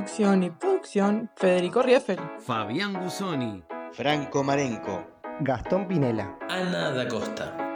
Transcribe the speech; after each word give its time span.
Conducción 0.00 0.42
y 0.44 0.50
producción, 0.50 1.30
Federico 1.36 1.82
Rieffel. 1.82 2.18
Fabián 2.38 2.94
Gusoni. 2.94 3.62
Franco 3.92 4.42
Marenco. 4.42 5.04
Gastón 5.40 5.86
Pinela. 5.86 6.38
Ana 6.48 6.90
da 6.90 7.06
Costa. 7.06 7.69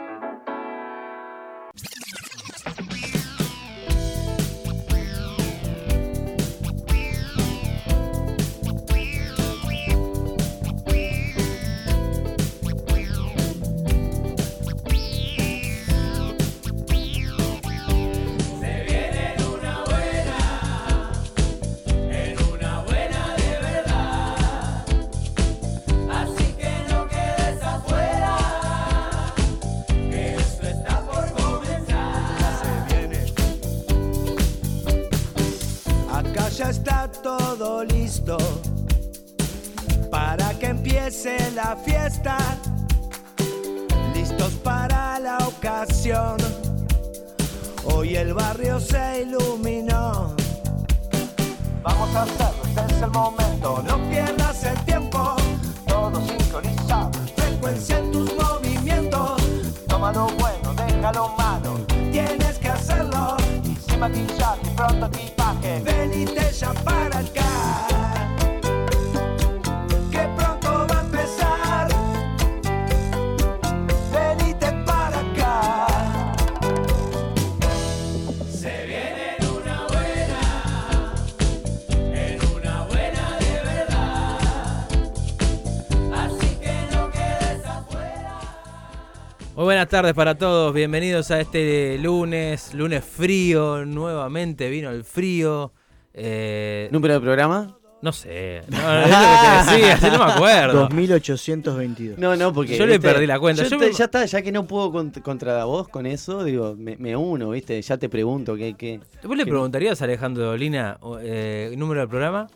Tardes 89.95 90.13
para 90.13 90.35
todos, 90.37 90.73
bienvenidos 90.73 91.31
a 91.31 91.39
este 91.39 91.97
lunes, 91.99 92.73
lunes 92.73 93.01
frío, 93.01 93.85
nuevamente 93.85 94.69
vino 94.69 94.89
el 94.89 95.05
frío. 95.05 95.71
Eh, 96.13 96.89
¿Número 96.91 97.13
de 97.13 97.21
programa? 97.21 97.77
no 98.01 98.11
sé, 98.11 98.61
no, 98.67 98.77
es 98.77 99.09
lo 99.09 99.15
que 99.15 99.79
te 99.79 99.87
decía, 99.87 100.09
no 100.11 100.25
me 100.25 100.31
acuerdo. 100.33 100.79
2822. 100.89 102.17
No, 102.19 102.35
no, 102.35 102.51
porque. 102.51 102.77
Yo 102.77 102.85
le 102.85 102.97
¿viste? 102.97 103.07
perdí 103.07 103.25
la 103.25 103.39
cuenta. 103.39 103.63
Yo 103.63 103.69
Yo 103.69 103.77
te- 103.79 103.85
me- 103.87 103.93
Ya 103.93 104.03
está, 104.05 104.25
ya 104.25 104.41
que 104.41 104.51
no 104.51 104.67
puedo 104.67 104.91
cont- 104.91 105.21
contra 105.21 105.63
vos 105.63 105.87
con 105.87 106.05
eso, 106.05 106.43
digo, 106.43 106.75
me, 106.77 106.97
me 106.97 107.15
uno, 107.15 107.51
¿viste? 107.51 107.81
Ya 107.81 107.97
te 107.97 108.09
pregunto 108.09 108.55
qué. 108.57 108.75
qué... 108.77 108.99
¿Vos 109.23 109.37
le 109.37 109.45
preguntarías 109.45 110.01
a 110.01 110.03
Alejandro 110.05 110.43
Dolina 110.43 110.97
eh, 111.21 111.73
número 111.77 112.01
del 112.01 112.09
programa? 112.09 112.47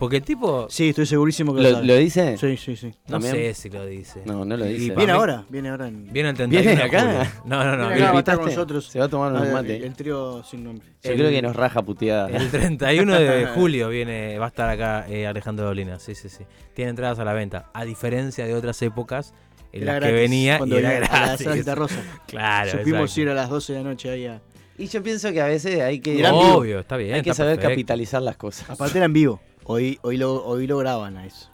Porque 0.00 0.16
el 0.16 0.22
tipo, 0.22 0.66
Sí, 0.68 0.88
estoy 0.88 1.06
segurísimo 1.06 1.54
que 1.54 1.62
¿Lo, 1.62 1.70
sabe. 1.72 1.86
lo 1.86 1.94
dice? 1.96 2.36
Sí, 2.38 2.56
sí, 2.56 2.74
sí. 2.74 2.86
no 3.06 3.20
¿También? 3.20 3.34
sé 3.34 3.54
si 3.54 3.68
lo 3.70 3.86
dice. 3.86 4.22
No, 4.24 4.44
no 4.44 4.56
lo 4.56 4.66
Y 4.66 4.72
dice. 4.72 4.92
pa- 4.92 4.96
Viene 4.96 5.12
ahora, 5.12 5.44
viene 5.48 5.68
ahora 5.68 5.86
en... 5.88 6.12
Viene 6.12 6.30
el 6.30 6.34
31 6.36 6.64
¿Viene 6.68 6.76
de 6.82 6.82
acá? 6.88 7.00
julio. 7.02 7.42
No, 7.44 7.64
no, 7.64 7.76
no. 7.76 7.88
Viene 7.90 8.02
acá, 8.04 8.12
va 8.12 8.16
a 8.16 8.18
estar 8.20 8.34
con 8.36 8.44
invitaste? 8.44 8.56
nosotros. 8.56 8.86
Se 8.86 8.98
va 8.98 9.04
a 9.04 9.08
tomar 9.08 9.32
unos 9.32 9.46
Ah, 9.48 9.52
mates. 9.52 9.82
El 9.84 9.94
trío 9.94 10.42
sin 10.42 10.64
nombre. 10.64 10.88
Yo 11.04 11.12
creo 11.12 11.30
que 11.30 11.42
nos 11.42 11.54
raja 11.54 11.82
puteada. 11.82 12.28
El 12.28 12.50
31 12.50 13.18
de 13.20 13.46
julio 13.54 13.88
viene, 13.90 14.38
va 14.38 14.46
a 14.46 14.48
estar 14.48 14.68
acá 14.70 15.06
eh, 15.08 15.26
Alejandro 15.26 15.66
Dolina, 15.66 15.98
sí, 16.00 16.14
sí, 16.14 16.28
sí. 16.28 16.44
Tiene 16.74 16.90
entradas 16.90 17.18
a 17.18 17.24
la 17.24 17.34
venta, 17.34 17.70
a 17.74 17.84
diferencia 17.84 18.46
de 18.46 18.54
otras 18.54 18.80
épocas 18.82 19.34
en 19.72 19.82
Era 19.82 20.00
las 20.00 20.08
que 20.08 20.12
venía 20.16 20.54
y 20.54 20.58
cuando 20.58 20.78
era 20.78 20.88
venía 20.90 21.06
a 21.12 21.26
la. 21.26 21.36
Santa 21.36 21.74
Rosa. 21.74 22.02
Claro, 22.26 22.70
Supimos 22.70 23.00
exacto. 23.02 23.20
ir 23.20 23.28
a 23.28 23.34
las 23.34 23.50
12 23.50 23.72
de 23.74 23.78
la 23.82 23.84
noche 23.90 24.10
ahí 24.10 24.26
a... 24.26 24.40
Y 24.78 24.86
yo 24.86 25.02
pienso 25.02 25.30
que 25.30 25.42
a 25.42 25.46
veces 25.46 25.78
hay 25.82 26.00
que. 26.00 26.18
Era. 26.18 26.32
Obvio, 26.32 26.80
está 26.80 26.96
bien. 26.96 27.12
hay 27.14 27.20
que 27.20 27.34
saber 27.34 27.56
perfecto. 27.56 27.68
capitalizar 27.74 28.22
las 28.22 28.38
cosas. 28.38 28.70
Aparte 28.70 28.96
era 28.96 29.04
en 29.04 29.12
vivo. 29.12 29.38
Hoy, 29.72 29.98
hoy, 30.02 30.16
lo, 30.16 30.44
hoy 30.44 30.66
lo 30.66 30.78
graban 30.78 31.16
a 31.16 31.26
eso. 31.26 31.48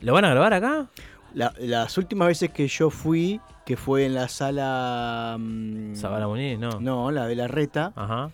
¿Lo 0.00 0.12
van 0.12 0.24
a 0.24 0.30
grabar 0.30 0.54
acá? 0.54 0.88
La- 1.34 1.52
las 1.58 1.98
últimas 1.98 2.28
veces 2.28 2.50
que 2.50 2.68
yo 2.68 2.88
fui, 2.88 3.40
que 3.66 3.76
fue 3.76 4.06
en 4.06 4.14
la 4.14 4.28
sala... 4.28 5.36
mm, 5.38 5.94
Sabana 5.96 6.28
Muñiz, 6.28 6.56
no. 6.58 6.78
No, 6.80 7.10
la 7.10 7.26
de 7.26 7.34
la 7.34 7.48
reta. 7.48 7.92
Ajá. 7.96 8.30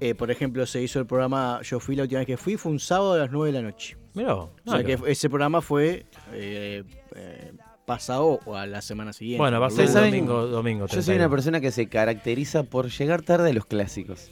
eh, 0.00 0.14
por 0.16 0.30
ejemplo, 0.32 0.66
se 0.66 0.82
hizo 0.82 0.98
el 0.98 1.06
programa, 1.06 1.60
yo 1.62 1.78
fui 1.78 1.94
la 1.94 2.02
última 2.02 2.18
vez 2.20 2.26
que 2.26 2.36
fui, 2.36 2.56
fue 2.56 2.72
un 2.72 2.80
sábado 2.80 3.12
a 3.12 3.18
las 3.18 3.30
9 3.30 3.52
de 3.52 3.62
la 3.62 3.68
noche. 3.68 3.96
Mirá. 4.14 4.34
O 4.34 4.50
sea 4.66 4.82
que 4.82 4.98
ese 5.06 5.28
programa 5.30 5.60
fue 5.60 6.06
eh, 6.32 6.82
eh, 7.14 7.52
pasado 7.86 8.40
o 8.46 8.56
a 8.56 8.66
la 8.66 8.82
semana 8.82 9.12
siguiente. 9.12 9.40
Bueno, 9.42 9.60
va 9.60 9.68
a 9.68 9.70
ser 9.70 9.84
Ustedes 9.84 9.92
saben- 9.92 10.10
domingo, 10.10 10.46
domingo. 10.48 10.86
Yo 10.86 10.94
soy 10.94 11.04
31. 11.14 11.24
una 11.26 11.30
persona 11.30 11.60
que 11.60 11.70
se 11.70 11.86
caracteriza 11.86 12.64
por 12.64 12.88
llegar 12.88 13.22
tarde 13.22 13.50
a 13.50 13.52
los 13.52 13.66
clásicos. 13.66 14.28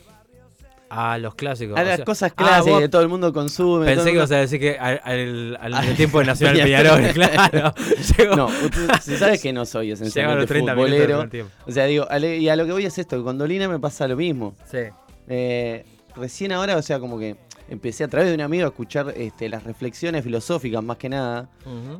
A 0.91 1.19
los 1.19 1.34
clásicos. 1.34 1.76
A 1.78 1.82
o 1.82 1.84
las 1.84 1.97
sea- 1.97 2.04
cosas 2.04 2.32
Ah, 2.32 2.34
clásicas 2.37 2.81
que 2.81 2.88
todo 2.88 3.03
el 3.03 3.09
mundo 3.09 3.32
consume. 3.32 3.84
Pensé 3.87 3.97
que 4.04 4.10
mundo- 4.10 4.19
ibas 4.21 4.31
a 4.32 4.37
decir 4.37 4.59
que 4.60 4.78
al, 4.78 5.00
al, 5.04 5.59
al 5.60 5.75
Al- 5.88 5.97
tiempo 5.97 6.19
de 6.21 6.25
Nacional 6.26 6.56
Peñarol. 6.62 7.03
Claro. 7.12 7.75
Llegó, 8.19 8.37
No, 8.37 8.47
usted- 8.47 8.91
se 9.03 9.19
sabe 9.19 9.38
que 9.38 9.53
no 9.53 9.66
soy 9.66 9.91
esencialmente 9.93 10.47
30 10.47 10.75
minutos 10.75 10.91
del 10.98 11.03
futbolero. 11.10 11.48
O 11.66 11.72
sea, 11.72 11.84
digo, 11.84 12.06
y 12.22 12.48
a 12.48 12.56
lo 12.56 12.65
que 12.66 12.72
voy 12.72 12.87
es 12.87 12.97
esto, 12.98 13.16
que 13.19 13.22
con 13.22 13.37
Dolina 13.37 13.69
me 13.69 13.78
pasa 13.78 14.09
lo 14.09 14.16
mismo. 14.16 14.54
Sí. 14.71 14.78
Eh, 15.28 15.84
recién 16.16 16.53
ahora, 16.53 16.77
o 16.77 16.82
sea, 16.82 16.98
como 17.00 17.19
que 17.19 17.37
empecé 17.69 18.04
a 18.04 18.09
través 18.09 18.31
de 18.31 18.34
un 18.34 18.41
amigo 18.41 18.65
a 18.65 18.69
escuchar 18.69 19.12
este, 19.15 19.50
las 19.50 19.65
reflexiones 19.65 20.25
filosóficas 20.25 20.82
más 20.82 20.97
que 20.97 21.10
nada, 21.10 21.50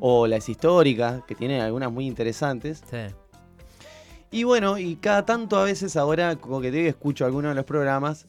o 0.00 0.27
las 0.27 0.48
históricas, 0.48 1.22
que 1.28 1.34
tienen 1.34 1.60
algunas 1.60 1.93
muy 1.93 2.06
interesantes. 2.06 2.82
Sí. 2.91 2.97
Y 4.31 4.44
bueno, 4.44 4.78
y 4.78 4.97
cada 4.97 5.25
tanto 5.27 5.59
a 5.59 5.65
veces 5.65 5.97
ahora, 5.97 6.37
como 6.37 6.60
que 6.62 6.71
te 6.71 6.87
escucho 6.88 7.25
algunos 7.27 7.50
de 7.50 7.54
los 7.54 7.65
programas, 7.65 8.27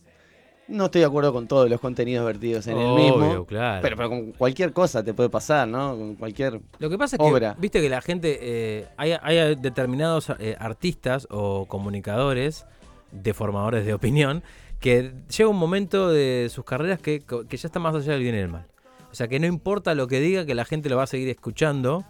no 0.69 0.85
estoy 0.85 1.01
de 1.01 1.07
acuerdo 1.07 1.33
con 1.33 1.47
todos 1.47 1.69
los 1.69 1.79
contenidos 1.81 2.25
vertidos 2.25 2.67
en 2.67 2.77
el 2.77 2.85
Obvio, 2.85 3.17
mismo. 3.17 3.45
claro. 3.45 3.81
Pero, 3.81 3.97
pero 3.97 4.09
con 4.09 4.31
cualquier 4.33 4.71
cosa 4.71 5.03
te 5.03 5.13
puede 5.13 5.29
pasar, 5.29 5.67
¿no? 5.67 5.97
Con 5.97 6.15
cualquier... 6.15 6.61
Lo 6.77 6.89
que 6.89 6.97
pasa 6.97 7.15
es 7.15 7.21
Obra. 7.21 7.55
que, 7.55 7.61
viste 7.61 7.81
que 7.81 7.89
la 7.89 8.01
gente, 8.01 8.37
eh, 8.41 8.87
hay, 8.97 9.13
hay 9.21 9.55
determinados 9.55 10.31
eh, 10.39 10.55
artistas 10.59 11.27
o 11.31 11.65
comunicadores, 11.65 12.65
deformadores 13.11 13.85
de 13.85 13.93
opinión, 13.93 14.43
que 14.79 15.11
llega 15.35 15.49
un 15.49 15.57
momento 15.57 16.09
de 16.09 16.47
sus 16.49 16.63
carreras 16.63 16.99
que, 16.99 17.21
que 17.21 17.57
ya 17.57 17.67
está 17.67 17.79
más 17.79 17.95
allá 17.95 18.13
del 18.13 18.21
bien 18.21 18.35
y 18.35 18.37
del 18.37 18.49
mal. 18.49 18.65
O 19.11 19.15
sea, 19.15 19.27
que 19.27 19.39
no 19.39 19.47
importa 19.47 19.95
lo 19.95 20.07
que 20.07 20.19
diga, 20.19 20.45
que 20.45 20.55
la 20.55 20.65
gente 20.65 20.87
lo 20.89 20.97
va 20.97 21.03
a 21.03 21.07
seguir 21.07 21.29
escuchando. 21.29 22.05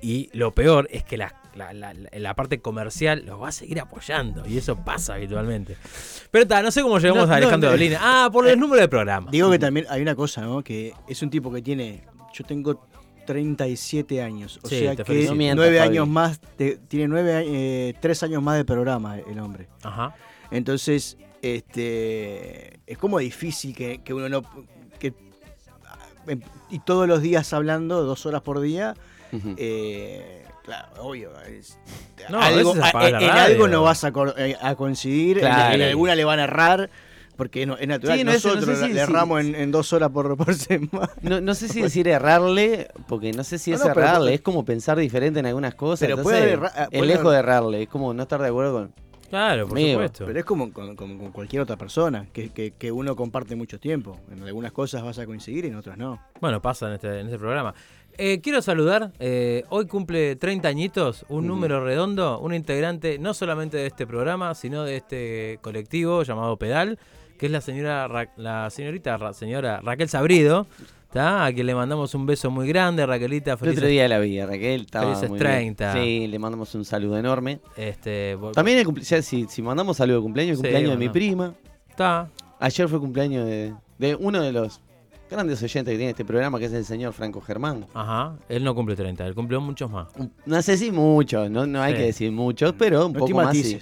Y 0.00 0.30
lo 0.32 0.52
peor 0.52 0.86
es 0.90 1.02
que 1.02 1.16
la, 1.16 1.34
la- 1.54 1.94
la- 1.94 2.34
parte 2.34 2.60
comercial 2.60 3.24
lo 3.26 3.38
va 3.38 3.48
a 3.48 3.52
seguir 3.52 3.80
apoyando. 3.80 4.46
Y 4.46 4.58
eso 4.58 4.76
pasa 4.76 5.14
habitualmente. 5.14 5.76
Pero 6.30 6.42
está, 6.42 6.62
no 6.62 6.70
sé 6.70 6.82
cómo 6.82 6.98
llegamos 6.98 7.28
No, 7.28 7.32
a 7.34 7.36
Alejandro 7.36 7.68
no, 7.70 7.76
Dolina. 7.76 7.98
Ah, 8.02 8.28
por 8.32 8.46
el 8.48 8.58
número 8.58 8.80
de 8.82 8.88
programa. 8.88 9.30
Digo 9.30 9.50
que 9.50 9.58
también 9.58 9.86
hay 9.88 10.02
una 10.02 10.14
cosa, 10.14 10.40
¿no? 10.42 10.62
Que 10.62 10.92
es 11.08 11.22
un 11.22 11.30
tipo 11.30 11.52
que 11.52 11.62
tiene. 11.62 12.04
Yo 12.32 12.44
tengo 12.44 12.86
37 13.26 14.20
años. 14.22 14.58
O 14.62 14.68
Sí, 14.68 14.80
sea 14.80 14.96
que 14.96 15.04
felicito. 15.04 15.32
No 15.32 15.38
mientas, 15.38 15.56
nueve 15.56 15.78
Fabi. 15.78 15.88
años 15.90 16.08
más. 16.08 16.40
de- 16.58 16.78
tiene 16.88 17.08
nueve, 17.08 17.32
a- 17.34 17.42
eh, 17.42 17.94
tres 18.00 18.22
años 18.22 18.42
más 18.42 18.56
de 18.56 18.64
programa 18.64 19.18
el 19.18 19.38
hombre. 19.38 19.68
Ajá. 19.82 20.14
Entonces, 20.50 21.16
este. 21.42 22.80
Es 22.86 22.98
como 22.98 23.18
difícil 23.18 23.74
que, 23.74 24.02
que 24.02 24.12
uno 24.14 24.28
no. 24.28 24.42
Que, 24.98 25.14
em, 26.26 26.40
y 26.70 26.78
todos 26.80 27.06
los 27.08 27.22
días 27.22 27.52
hablando, 27.52 28.02
dos 28.04 28.26
horas 28.26 28.42
por 28.42 28.60
día. 28.60 28.94
Eh, 29.56 30.43
claro, 30.64 30.88
obvio. 30.98 31.30
es- 31.42 31.78
No, 32.30 32.40
algo- 32.40 32.74
a- 32.82 33.08
en 33.08 33.12
radio. 33.14 33.32
algo 33.32 33.68
no 33.68 33.82
vas 33.82 34.02
a, 34.04 34.12
eh, 34.38 34.56
a 34.60 34.74
coincidir, 34.74 35.38
en- 35.38 35.44
Claro. 35.44 35.74
en, 35.74 35.82
alguna 35.82 36.14
le 36.14 36.24
van 36.24 36.38
a 36.40 36.44
errar. 36.44 36.90
Porque 37.36 37.66
no- 37.66 37.76
es 37.76 37.88
natural. 37.88 38.16
Sí, 38.16 38.22
no, 38.24 38.30
eso 38.30 38.48
no 38.50 38.54
Nosotros 38.54 38.78
sé 38.78 38.86
si- 38.86 38.92
le 38.92 39.00
erramos 39.00 39.40
en, 39.40 39.56
en 39.56 39.72
dos 39.72 39.92
horas 39.92 40.10
por, 40.10 40.36
por 40.36 40.54
semana. 40.54 41.10
No, 41.20 41.40
no 41.40 41.54
sé 41.54 41.66
si 41.66 41.82
decir 41.82 42.06
errarle, 42.06 42.86
porque 43.08 43.32
no 43.32 43.42
sé 43.42 43.58
si 43.58 43.72
es 43.72 43.80
pero- 43.80 43.90
errarle, 43.90 44.34
es 44.34 44.40
como 44.40 44.64
pensar 44.64 44.96
diferente 44.98 45.40
en 45.40 45.46
algunas 45.46 45.74
cosas. 45.74 45.98
Pero 46.06 46.16
entonces, 46.18 46.40
puede 46.40 46.52
erra- 46.52 46.72
ah, 46.76 46.88
es 46.92 47.02
lejos 47.04 47.32
de 47.32 47.38
errarle, 47.40 47.82
es 47.82 47.88
como 47.88 48.14
no 48.14 48.22
estar 48.22 48.40
de 48.40 48.46
acuerdo 48.48 48.72
con. 48.74 48.92
Claro, 49.30 49.66
por 49.66 49.76
Amigo, 49.76 49.94
supuesto. 49.94 50.26
Pero 50.26 50.38
es 50.38 50.44
como 50.44 50.72
con 50.72 50.94
cualquier 51.32 51.62
otra 51.62 51.74
persona, 51.76 52.24
que, 52.32 52.50
que- 52.50 52.70
que 52.78 52.92
uno 52.92 53.16
comparte 53.16 53.56
mucho 53.56 53.80
tiempo. 53.80 54.16
En 54.30 54.44
algunas 54.44 54.70
cosas 54.70 55.02
vas 55.02 55.18
a 55.18 55.26
coincidir 55.26 55.64
y 55.64 55.68
en 55.68 55.74
otras 55.74 55.98
no. 55.98 56.20
Bueno, 56.40 56.62
pasa 56.62 56.86
en 56.86 56.92
este, 56.92 57.18
en 57.18 57.26
este 57.26 57.38
programa. 57.38 57.74
Eh, 58.16 58.40
quiero 58.40 58.62
saludar, 58.62 59.10
eh, 59.18 59.64
hoy 59.70 59.86
cumple 59.86 60.36
30 60.36 60.68
añitos, 60.68 61.24
un 61.28 61.48
número 61.48 61.84
redondo, 61.84 62.38
un 62.38 62.54
integrante 62.54 63.18
no 63.18 63.34
solamente 63.34 63.76
de 63.76 63.86
este 63.86 64.06
programa, 64.06 64.54
sino 64.54 64.84
de 64.84 64.96
este 64.96 65.58
colectivo 65.62 66.22
llamado 66.22 66.56
Pedal, 66.56 66.98
que 67.38 67.46
es 67.46 67.52
la 67.52 67.60
señora 67.60 68.06
Ra- 68.06 68.32
la 68.36 68.70
señorita 68.70 69.16
Ra- 69.16 69.32
señora 69.32 69.80
Raquel 69.82 70.08
Sabrido, 70.08 70.68
¿tá? 71.12 71.44
a 71.44 71.52
quien 71.52 71.66
le 71.66 71.74
mandamos 71.74 72.14
un 72.14 72.24
beso 72.26 72.52
muy 72.52 72.68
grande, 72.68 73.04
Raquelita, 73.04 73.52
El 73.52 73.58
feliz 73.58 73.76
otro 73.78 73.88
día 73.88 74.06
la 74.06 74.20
vi, 74.20 74.38
a 74.38 74.46
Raquel. 74.46 74.82
Estaba 74.82 75.06
Felices 75.06 75.30
muy 75.30 75.38
30. 75.40 75.94
Bien. 75.94 76.04
Sí, 76.04 76.26
le 76.28 76.38
mandamos 76.38 76.72
un 76.76 76.84
saludo 76.84 77.18
enorme. 77.18 77.58
Este, 77.76 78.38
También 78.54 78.78
el 78.78 78.86
cumple- 78.86 79.02
ya, 79.02 79.20
si, 79.22 79.46
si 79.48 79.60
mandamos 79.60 79.96
saludo 79.96 80.18
de 80.18 80.22
cumpleaños, 80.22 80.52
el 80.52 80.56
Sí, 80.58 80.62
cumpleaños 80.62 80.90
de 80.92 80.96
mi 80.96 81.08
prima. 81.08 81.52
está. 81.90 82.28
Ayer 82.60 82.88
fue 82.88 83.00
cumpleaños 83.00 83.44
de, 83.44 83.74
de 83.98 84.14
uno 84.14 84.40
de 84.40 84.52
los 84.52 84.80
grandes 85.34 85.62
oyentes 85.62 85.92
que 85.92 85.96
tiene 85.98 86.10
este 86.10 86.24
programa, 86.24 86.58
que 86.58 86.64
es 86.66 86.72
el 86.72 86.84
señor 86.84 87.12
Franco 87.12 87.40
Germán. 87.40 87.86
Ajá, 87.94 88.36
él 88.48 88.64
no 88.64 88.74
cumple 88.74 88.96
30, 88.96 89.26
él 89.26 89.34
cumplió 89.34 89.60
muchos 89.60 89.90
más. 89.90 90.08
No 90.46 90.62
sé 90.62 90.76
si 90.76 90.90
muchos, 90.90 91.50
no, 91.50 91.66
no 91.66 91.82
hay 91.82 91.92
Sí. 91.92 91.98
que 91.98 92.04
decir 92.06 92.32
muchos, 92.32 92.74
pero 92.78 93.06
un 93.06 93.12
No 93.12 93.18
poco 93.20 93.34
más. 93.34 93.56
sí. 93.56 93.78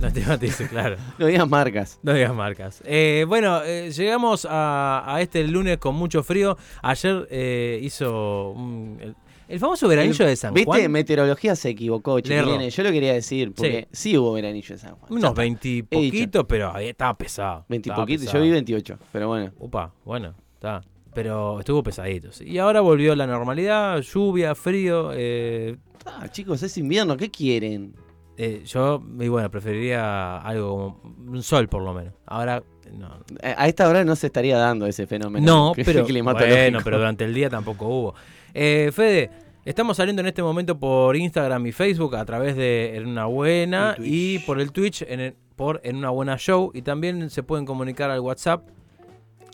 No 0.00 0.12
te 0.12 0.20
matices, 0.26 0.68
claro. 0.68 0.96
No 1.18 1.26
digas 1.26 1.48
marcas. 1.48 1.98
No 2.02 2.12
digas 2.12 2.34
marcas. 2.34 2.82
Eh, 2.84 3.24
bueno, 3.28 3.62
eh, 3.62 3.90
llegamos 3.92 4.46
a, 4.48 5.04
a 5.06 5.20
este 5.20 5.46
lunes 5.46 5.78
con 5.78 5.94
mucho 5.94 6.22
frío. 6.22 6.56
Ayer 6.82 7.28
eh, 7.30 7.78
hizo 7.82 8.50
un- 8.50 8.98
el, 9.00 9.14
el 9.48 9.58
famoso 9.60 9.86
veranillo 9.86 10.24
de 10.26 10.34
San 10.34 10.54
¿Viste? 10.54 10.66
Juan. 10.66 10.90
Meteorología 10.90 11.54
se 11.54 11.68
equivocó, 11.70 12.18
chiquilines. 12.20 12.74
Yo 12.74 12.82
lo 12.82 12.90
quería 12.90 13.12
decir, 13.12 13.52
porque 13.54 13.86
sí, 13.92 14.16
hubo 14.16 14.32
veranillo 14.32 14.74
de 14.74 14.78
San 14.80 14.94
Juan. 14.96 15.12
Unos 15.12 15.24
está. 15.30 15.40
20 15.42 15.68
y 15.68 15.78
He 15.78 15.78
dicho. 15.80 15.88
poquito, 15.90 16.46
pero 16.48 16.74
ahí 16.74 16.88
estaba 16.88 17.16
pesado. 17.16 17.64
20 17.68 17.88
y 17.88 17.90
Estaba 17.90 18.02
poquito, 18.04 18.20
pesado. 18.22 18.38
yo 18.38 18.44
vi 18.44 18.50
28, 18.50 18.98
pero 19.12 19.28
bueno. 19.28 19.52
Upa, 19.58 19.92
bueno, 20.04 20.34
está. 20.54 20.82
Pero 21.14 21.58
estuvo 21.60 21.82
pesadito. 21.82 22.28
Y 22.44 22.58
ahora 22.58 22.80
volvió 22.80 23.14
la 23.14 23.26
normalidad, 23.26 24.00
lluvia, 24.00 24.54
frío. 24.54 25.10
eh, 25.14 25.76
Ah, 26.04 26.28
chicos, 26.30 26.62
es 26.62 26.76
invierno, 26.78 27.16
¿qué 27.16 27.30
quieren? 27.30 27.94
eh, 28.38 28.62
yo, 28.64 29.00
y 29.20 29.28
bueno, 29.28 29.50
preferiría 29.50 30.38
algo 30.38 30.98
como 31.02 31.30
un 31.32 31.42
sol 31.42 31.68
por 31.68 31.82
lo 31.82 31.92
menos. 31.92 32.14
Ahora, 32.26 32.62
no. 32.92 33.06
A 33.42 33.62
a 33.64 33.68
esta 33.68 33.86
hora 33.88 34.04
no 34.04 34.16
se 34.16 34.26
estaría 34.28 34.56
dando 34.56 34.86
ese 34.86 35.06
fenómeno. 35.06 35.46
No, 35.46 35.72
pero 35.84 36.00
bueno, 36.64 36.78
pero 36.82 36.96
durante 36.98 37.24
el 37.24 37.34
día 37.34 37.50
tampoco 37.50 37.86
hubo. 37.86 38.14
Eh, 38.54 38.90
Fede, 38.92 39.30
estamos 39.66 39.98
saliendo 39.98 40.20
en 40.22 40.26
este 40.28 40.42
momento 40.42 40.76
por 40.78 41.14
Instagram 41.14 41.66
y 41.66 41.72
Facebook 41.72 42.16
a 42.16 42.24
través 42.24 42.56
de 42.56 42.96
En 42.96 43.06
una 43.06 43.26
buena 43.26 43.94
Y 44.02 44.38
por 44.40 44.60
el 44.60 44.72
Twitch 44.72 45.02
en 45.02 45.20
el- 45.20 45.34
por 45.54 45.80
En 45.84 45.96
una 45.96 46.10
buena 46.10 46.36
show 46.38 46.70
y 46.74 46.82
también 46.82 47.28
se 47.30 47.42
pueden 47.42 47.64
comunicar 47.66 48.10
al 48.10 48.20
WhatsApp. 48.20 48.66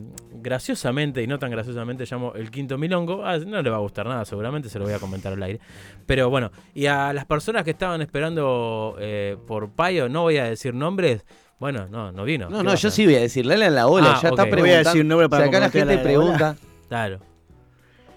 graciosamente 0.40 1.22
y 1.22 1.26
no 1.26 1.38
tan 1.38 1.50
graciosamente 1.50 2.06
llamo 2.10 2.32
el 2.34 2.50
quinto 2.50 2.78
milongo. 2.78 3.26
Ah, 3.26 3.36
no 3.36 3.60
le 3.60 3.68
va 3.68 3.76
a 3.76 3.80
gustar 3.80 4.06
nada, 4.06 4.24
seguramente 4.24 4.70
se 4.70 4.78
lo 4.78 4.86
voy 4.86 4.94
a 4.94 4.98
comentar 4.98 5.34
al 5.34 5.42
aire. 5.42 5.60
Pero 6.06 6.30
bueno, 6.30 6.50
y 6.72 6.86
a 6.86 7.12
las 7.12 7.26
personas 7.26 7.62
que 7.64 7.72
estaban 7.72 8.00
esperando 8.00 8.96
eh, 8.98 9.36
por 9.46 9.70
Payo, 9.72 10.08
no 10.08 10.22
voy 10.22 10.38
a 10.38 10.44
decir 10.44 10.72
nombres. 10.72 11.26
Bueno, 11.60 11.86
no, 11.90 12.10
no 12.10 12.24
vino. 12.24 12.48
No, 12.48 12.58
¿Qué 12.58 12.64
no, 12.64 12.70
a 12.70 12.74
yo 12.74 12.90
sí 12.90 13.04
voy 13.04 13.16
a 13.16 13.20
decir, 13.20 13.44
Lala 13.44 13.66
en 13.66 13.74
la 13.74 13.86
ola, 13.86 14.14
Ah, 14.16 14.20
ya 14.22 14.28
está 14.30 14.42
preguntando. 14.44 14.62
Voy 14.62 14.70
a 14.70 14.78
decir 14.78 15.00
un 15.02 15.08
nombre 15.08 15.28
para 15.28 15.44
si 15.44 15.48
acá 15.50 15.60
la 15.60 15.70
gente 15.70 15.80
a 15.82 15.84
la- 15.84 15.92
a 15.92 15.94
la 15.96 16.00
ola. 16.00 16.36
pregunta. 16.38 16.56
Claro. 16.88 17.18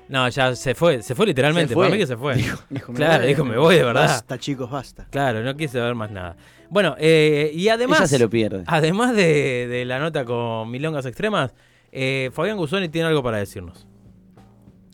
No, 0.07 0.27
ya 0.29 0.55
se 0.55 0.75
fue, 0.75 1.01
se 1.01 1.15
fue 1.15 1.25
literalmente. 1.25 1.69
Se 1.69 1.73
fue. 1.73 1.85
Para 1.85 1.93
mí 1.95 1.99
que 1.99 2.07
se 2.07 2.17
fue. 2.17 2.35
Dijo, 2.69 2.91
me 2.91 2.97
claro, 2.97 3.19
voy. 3.19 3.27
dijo, 3.27 3.45
me 3.45 3.57
voy 3.57 3.75
de 3.75 3.83
verdad. 3.83 4.07
Basta, 4.07 4.37
chicos, 4.37 4.69
basta. 4.69 5.07
Claro, 5.09 5.41
no 5.43 5.55
quise 5.57 5.79
ver 5.79 5.95
más 5.95 6.11
nada. 6.11 6.35
Bueno, 6.69 6.95
eh, 6.99 7.51
y 7.53 7.69
además. 7.69 7.99
Ella 7.99 8.07
se 8.07 8.19
lo 8.19 8.29
pierde. 8.29 8.63
Además 8.67 9.15
de, 9.15 9.67
de 9.67 9.85
la 9.85 9.99
nota 9.99 10.23
con 10.25 10.69
Milongas 10.69 11.05
Extremas, 11.05 11.53
eh, 11.91 12.29
Fabián 12.33 12.57
Guzoni 12.57 12.89
tiene 12.89 13.07
algo 13.07 13.23
para 13.23 13.37
decirnos. 13.37 13.87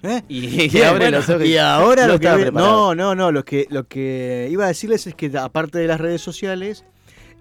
¿Eh? 0.03 0.23
Y, 0.29 0.75
y 0.77 0.81
abre 0.81 0.99
bueno, 1.05 1.17
los 1.17 1.29
ojos. 1.29 1.45
y 1.45 1.57
ahora 1.57 2.07
No 2.07 2.13
lo 2.13 2.19
que 2.19 2.51
no 2.51 2.95
no 2.95 3.13
no 3.13 3.31
lo 3.31 3.45
que 3.45 3.67
lo 3.69 3.87
que 3.87 4.47
iba 4.49 4.65
a 4.65 4.69
decirles 4.69 5.05
es 5.05 5.13
que 5.13 5.31
aparte 5.37 5.77
de 5.77 5.85
las 5.87 6.01
redes 6.01 6.21
sociales 6.21 6.85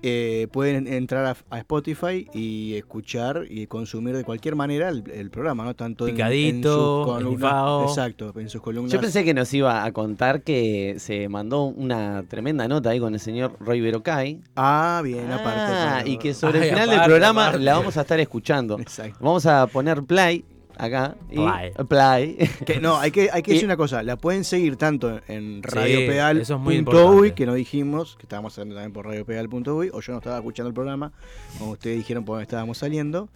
eh, 0.02 0.48
pueden 0.52 0.86
entrar 0.86 1.26
a, 1.26 1.36
a 1.50 1.58
Spotify 1.58 2.26
y 2.32 2.74
escuchar 2.76 3.44
y 3.48 3.66
consumir 3.66 4.16
de 4.16 4.24
cualquier 4.24 4.56
manera 4.56 4.88
el, 4.88 5.04
el 5.10 5.30
programa 5.30 5.64
no 5.64 5.74
tanto 5.74 6.04
en- 6.06 6.10
en, 6.10 6.16
Picadito, 6.16 7.04
sus 7.04 7.14
columnas 7.14 7.82
exacto 7.90 8.32
en 8.38 8.48
sus 8.48 8.60
columnas 8.62 8.92
Yo 8.92 9.00
pensé 9.00 9.24
que 9.24 9.34
nos 9.34 9.52
iba 9.52 9.84
a 9.84 9.92
contar 9.92 10.42
que 10.42 10.96
se 10.98 11.28
mandó 11.28 11.64
una 11.64 12.22
tremenda 12.28 12.66
nota 12.68 12.90
ahí 12.90 13.00
con 13.00 13.12
el 13.14 13.20
señor 13.20 13.56
Roy 13.60 13.80
Berocay. 13.80 14.40
ah 14.56 15.00
bien 15.04 15.30
aparte 15.30 15.60
Ah, 15.60 15.90
aparte. 15.92 16.10
y 16.10 16.16
que 16.18 16.32
sobre 16.34 16.60
Ay, 16.60 16.64
el 16.68 16.74
final 16.74 16.90
del 16.90 17.02
programa 17.02 17.46
aparte. 17.48 17.64
la 17.64 17.74
vamos 17.74 17.96
a 17.96 18.00
estar 18.02 18.18
escuchando. 18.20 18.78
exacto 18.80 19.18
Vamos 19.20 19.44
a 19.46 19.66
poner 19.66 20.02
play 20.04 20.44
acá. 20.84 21.16
Y, 21.30 21.36
Play. 21.36 21.72
play. 21.88 22.50
Que- 22.66 22.80
no, 22.80 22.98
hay 22.98 23.10
que, 23.10 23.30
hay 23.32 23.42
que 23.42 23.50
Y- 23.52 23.54
decir 23.54 23.66
una 23.66 23.76
cosa, 23.76 24.02
la 24.02 24.16
pueden 24.16 24.44
seguir 24.44 24.76
tanto 24.76 25.20
en 25.28 25.62
Radio 25.62 26.00
Sí, 26.00 26.06
Pedal 26.06 26.40
eso 26.40 26.54
es 26.54 26.60
muy 26.60 26.76
punto 26.82 26.90
uy, 26.98 27.06
importante. 27.06 27.34
que 27.34 27.46
no 27.46 27.54
dijimos, 27.54 28.16
que 28.16 28.22
estábamos 28.22 28.54
saliendo 28.54 28.74
también 28.76 28.92
por 28.92 29.06
Radio 29.06 29.24
Pedal.uy, 29.24 29.90
o 29.92 30.00
yo 30.00 30.12
no 30.12 30.18
estaba 30.18 30.36
escuchando 30.38 30.68
el 30.68 30.74
programa, 30.74 31.12
como 31.58 31.72
ustedes 31.72 31.96
dijeron 31.98 32.24
por 32.24 32.34
donde 32.34 32.44
estábamos 32.44 32.78
saliendo. 32.78 33.28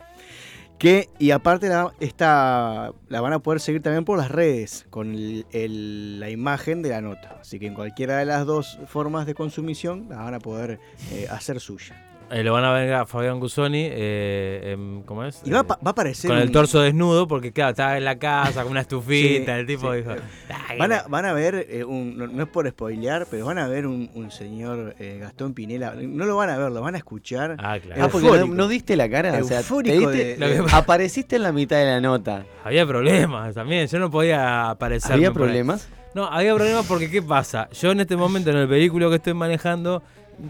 Que, 0.79 1.09
y 1.21 1.31
aparte 1.31 1.69
la, 1.69 1.93
esta, 2.01 2.93
la 3.09 3.21
van 3.21 3.33
a 3.33 3.39
poder 3.39 3.61
seguir 3.61 3.81
también 3.81 4.05
por 4.05 4.19
las 4.19 4.29
redes, 4.31 4.87
con 4.91 5.15
el- 5.15 5.47
el- 5.53 6.19
la 6.19 6.31
imagen 6.31 6.83
de 6.83 6.89
la 6.91 7.01
nota. 7.01 7.39
Así 7.41 7.61
que 7.61 7.67
en 7.69 7.75
cualquiera 7.75 8.19
de 8.19 8.25
las 8.25 8.45
dos 8.45 8.79
formas 8.89 9.25
de 9.27 9.35
consumición 9.35 10.07
la 10.11 10.17
van 10.17 10.35
a 10.35 10.41
poder 10.41 10.81
eh, 11.13 11.29
hacer 11.31 11.61
suya. 11.61 11.95
Eh, 12.31 12.43
lo 12.43 12.53
van 12.55 12.65
a 12.65 12.73
ver 12.73 12.93
a 12.95 13.07
Fabián 13.07 13.39
Guzoni, 13.39 13.87
eh, 13.91 14.73
em, 14.73 15.03
¿cómo 15.03 15.25
es? 15.25 15.43
Y 15.45 15.51
va, 15.51 15.59
a 15.61 15.63
Eh, 15.63 15.67
va 15.69 15.77
a 15.85 15.91
aparecer... 15.91 16.29
con 16.29 16.39
el 16.39 16.47
un- 16.47 16.53
torso 16.53 16.81
desnudo, 16.81 17.29
porque 17.29 17.53
claro, 17.53 17.71
estaba 17.71 17.97
en 17.97 18.05
la 18.05 18.19
casa 18.19 18.63
con 18.63 18.73
una 18.73 18.81
estufita, 18.81 19.55
Sí, 19.55 19.61
el 19.61 19.67
tipo 19.67 19.93
sí. 19.93 19.99
dijo... 19.99 20.11
"Ay, 20.69 20.79
Van 20.79 20.93
a, 20.95 21.03
van 21.09 21.27
a 21.27 21.33
ver, 21.35 21.67
eh, 21.69 21.85
un, 21.85 22.17
no, 22.17 22.27
no 22.27 22.43
es 22.43 22.49
por 22.49 22.69
spoilear, 22.69 23.27
pero 23.31 23.45
van 23.47 23.59
a 23.59 23.69
ver 23.69 23.87
un, 23.87 24.11
un 24.15 24.31
señor 24.33 24.97
eh, 24.99 25.19
Gastón 25.21 25.53
Pinela. 25.55 25.95
No 25.95 26.25
lo 26.25 26.35
van 26.37 26.51
a 26.51 26.57
ver, 26.57 26.73
lo 26.73 26.81
van 26.81 26.95
a 26.95 26.99
escuchar. 26.99 27.57
Ah, 27.59 27.79
claro. 27.81 28.03
Ah, 28.05 28.09
porque 28.11 28.45
no, 28.49 28.69
diste 28.69 28.97
la 28.97 29.09
cara. 29.09 29.39
O 29.41 29.45
sea, 29.45 29.63
te 29.63 29.75
diste- 29.99 30.37
de- 30.37 30.37
de- 30.37 30.65
apareciste 30.73 31.37
en 31.37 31.43
la 31.43 31.53
mitad 31.53 31.77
de 31.77 31.85
la 31.85 32.01
nota. 32.01 32.47
Había 32.65 32.87
problemas 32.87 33.55
también, 33.55 33.87
yo 33.87 33.99
no 33.99 34.11
podía 34.11 34.71
aparecer. 34.71 35.13
¿Había 35.13 35.31
problemas? 35.33 35.89
No, 36.15 36.25
había 36.27 36.55
problemas 36.55 36.87
porque 36.87 37.11
¿qué 37.11 37.21
pasa? 37.23 37.69
Yo 37.73 37.93
en 37.93 38.01
este 38.01 38.17
momento 38.17 38.51
en 38.51 38.57
el 38.57 38.67
vehículo 38.67 39.11
que 39.11 39.17
estoy 39.17 39.35
manejando 39.35 40.03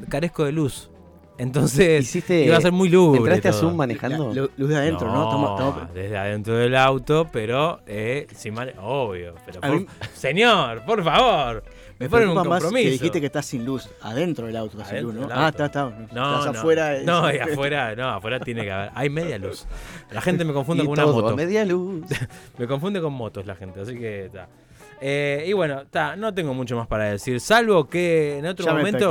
carezco 0.08 0.44
de 0.44 0.52
luz. 0.52 0.88
Entonces 1.36 2.02
Hiciste, 2.04 2.44
iba 2.44 2.56
a 2.56 2.60
ser 2.60 2.72
muy 2.72 2.88
luz. 2.88 3.18
¿Entraste 3.18 3.48
a 3.48 3.52
Zoom 3.52 3.74
manejando? 3.76 4.28
La- 4.32 4.42
lu- 4.42 4.50
luz 4.56 4.68
de 4.68 4.76
adentro, 4.76 5.08
¿no? 5.12 5.24
Estamos- 5.24 5.50
estamos- 5.60 5.94
desde 5.94 6.16
adentro 6.16 6.56
del 6.56 6.76
auto, 6.76 7.28
pero 7.32 7.80
eh, 7.86 8.26
sin 8.36 8.54
mane- 8.54 8.74
obvio. 8.80 9.34
Pero 9.44 9.60
por- 9.60 9.80
mí- 9.80 9.86
señor, 10.14 10.84
por 10.84 11.02
favor. 11.02 11.64
me 11.98 12.08
ponen 12.08 12.28
un 12.28 12.34
preocupa 12.34 12.50
más 12.54 12.62
compromiso. 12.62 12.86
que 12.86 12.90
dijiste 12.92 13.20
que 13.20 13.26
estás 13.26 13.46
sin 13.46 13.64
luz. 13.64 13.88
Adentro 14.02 14.46
del 14.46 14.56
auto 14.56 14.72
estás 14.72 14.88
sin 14.88 14.96
Adentro 14.98 15.12
luz, 15.12 15.22
¿no? 15.22 15.28
del 15.28 15.38
Ah, 15.38 15.46
auto. 15.46 15.64
está, 15.64 15.66
está. 15.66 15.82
No, 16.14 16.38
estás 16.38 16.52
no, 16.54 16.58
afuera. 16.60 16.96
es- 16.96 17.04
No, 17.04 17.32
y 17.32 17.38
afuera, 17.38 17.94
no, 17.96 18.08
afuera 18.10 18.40
tiene 18.40 18.62
que 18.62 18.70
haber. 18.72 18.90
Hay 18.94 19.10
media 19.10 19.38
luz. 19.38 19.66
La 20.12 20.20
gente 20.20 20.44
me 20.44 20.52
confunde 20.54 20.82
Y 20.84 20.86
con 20.86 20.92
una 20.92 21.02
todo 21.02 21.14
moto. 21.14 21.28
a 21.28 21.36
media 21.36 21.64
luz. 21.64 22.04
Me 22.58 22.66
confunde 22.68 23.00
con 23.00 23.12
motos 23.12 23.44
la 23.46 23.54
gente, 23.56 23.80
así 23.80 23.96
que 23.98 24.26
está. 24.26 24.48
Eh, 25.06 25.44
y 25.46 25.52
bueno, 25.52 25.82
está, 25.82 26.16
no 26.16 26.32
tengo 26.32 26.54
mucho 26.54 26.76
más 26.76 26.86
para 26.86 27.04
decir, 27.04 27.38
salvo 27.38 27.88
que 27.90 28.38
en 28.38 28.46
otro 28.46 28.64
momento, 29.02 29.10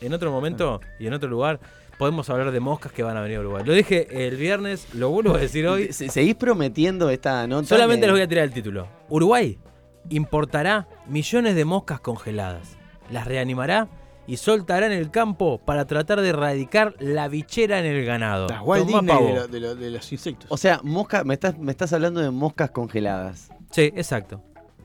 en 0.00 0.12
otro 0.14 0.30
momento 0.30 0.80
y 1.00 1.08
en 1.08 1.14
otro 1.14 1.28
lugar 1.28 1.58
podemos 1.98 2.30
hablar 2.30 2.52
de 2.52 2.60
moscas 2.60 2.92
que 2.92 3.02
van 3.02 3.16
a 3.16 3.20
venir 3.22 3.38
a 3.38 3.40
Uruguay. 3.40 3.64
Lo 3.66 3.72
dije 3.72 4.06
el 4.28 4.36
viernes, 4.36 4.86
lo 4.94 5.10
vuelvo 5.10 5.34
a 5.34 5.38
decir 5.38 5.66
hoy. 5.66 5.92
Se- 5.92 6.08
Seguís 6.10 6.36
prometiendo 6.36 7.10
esta 7.10 7.44
nota. 7.48 7.66
Solamente 7.66 8.02
que- 8.02 8.06
les 8.06 8.14
voy 8.14 8.20
a 8.22 8.28
tirar 8.28 8.44
el 8.44 8.52
título. 8.52 8.86
Uruguay 9.08 9.58
importará 10.10 10.86
millones 11.08 11.54
de 11.56 11.64
moscas 11.64 11.98
congeladas, 12.00 12.76
las 13.10 13.26
reanimará 13.26 13.88
y 14.28 14.36
soltará 14.36 14.86
en 14.86 14.92
el 14.92 15.10
campo 15.10 15.58
para 15.64 15.86
tratar 15.86 16.20
de 16.20 16.28
erradicar 16.28 16.94
la 17.00 17.26
bichera 17.26 17.80
en 17.80 17.86
el 17.86 18.04
ganado. 18.04 18.46
Las 18.46 18.60
de, 19.26 19.34
lo- 19.34 19.48
de 19.48 19.60
lo- 19.60 19.74
de 19.74 19.90
los 19.90 20.12
insectos. 20.12 20.46
O 20.50 20.56
sea, 20.56 20.80
mosca, 20.84 21.24
me 21.24 21.34
estás, 21.34 21.58
me 21.58 21.72
estás 21.72 21.92
hablando 21.92 22.20
de 22.20 22.30
moscas 22.30 22.70
congeladas. 22.70 23.48
Sí, 23.72 23.92
exacto. 23.96 24.40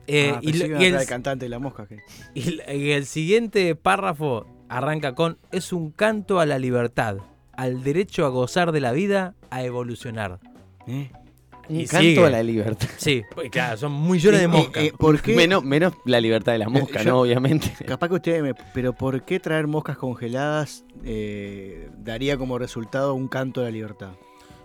Eh, 0.08 0.32
Ah, 0.36 0.40
y, 0.42 0.62
a 0.62 0.80
el, 1.02 1.06
cantante 1.06 1.46
de 1.46 1.50
la 1.50 1.60
mosca. 1.60 1.86
que- 1.86 2.00
y 2.34 2.48
el- 2.48 2.64
y 2.82 2.92
el 2.92 3.06
siguiente 3.06 3.76
párrafo 3.76 4.46
arranca 4.70 5.16
con 5.16 5.38
es 5.52 5.74
un 5.74 5.92
canto 5.92 6.40
a 6.40 6.46
la 6.46 6.60
libertad, 6.60 7.18
al 7.54 7.84
derecho 7.84 8.26
a 8.26 8.30
gozar 8.30 8.72
de 8.72 8.80
la 8.82 8.92
vida, 8.94 9.36
a 9.50 9.64
evolucionar. 9.64 10.40
¿Eh? 10.88 11.10
Un 11.70 11.82
Y 11.82 11.86
canto 11.86 12.02
sigue. 12.06 12.26
a 12.26 12.30
la 12.30 12.44
libertad. 12.44 12.88
Sí, 12.96 13.24
pues 13.36 13.50
claro, 13.50 13.76
son 13.76 14.10
millones 14.10 14.40
de 14.40 14.46
Eh, 14.46 14.48
moscas. 14.48 14.84
eh, 14.86 14.94
¿Por 14.98 15.22
qué? 15.22 15.36
Menos, 15.36 15.66
menos 15.66 15.94
la 16.06 16.22
libertad 16.22 16.54
de 16.54 16.60
la 16.60 16.70
mosca, 16.70 17.04
yo- 17.04 17.10
¿no? 17.12 17.20
Obviamente. 17.22 17.74
Capaz 17.86 18.08
que 18.08 18.16
ustedes 18.16 18.42
me... 18.42 18.54
Pero 18.74 18.94
¿por 18.94 19.24
qué 19.26 19.42
traer 19.42 19.68
moscas 19.68 19.98
congeladas 19.98 20.86
eh, 21.04 21.90
daría 21.98 22.38
como 22.38 22.58
resultado 22.58 23.14
un 23.14 23.28
canto 23.28 23.60
de 23.60 23.68
la 23.68 23.72
libertad? 23.72 24.12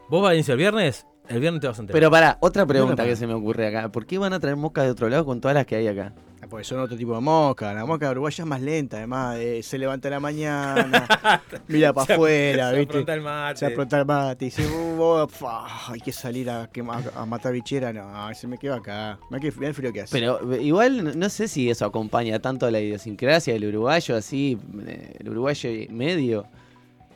¿Vos 0.09 0.23
vas 0.23 0.31
a 0.31 0.35
iniciar 0.35 0.55
el 0.55 0.59
viernes? 0.59 1.05
El 1.29 1.41
viernes 1.41 1.61
te 1.61 1.69
vas 1.69 1.79
a 1.79 1.83
enterar. 1.83 1.95
Pero 1.97 2.11
para, 2.11 2.37
otra 2.41 2.67
pregunta 2.67 3.05
que 3.05 3.17
se 3.17 3.27
me 3.27 3.35
ocurre 3.35 3.69
acá. 3.69 3.91
¿Por 3.91 4.07
qué 4.07 4.19
van 4.19 4.33
a 4.33 4.41
traer 4.41 4.57
moscas 4.57 4.85
de 4.85 4.91
otro 4.91 5.09
lado 5.09 5.25
con 5.25 5.41
todas 5.41 5.55
las 5.55 5.65
que 5.67 5.77
hay 5.77 5.87
acá? 5.89 6.13
Ah, 6.43 6.47
Porque 6.51 6.65
son 6.65 6.81
otro 6.81 6.97
tipo 6.97 7.15
de 7.15 7.21
mosca. 7.21 7.73
La 7.73 7.87
mosca 7.87 8.11
uruguaya 8.11 8.43
es 8.43 8.47
más 8.49 8.61
lenta, 8.61 8.97
además. 8.99 9.37
eh, 9.39 9.63
se 9.63 9.79
levanta 9.79 10.09
a 10.09 10.11
la 10.11 10.21
mañana, 10.21 11.07
mira 11.69 11.93
para 11.93 12.13
afuera, 12.15 12.71
Se 12.71 12.77
¿viste? 12.79 12.91
afronta 12.93 13.15
el 13.15 13.21
mate. 13.23 13.59
Se 13.61 13.67
apronta 13.67 13.99
el 14.01 14.05
mate. 14.07 14.45
Dice, 14.47 14.67
"Uh, 14.67 14.97
vos, 14.97 15.33
fa, 15.33 15.93
hay 15.93 16.01
que 16.01 16.11
salir 16.13 16.51
a, 16.51 16.69
a 17.15 17.27
matar 17.27 17.53
bichera. 17.53 17.93
No, 17.93 18.35
se 18.35 18.49
me 18.49 18.59
quedo 18.59 18.75
acá. 18.75 19.19
Mira 19.31 19.41
que 19.41 19.47
el 19.67 19.75
frío 19.75 19.93
que 19.93 20.01
hace. 20.03 20.13
Pero 20.19 20.53
eh, 20.53 20.61
igual 20.63 21.05
no- 21.05 21.15
no 21.15 21.29
sé 21.29 21.47
si 21.47 21.71
eso 21.71 21.87
acompaña 21.87 22.41
tanto 22.41 22.67
a 22.67 22.71
la 22.73 22.81
idiosincrasia 22.81 23.55
del 23.55 23.67
uruguayo, 23.67 24.17
así, 24.17 24.59
eh, 24.87 25.15
el 25.21 25.29
uruguayo 25.31 25.71
medio. 25.91 26.45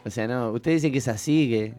O 0.04 0.10
sea, 0.10 0.28
no, 0.28 0.52
usted 0.52 0.70
dice 0.70 0.92
que 0.92 0.98
es 0.98 1.08
así, 1.08 1.48
que 1.50 1.74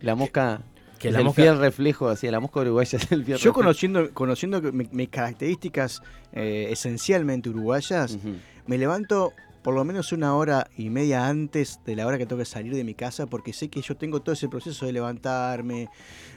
la 0.00 0.14
mosca 0.14 0.60
Que 0.98 1.08
es 1.08 1.14
la 1.14 1.20
el 1.20 1.26
mosca- 1.26 1.42
fiel 1.42 1.58
reflejo, 1.58 2.08
así, 2.08 2.30
la 2.30 2.40
mosca 2.40 2.60
uruguaya 2.60 2.96
es 2.98 3.12
el 3.12 3.24
fiel 3.24 3.26
Yo 3.26 3.34
reflejo. 3.34 3.54
conociendo, 3.54 4.10
conociendo 4.14 4.60
mi- 4.72 4.88
mis 4.90 5.08
características 5.08 6.02
eh, 6.32 6.68
esencialmente 6.70 7.50
uruguayas, 7.50 8.18
me 8.66 8.78
levanto 8.78 9.32
por 9.62 9.74
lo 9.74 9.84
menos 9.84 10.12
una 10.12 10.34
hora 10.36 10.68
y 10.76 10.90
media 10.90 11.26
antes 11.26 11.80
de 11.84 11.96
la 11.96 12.06
hora 12.06 12.18
que 12.18 12.24
tengo 12.26 12.38
que 12.38 12.44
salir 12.46 12.72
de 12.72 12.84
mi 12.84 12.94
casa 12.94 13.26
porque 13.26 13.52
sé 13.52 13.68
que 13.68 13.82
yo 13.82 13.96
tengo 13.96 14.20
todo 14.22 14.32
ese 14.32 14.48
proceso 14.48 14.86
de 14.86 14.92
levantarme, 14.92 15.88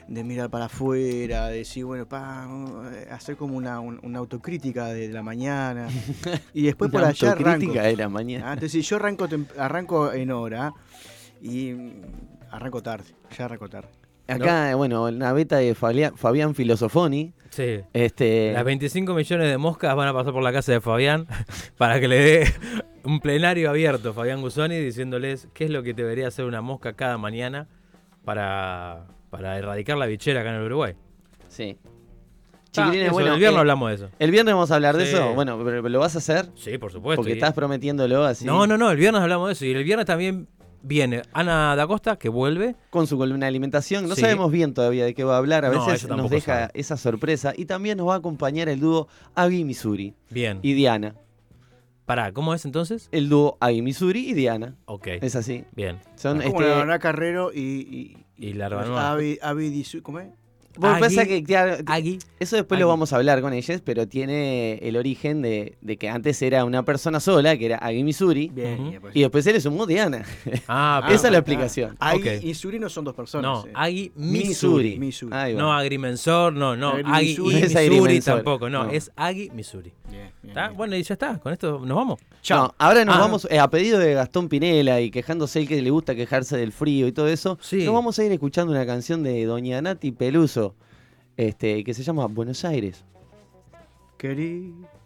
de 0.08 0.24
mirar 0.24 0.50
para 0.50 0.64
afuera, 0.64 1.46
de 1.46 1.58
decir, 1.58 1.84
bueno, 1.84 2.06
pa, 2.08 2.48
eh, 2.92 3.06
hacer 3.10 3.36
como 3.36 3.56
una, 3.56 3.78
un- 3.78 4.00
una 4.02 4.18
autocrítica 4.18 4.86
de 4.86 5.08
la 5.10 5.22
mañana. 5.22 5.86
Y 6.54 6.62
después 6.64 6.90
por 6.90 7.04
allá 7.04 7.30
arranco. 7.32 7.48
autocrítica 7.50 7.82
de 7.84 7.96
la 7.96 8.08
mañana. 8.08 8.50
Ah, 8.50 8.54
Entonces 8.54 8.84
yo 8.88 8.96
arranco, 8.96 9.28
arranco 9.56 10.12
en 10.12 10.32
hora 10.32 10.72
y 11.40 11.72
arranco 12.50 12.82
tarde, 12.82 13.14
ya 13.38 13.44
arranco 13.44 13.68
tarde. 13.68 13.88
Acá, 14.34 14.74
bueno, 14.76 15.04
una 15.04 15.32
beta 15.32 15.56
de 15.56 15.74
Fabián, 15.74 16.54
Filosofoni. 16.54 17.32
Sí. 17.50 17.80
Este, 17.92 18.52
Las 18.52 18.64
25 18.64 19.12
millones 19.14 19.48
de 19.50 19.58
moscas 19.58 19.94
van 19.96 20.08
a 20.08 20.12
pasar 20.12 20.32
por 20.32 20.42
la 20.42 20.52
casa 20.52 20.72
de 20.72 20.80
Fabián 20.80 21.26
para 21.76 21.98
que 22.00 22.08
le 22.08 22.16
dé 22.20 22.52
un 23.04 23.20
plenario 23.20 23.70
abierto 23.70 24.10
a 24.10 24.12
Fabián 24.12 24.40
Gusoni 24.40 24.78
diciéndoles 24.78 25.48
qué 25.52 25.64
es 25.64 25.70
lo 25.70 25.82
que 25.82 25.92
debería 25.94 26.28
hacer 26.28 26.44
una 26.44 26.60
mosca 26.60 26.92
cada 26.92 27.18
mañana 27.18 27.66
para, 28.24 29.06
para 29.30 29.58
erradicar 29.58 29.96
la 29.98 30.06
bichera 30.06 30.40
acá 30.40 30.50
en 30.50 30.56
el 30.56 30.62
Uruguay. 30.66 30.94
Sí. 31.48 31.76
Ah, 31.82 32.70
Chiquilines, 32.70 33.06
eso, 33.06 33.12
bueno, 33.14 33.32
el 33.32 33.38
viernes 33.40 33.56
eh, 33.56 33.60
hablamos 33.60 33.88
de 33.88 33.94
eso. 33.96 34.10
El 34.20 34.30
viernes 34.30 34.54
vamos 34.54 34.70
a 34.70 34.74
hablar 34.76 34.96
de 34.96 35.02
eso. 35.04 35.34
Bueno, 35.34 35.60
pero 35.64 35.82
¿lo 35.88 35.98
vas 35.98 36.14
a 36.14 36.18
hacer? 36.18 36.46
Sí, 36.54 36.78
por 36.78 36.92
supuesto. 36.92 37.16
Porque 37.22 37.32
y- 37.32 37.34
estás 37.34 37.52
prometiéndolo 37.52 38.22
así. 38.24 38.44
No, 38.44 38.66
no, 38.68 38.78
no, 38.78 38.92
el 38.92 38.96
viernes 38.96 39.22
hablamos 39.22 39.48
de 39.48 39.52
eso. 39.54 39.64
Y 39.64 39.72
el 39.72 39.82
viernes 39.82 40.06
también 40.06 40.46
viene 40.82 41.22
Ana 41.32 41.74
da 41.76 41.86
Costa, 41.86 42.16
que 42.16 42.28
vuelve. 42.28 42.74
Con 42.90 43.06
su 43.06 43.16
columna 43.18 43.46
de 43.46 43.48
alimentación. 43.48 44.08
No 44.08 44.14
Sí. 44.14 44.20
sabemos 44.22 44.50
bien 44.52 44.74
todavía 44.74 45.04
de 45.04 45.14
qué 45.14 45.24
va 45.24 45.34
a 45.34 45.38
hablar. 45.38 45.64
A 45.64 45.70
No, 45.70 45.84
veces 45.86 46.08
nos 46.08 46.30
deja 46.30 46.66
sabe. 46.66 46.70
esa 46.74 46.96
sorpresa. 46.96 47.52
Y 47.56 47.66
también 47.66 47.98
nos 47.98 48.08
va 48.08 48.14
a 48.14 48.18
acompañar 48.18 48.68
el 48.68 48.80
dúo 48.80 49.08
Agui 49.34 49.64
Missouri 49.64 50.14
Bien. 50.30 50.58
y 50.62 50.72
Diana. 50.74 51.14
Pará, 52.06 52.32
¿cómo 52.32 52.54
es 52.54 52.64
entonces? 52.64 53.08
El 53.12 53.28
dúo 53.28 53.56
Agui 53.60 53.82
Missouri 53.82 54.28
y 54.30 54.34
Diana. 54.34 54.74
Ok. 54.86 55.06
Es 55.20 55.36
así. 55.36 55.64
Bien. 55.76 56.00
Son 56.16 56.40
Como 56.40 56.60
este. 56.60 56.68
la 56.74 56.82
Ana 56.82 56.98
Carrero 56.98 57.52
y... 57.54 57.60
y, 57.60 58.46
Y 58.48 58.52
la. 58.54 58.66
Avi, 59.12 59.38
Avi 59.42 59.70
Disu- 59.70 60.02
¿cómo 60.02 60.18
es? 60.18 60.28
Agui- 60.76 61.00
pasa 61.00 61.26
que 61.26 61.44
claro, 61.44 61.76
Agui. 61.86 62.18
Eso 62.40 62.56
después 62.56 62.80
lo 62.80 62.88
vamos 62.88 63.12
a 63.12 63.16
hablar 63.16 63.40
con 63.40 63.52
ellas, 63.52 63.80
pero 63.84 64.08
tiene 64.08 64.78
el 64.78 64.96
origen 64.96 65.42
de, 65.42 65.76
de 65.80 65.96
que 65.96 66.08
antes 66.08 66.40
era 66.42 66.64
una 66.64 66.84
persona 66.84 67.20
sola, 67.20 67.56
que 67.56 67.66
era 67.66 67.76
Agui 67.76 68.02
Missouri, 68.02 68.48
Bien. 68.52 68.86
Y 68.86 68.90
después- 68.92 69.16
y 69.16 69.20
después 69.20 69.44
se 69.44 69.52
le 69.52 69.60
sumó 69.60 69.86
Diana. 69.86 70.24
Ah, 70.66 71.00
Ah, 71.04 71.12
Esa 71.12 71.28
es 71.28 71.32
la 71.32 71.38
ah, 71.38 71.40
explicación. 71.40 71.96
Ok. 72.00 72.42
y 72.42 72.54
Suri 72.54 72.78
no 72.80 72.88
son 72.88 73.04
dos 73.04 73.14
personas. 73.14 73.42
No, 73.50 73.64
eh. 73.86 74.10
Missouri. 74.16 74.98
No 75.56 75.72
agrimensor, 75.72 76.52
no, 76.52 76.76
no. 76.76 76.90
Agri 77.04 77.04
Missouri. 77.38 77.56
y 77.58 77.60
Missouri 77.90 78.20
tampoco, 78.20 78.68
no, 78.70 78.84
no. 78.84 78.90
es 78.90 79.10
Agui 79.16 79.50
Missouri. 79.50 79.92
Bien, 80.10 80.30
bien, 80.42 80.50
¿Está? 80.50 80.68
bien. 80.68 80.76
Bueno, 80.76 80.96
y 80.96 81.02
ya 81.02 81.14
está, 81.14 81.38
con 81.38 81.52
esto 81.52 81.80
nos 81.84 81.96
vamos. 81.96 82.18
No, 82.48 82.74
ahora 82.78 83.04
nos 83.04 83.16
Ah. 83.16 83.18
vamos, 83.20 83.46
eh, 83.50 83.58
a 83.58 83.68
pedido 83.68 83.98
de 83.98 84.14
Gastón 84.14 84.48
Pinela 84.48 85.00
y 85.00 85.10
quejándose 85.10 85.60
él 85.60 85.68
que 85.68 85.80
le 85.82 85.90
gusta 85.90 86.14
quejarse 86.14 86.56
del 86.56 86.72
frío 86.72 87.06
y 87.06 87.12
todo 87.12 87.28
eso, 87.28 87.58
Sí. 87.60 87.84
nos 87.84 87.92
vamos 87.94 88.18
a 88.18 88.24
ir 88.24 88.32
escuchando 88.32 88.72
una 88.72 88.86
canción 88.86 89.22
de 89.22 89.44
Doña 89.44 89.80
Nati 89.82 90.10
Peluso, 90.12 90.74
este, 91.36 91.84
que 91.84 91.94
se 91.94 92.02
llama 92.02 92.26
Buenos 92.26 92.64
Aires. 92.64 93.04
Querido. 94.18 94.99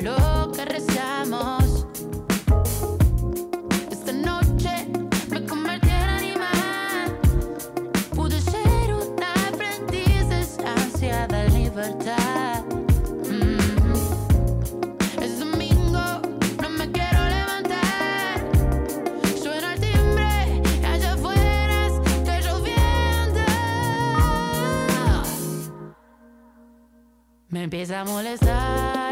Lo 0.00 0.50
que 0.52 0.64
rezamos. 0.64 1.86
Esta 3.90 4.12
noche 4.12 4.86
me 5.28 5.44
convertí 5.44 5.90
en 5.90 6.08
animal. 6.08 7.18
Pude 8.14 8.40
ser 8.40 8.94
una 8.94 9.34
aprendiz 9.48 10.28
de 10.30 10.40
esa 10.40 10.72
ansiada 10.72 11.44
libertad. 11.48 12.64
Mm. 13.28 13.92
Es 15.22 15.38
domingo, 15.38 16.22
no 16.62 16.70
me 16.70 16.90
quiero 16.90 17.22
levantar. 17.28 18.40
Suena 19.42 19.74
el 19.74 19.80
timbre, 19.80 20.62
allá 20.86 21.12
afuera 21.12 21.86
está 22.06 22.40
lloviendo. 22.40 23.40
Me 27.50 27.64
empieza 27.64 28.00
a 28.00 28.04
molestar 28.04 29.11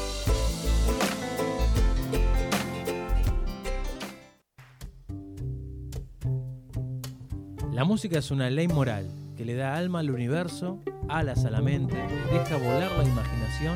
La 7.81 7.85
música 7.85 8.19
es 8.19 8.29
una 8.29 8.47
ley 8.51 8.67
moral 8.67 9.09
que 9.35 9.43
le 9.43 9.55
da 9.55 9.75
alma 9.75 10.01
al 10.01 10.11
universo, 10.11 10.83
alas 11.09 11.45
a 11.45 11.49
la 11.49 11.61
mente, 11.61 11.95
deja 12.31 12.57
volar 12.57 12.91
la 12.91 13.03
imaginación 13.03 13.75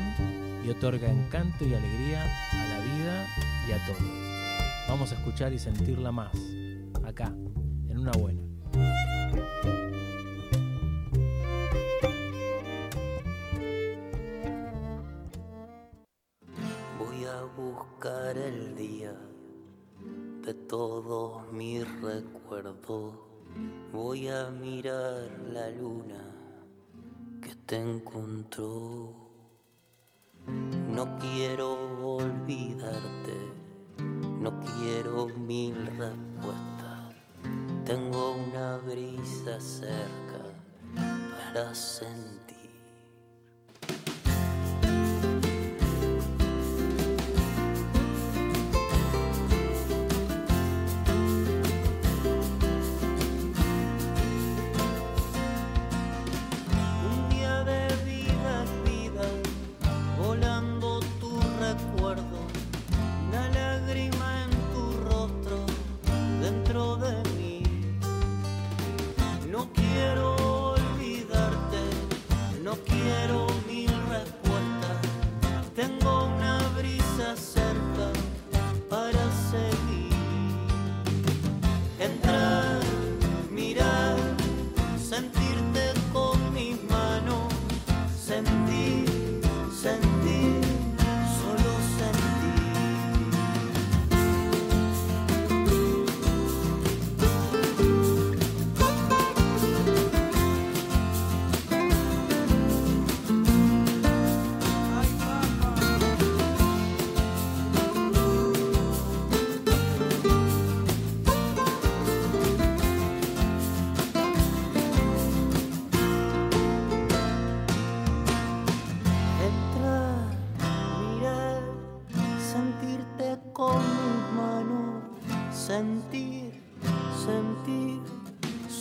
y 0.64 0.70
otorga 0.70 1.10
encanto 1.10 1.66
y 1.66 1.74
alegría 1.74 2.22
a 2.52 2.68
la 2.68 2.78
vida 2.84 3.26
y 3.68 3.72
a 3.72 3.84
todo. 3.84 4.08
Vamos 4.88 5.10
a 5.10 5.16
escuchar 5.16 5.52
y 5.52 5.58
sentirla 5.58 6.12
más, 6.12 6.32
acá, 7.04 7.34
en 7.88 7.98
una 7.98 8.12
buena. 8.12 8.42
Voy 16.96 17.24
a 17.24 17.42
buscar 17.56 18.38
el 18.38 18.76
día 18.76 19.16
de 20.44 20.54
todos 20.54 21.52
mis 21.52 21.84
recuerdos. 22.00 23.25
Voy 23.92 24.28
a 24.28 24.50
mirar 24.50 25.30
la 25.52 25.70
luna 25.70 26.22
que 27.40 27.54
te 27.66 27.76
encontró. 27.76 29.14
No 30.46 31.18
quiero 31.18 32.16
olvidarte, 32.16 33.36
no 34.40 34.60
quiero 34.60 35.26
mil 35.28 35.74
respuestas. 35.86 37.14
Tengo 37.84 38.32
una 38.32 38.78
brisa 38.78 39.60
cerca 39.60 40.42
para 41.52 41.74
sentir. 41.74 42.55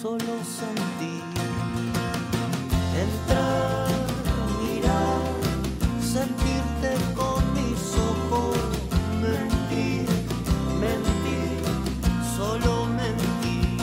Solo 0.06 0.20
sentir. 0.44 1.24
Entrar, 3.06 3.88
mirar, 4.62 5.24
sentirte 6.00 6.92
con 7.16 7.42
mis 7.56 7.82
ojos, 8.12 8.58
mentir, 9.20 10.08
mentir, 10.80 11.58
solo 12.38 12.86
mentir. 12.86 13.80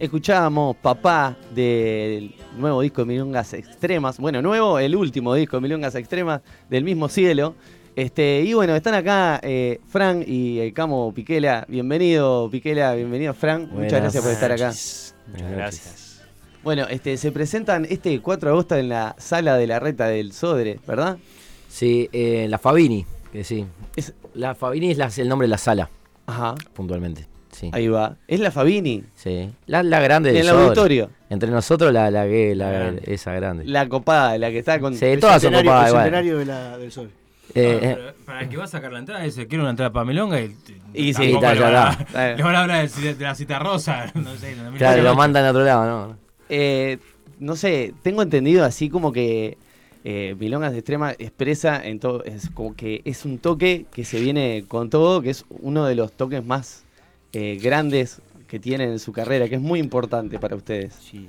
Escuchábamos 0.00 0.76
Papá 0.78 1.36
del 1.54 2.34
nuevo 2.56 2.80
disco 2.80 3.02
de 3.02 3.06
Milongas 3.06 3.52
Extremas. 3.54 4.18
Bueno, 4.18 4.42
nuevo, 4.42 4.78
el 4.78 4.94
último 4.96 5.34
disco 5.34 5.56
de 5.56 5.60
Milongas 5.62 5.94
Extremas 5.94 6.40
del 6.70 6.84
mismo 6.84 7.08
cielo. 7.08 7.54
Este, 7.94 8.42
y 8.44 8.52
bueno, 8.52 8.76
están 8.76 8.94
acá 8.94 9.40
eh, 9.42 9.80
Fran 9.88 10.22
y 10.26 10.58
el 10.58 10.72
Camo 10.74 11.12
Piquela. 11.14 11.64
Bienvenido, 11.68 12.48
Piquela, 12.50 12.94
bienvenido, 12.94 13.32
Fran. 13.34 13.68
Muchas 13.72 14.00
gracias 14.00 14.22
por 14.22 14.32
estar 14.32 14.52
acá. 14.52 14.68
Muchas 14.68 15.50
gracias. 15.50 16.22
Bueno, 16.62 16.86
este, 16.90 17.16
se 17.16 17.30
presentan 17.32 17.86
este 17.88 18.20
4 18.20 18.48
de 18.48 18.52
agosto 18.52 18.76
en 18.76 18.88
la 18.88 19.14
sala 19.18 19.56
de 19.56 19.66
la 19.66 19.78
reta 19.78 20.08
del 20.08 20.32
Sodre, 20.32 20.78
¿verdad? 20.86 21.16
Sí, 21.68 22.08
eh, 22.12 22.46
la 22.50 22.58
Fabini, 22.58 23.06
que 23.32 23.44
sí. 23.44 23.64
La 24.34 24.54
Fabini 24.54 24.90
es 24.90 24.98
la- 24.98 25.10
el 25.16 25.28
nombre 25.28 25.46
de 25.46 25.50
la 25.50 25.58
sala. 25.58 25.88
Ajá. 26.26 26.54
Puntualmente. 26.74 27.26
Sí. 27.56 27.70
Ahí 27.72 27.88
va. 27.88 28.16
Es 28.28 28.38
la 28.40 28.50
Fabini. 28.50 29.02
Sí. 29.14 29.48
La, 29.66 29.82
la 29.82 30.00
grande 30.00 30.30
del 30.32 30.42
En 30.42 30.48
el 30.48 30.48
auditorio. 30.62 31.10
Entre 31.30 31.50
nosotros 31.50 31.92
la, 31.92 32.10
la, 32.10 32.24
que- 32.26 32.54
la- 32.54 32.70
La 32.70 32.78
grande. 32.78 33.02
esa 33.06 33.32
grande. 33.32 33.64
La 33.64 33.88
copada, 33.88 34.36
la 34.36 34.50
que 34.50 34.58
está 34.58 34.78
con. 34.78 34.94
Sí, 34.94 35.06
todas 35.18 35.40
son 35.40 35.52
Centenario- 35.52 35.70
copadas 35.70 35.84
el 35.84 35.88
igual. 35.90 36.04
centenario 36.04 36.38
de 36.38 36.44
la- 36.44 36.78
del 36.78 36.92
sol. 36.92 37.10
Eh, 37.54 37.78
eh, 37.82 37.94
pero 37.96 38.14
para 38.26 38.40
el 38.42 38.48
que 38.50 38.56
va 38.58 38.64
a 38.64 38.66
sacar 38.66 38.92
la 38.92 38.98
entrada, 38.98 39.22
dice, 39.22 39.46
quiero 39.46 39.62
una 39.64 39.70
entrada 39.70 39.90
para 39.90 40.04
Milonga 40.04 40.38
y, 40.40 40.54
Y 40.92 41.14
sí, 41.14 41.32
tampoco 41.32 41.36
está, 41.46 41.54
le 41.54 41.60
ya 41.60 41.66
van 41.70 41.74
a- 41.76 41.90
está. 42.02 42.34
Le 42.36 42.42
van 42.42 42.54
a 42.56 42.60
hablar 42.62 42.90
de, 42.90 43.14
de 43.14 43.24
la 43.24 43.34
cita 43.34 43.58
rosa, 43.58 44.10
no 44.14 44.34
sé. 44.36 44.54
no, 44.56 44.72
claro, 44.76 45.02
lo 45.02 45.08
no, 45.10 45.14
mandan 45.14 45.44
a 45.46 45.50
otro 45.50 45.64
lado, 45.64 45.86
¿no? 46.08 46.16
Eh, 46.50 46.98
no 47.38 47.56
sé, 47.56 47.94
tengo 48.02 48.20
entendido 48.22 48.64
así 48.64 48.90
como 48.90 49.12
que 49.12 49.56
eh, 50.04 50.34
Milongas 50.38 50.72
de 50.72 50.78
Extrema 50.78 51.12
expresa 51.12 51.82
en 51.84 51.98
todo, 52.00 52.22
es 52.24 52.50
como 52.50 52.74
que 52.76 53.00
es 53.04 53.24
un 53.24 53.38
toque 53.38 53.86
que 53.92 54.04
se 54.04 54.20
viene 54.20 54.64
con 54.68 54.90
todo, 54.90 55.22
que 55.22 55.30
es 55.30 55.44
uno 55.48 55.86
de 55.86 55.94
los 55.94 56.12
toques 56.12 56.44
más 56.44 56.84
eh, 57.32 57.58
grandes 57.62 58.20
que 58.46 58.58
tienen 58.60 58.90
en 58.92 58.98
su 58.98 59.12
carrera, 59.12 59.48
que 59.48 59.56
es 59.56 59.60
muy 59.60 59.80
importante 59.80 60.38
para 60.38 60.56
ustedes. 60.56 60.94
Sí, 60.94 61.28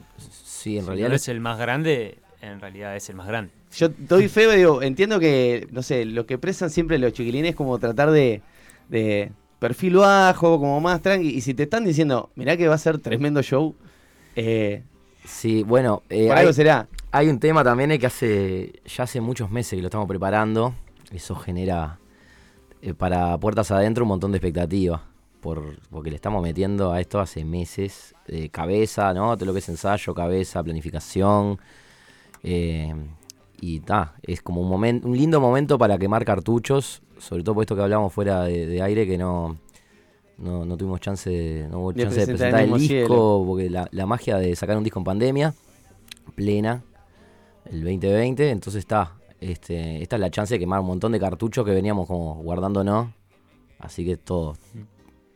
en 0.77 0.83
Si 0.83 0.87
realidad 0.87 1.09
no 1.09 1.15
es 1.15 1.27
el 1.27 1.39
más 1.39 1.57
grande, 1.57 2.19
en 2.41 2.59
realidad 2.59 2.95
es 2.95 3.09
el 3.09 3.15
más 3.15 3.27
grande. 3.27 3.51
Yo 3.75 3.89
doy 3.89 4.27
fe, 4.27 4.55
digo, 4.55 4.81
entiendo 4.81 5.19
que, 5.19 5.67
no 5.71 5.81
sé, 5.83 6.05
lo 6.05 6.25
que 6.25 6.35
expresan 6.35 6.69
siempre 6.69 6.97
los 6.99 7.13
chiquilines 7.13 7.51
es 7.51 7.55
como 7.55 7.77
tratar 7.79 8.11
de, 8.11 8.41
de 8.89 9.31
perfil 9.59 9.95
bajo, 9.97 10.59
como 10.59 10.79
más 10.79 11.01
tranqui, 11.01 11.29
y 11.29 11.41
si 11.41 11.53
te 11.53 11.63
están 11.63 11.83
diciendo, 11.83 12.29
mirá 12.35 12.55
que 12.55 12.67
va 12.67 12.75
a 12.75 12.79
ser 12.79 12.99
tremendo 12.99 13.41
show, 13.41 13.75
eh, 14.35 14.83
Sí, 15.25 15.63
bueno. 15.63 16.03
eh, 16.09 16.27
Por 16.27 16.37
hay, 16.37 16.41
algo 16.41 16.53
será. 16.53 16.87
Hay 17.11 17.27
un 17.27 17.39
tema 17.39 17.63
también 17.63 17.91
eh, 17.91 17.99
que 17.99 18.05
hace 18.05 18.79
ya 18.85 19.03
hace 19.03 19.19
muchos 19.19 19.51
meses 19.51 19.71
que 19.75 19.81
lo 19.81 19.87
estamos 19.87 20.07
preparando. 20.07 20.73
Eso 21.11 21.35
genera 21.35 21.99
eh, 22.81 22.93
para 22.93 23.37
puertas 23.37 23.69
adentro 23.71 24.05
un 24.05 24.09
montón 24.09 24.31
de 24.31 24.37
expectativa. 24.37 25.03
Por, 25.47 25.79
porque 25.89 26.09
le 26.09 26.17
estamos 26.17 26.43
metiendo 26.43 26.91
a 26.91 26.99
esto 26.99 27.21
hace 27.21 27.45
meses. 27.45 28.13
eh, 28.27 28.49
cabeza, 28.49 29.13
¿no? 29.13 29.33
Todo 29.37 29.45
lo 29.45 29.53
que 29.53 29.59
es 29.59 29.69
ensayo, 29.69 30.13
cabeza, 30.13 30.61
planificación. 30.61 31.57
eh, 32.43 32.93
y 33.61 33.79
ta, 33.79 34.13
es 34.23 34.41
como 34.41 34.59
un, 34.59 34.69
momen- 34.69 35.05
un 35.05 35.15
lindo 35.17 35.39
momento 35.39 35.77
para 35.77 35.97
quemar 35.97 36.25
cartuchos, 36.25 37.01
sobre 37.17 37.43
todo 37.43 37.55
por 37.55 37.63
esto 37.63 37.77
que 37.77 37.81
hablamos 37.81 38.11
fuera 38.11 38.43
de, 38.43 38.67
de 38.67 38.81
aire, 38.81 39.07
que 39.07 39.17
no, 39.17 39.55
no, 40.37 40.65
no 40.65 40.75
tuvimos 40.75 40.99
chance, 40.99 41.29
de- 41.29 41.67
no 41.69 41.79
hubo 41.79 41.93
De 41.93 42.03
chance 42.03 42.19
de 42.19 42.27
presentar 42.27 42.59
el 42.65 42.73
disco, 42.73 43.07
cielo. 43.07 43.43
porque 43.47 43.69
la, 43.69 43.87
la 43.91 44.05
magia 44.05 44.37
de 44.37 44.53
sacar 44.57 44.75
un 44.77 44.83
disco 44.83 44.99
en 44.99 45.05
pandemia, 45.05 45.53
plena, 46.35 46.83
el 47.71 47.83
2020, 47.85 48.49
entonces 48.51 48.79
está, 48.81 49.13
este, 49.39 50.03
esta 50.03 50.17
es 50.17 50.19
la 50.19 50.29
chance 50.29 50.53
de 50.53 50.59
quemar 50.59 50.81
un 50.81 50.87
montón 50.87 51.13
de 51.13 51.19
cartuchos 51.21 51.63
que 51.65 51.71
veníamos 51.71 52.05
como 52.05 52.35
guardándonos, 52.43 53.07
así 53.79 54.05
que 54.05 54.17
todo, 54.17 54.55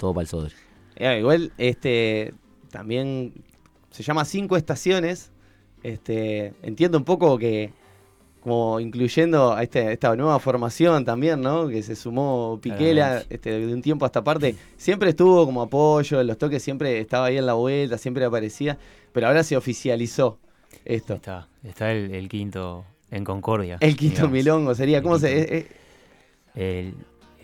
todo 0.01 0.13
para 0.13 0.23
el 0.23 0.27
sobre. 0.27 0.53
Eh, 0.95 1.19
igual, 1.19 1.51
este, 1.57 2.33
también 2.69 3.33
se 3.91 4.03
llama 4.03 4.25
Cinco 4.25 4.57
Estaciones. 4.57 5.31
Este, 5.83 6.53
entiendo 6.63 6.97
un 6.97 7.03
poco 7.05 7.37
que, 7.37 7.71
como 8.41 8.79
incluyendo 8.79 9.53
a 9.53 9.63
este- 9.63 9.91
esta 9.93 10.15
nueva 10.15 10.39
formación 10.39 11.05
también, 11.05 11.41
¿no? 11.41 11.67
Que 11.67 11.81
se 11.83 11.95
sumó 11.95 12.59
Piquela 12.61 13.23
este, 13.29 13.51
de 13.59 13.73
un 13.73 13.81
tiempo 13.81 14.05
a 14.05 14.07
esta 14.07 14.23
parte. 14.23 14.55
Siempre 14.77 15.09
estuvo 15.11 15.45
como 15.45 15.61
apoyo, 15.61 16.19
en 16.21 16.27
los 16.27 16.37
toques 16.37 16.61
siempre 16.61 16.99
estaba 16.99 17.27
ahí 17.27 17.37
en 17.37 17.45
la 17.45 17.53
vuelta, 17.53 17.97
siempre 17.97 18.25
aparecía. 18.25 18.77
Pero 19.13 19.27
ahora 19.27 19.43
se 19.43 19.55
oficializó 19.57 20.39
esto. 20.85 21.15
Está, 21.15 21.47
está 21.63 21.91
el, 21.91 22.13
el 22.13 22.27
quinto 22.29 22.85
en 23.11 23.23
Concordia. 23.23 23.77
El 23.79 23.95
quinto 23.95 24.15
digamos. 24.27 24.31
milongo 24.33 24.75
sería, 24.75 25.01
¿cómo 25.01 25.17
se...? 25.19 25.29
quinto- 25.35 25.53
eh, 25.55 25.67
el 26.53 26.95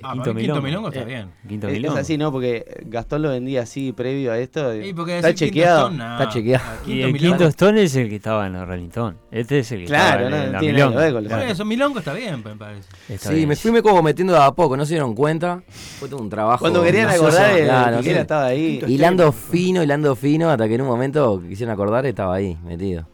Ah, 0.03 0.13
quinto 0.13 0.33
milongo. 0.33 0.61
milongo 0.61 0.87
está 0.89 1.01
Eh, 1.01 1.05
bien. 1.05 1.29
Quinto 1.47 1.67
es- 1.67 1.73
es 1.73 1.79
milongo. 1.79 1.97
así, 1.99 2.17
¿no? 2.17 2.31
Porque 2.31 2.83
Gastón 2.85 3.21
lo 3.23 3.29
vendía 3.29 3.61
así 3.61 3.91
previo 3.93 4.31
a 4.31 4.37
esto. 4.37 4.71
Está 4.71 5.33
chequeado. 5.33 5.89
Stone. 5.89 6.03
Está 6.13 6.29
chequeado. 6.29 6.63
Ah, 6.67 6.75
Y 6.83 6.85
quinto 6.85 7.05
el 7.07 7.13
milongo. 7.13 7.37
quinto 7.37 7.47
Stone 7.49 7.83
es 7.83 7.95
el 7.95 8.09
que 8.09 8.15
estaba 8.17 8.47
en 8.47 8.55
el 8.55 8.67
Rolling 8.67 8.87
Stone. 8.87 9.17
Este 9.31 9.59
es 9.59 9.71
el 9.71 9.79
que 9.81 9.85
Claro, 9.85 10.25
estaba 10.25 10.29
no, 10.29 10.35
en, 10.37 10.45
no 10.47 10.51
la 10.53 10.59
tiene 10.59 10.79
nada 10.79 10.91
con 10.91 11.03
lo- 11.13 11.19
Por 11.19 11.27
Claro. 11.27 11.43
eso, 11.51 11.65
milongo 11.65 11.99
está 11.99 12.13
bien, 12.13 12.43
me 12.43 12.55
parece. 12.55 12.89
Está 13.09 13.29
Sí, 13.29 13.35
bien, 13.35 13.49
me 13.49 13.55
fui 13.55 13.71
me 13.71 13.81
como 13.81 14.01
metiendo 14.03 14.33
de 14.33 14.39
a 14.43 14.51
poco, 14.51 14.77
no 14.77 14.85
se 14.85 14.93
dieron 14.93 15.15
cuenta. 15.15 15.61
Fue 15.99 16.07
todo 16.07 16.21
un 16.21 16.29
trabajo. 16.29 16.59
Cuando 16.61 16.83
querían 16.83 17.09
acordar, 17.09 17.57
el 17.57 17.65
claro, 17.65 17.97
estaba 17.99 18.45
ahí. 18.45 18.81
Hilando 18.87 19.31
fino, 19.31 19.83
hilando 19.83 20.15
fino, 20.15 20.49
hasta 20.49 20.67
que 20.67 20.75
en 20.75 20.81
un 20.81 20.87
momento 20.87 21.41
quisieron 21.47 21.73
acordar 21.73 22.05
estaba 22.05 22.35
ahí, 22.35 22.57
metido. 22.63 23.07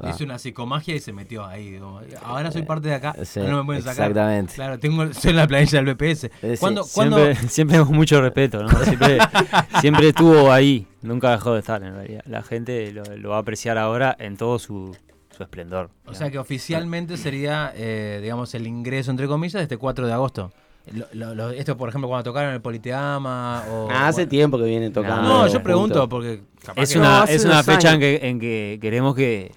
Ah. 0.00 0.10
Hizo 0.10 0.24
una 0.24 0.38
psicomagia 0.38 0.94
y 0.94 1.00
se 1.00 1.12
metió 1.12 1.44
ahí. 1.44 1.78
ahora 2.24 2.50
soy 2.52 2.62
parte 2.62 2.88
de 2.88 2.94
acá, 2.94 3.16
Sí, 3.24 3.40
ahora 3.40 3.52
no 3.52 3.58
me 3.58 3.64
pueden 3.64 3.82
sacar. 3.82 4.10
exactamente. 4.10 4.54
Claro, 4.54 4.78
tengo, 4.78 5.12
soy 5.12 5.32
la 5.32 5.46
planilla 5.48 5.82
del 5.82 5.94
BPS. 5.94 6.24
Eh, 6.24 6.30
sí. 6.52 6.56
¿Cuándo, 6.60 6.86
cuándo- 6.94 7.16
Siempre, 7.24 7.48
siempre 7.48 7.78
con 7.80 7.94
mucho 7.96 8.20
respeto, 8.20 8.62
¿no? 8.62 8.68
Siempre, 8.84 9.18
siempre 9.80 10.08
estuvo 10.08 10.52
ahí, 10.52 10.86
nunca 11.02 11.32
dejó 11.32 11.54
de 11.54 11.60
estar 11.60 11.82
en 11.82 11.94
realidad. 11.94 12.22
La 12.26 12.42
gente 12.42 12.92
lo, 12.92 13.02
lo 13.16 13.30
va 13.30 13.36
a 13.36 13.40
apreciar 13.40 13.76
ahora 13.78 14.14
en 14.18 14.36
todo 14.36 14.58
su, 14.58 14.96
su 15.36 15.42
esplendor. 15.42 15.90
O 16.06 16.14
sea 16.14 16.30
que 16.30 16.38
oficialmente 16.38 17.16
sería, 17.16 17.72
eh, 17.74 18.20
digamos, 18.22 18.54
el 18.54 18.66
ingreso, 18.66 19.10
entre 19.10 19.26
comillas, 19.26 19.60
este 19.62 19.76
4 19.78 20.06
de 20.06 20.12
agosto. 20.12 20.52
Lo- 20.92 21.06
lo- 21.12 21.34
lo- 21.34 21.50
esto, 21.50 21.76
por 21.76 21.88
ejemplo, 21.90 22.08
cuando 22.08 22.24
tocaron 22.30 22.54
el 22.54 22.62
Politeama 22.62 23.62
o... 23.70 23.88
Ah, 23.90 24.08
hace 24.08 24.22
bueno. 24.22 24.30
tiempo 24.30 24.58
que 24.58 24.64
vienen 24.64 24.92
tocando. 24.92 25.22
No, 25.22 25.46
yo 25.46 25.62
pregunto 25.62 26.08
porque... 26.08 26.40
capaz 26.64 26.80
Es 26.82 26.92
que- 26.92 26.98
una, 26.98 27.18
No, 27.20 27.24
es 27.26 27.44
una 27.44 27.62
fecha 27.62 27.92
en 27.92 28.00
que, 28.00 28.20
en 28.22 28.40
que 28.40 28.78
queremos 28.80 29.14
que, 29.14 29.52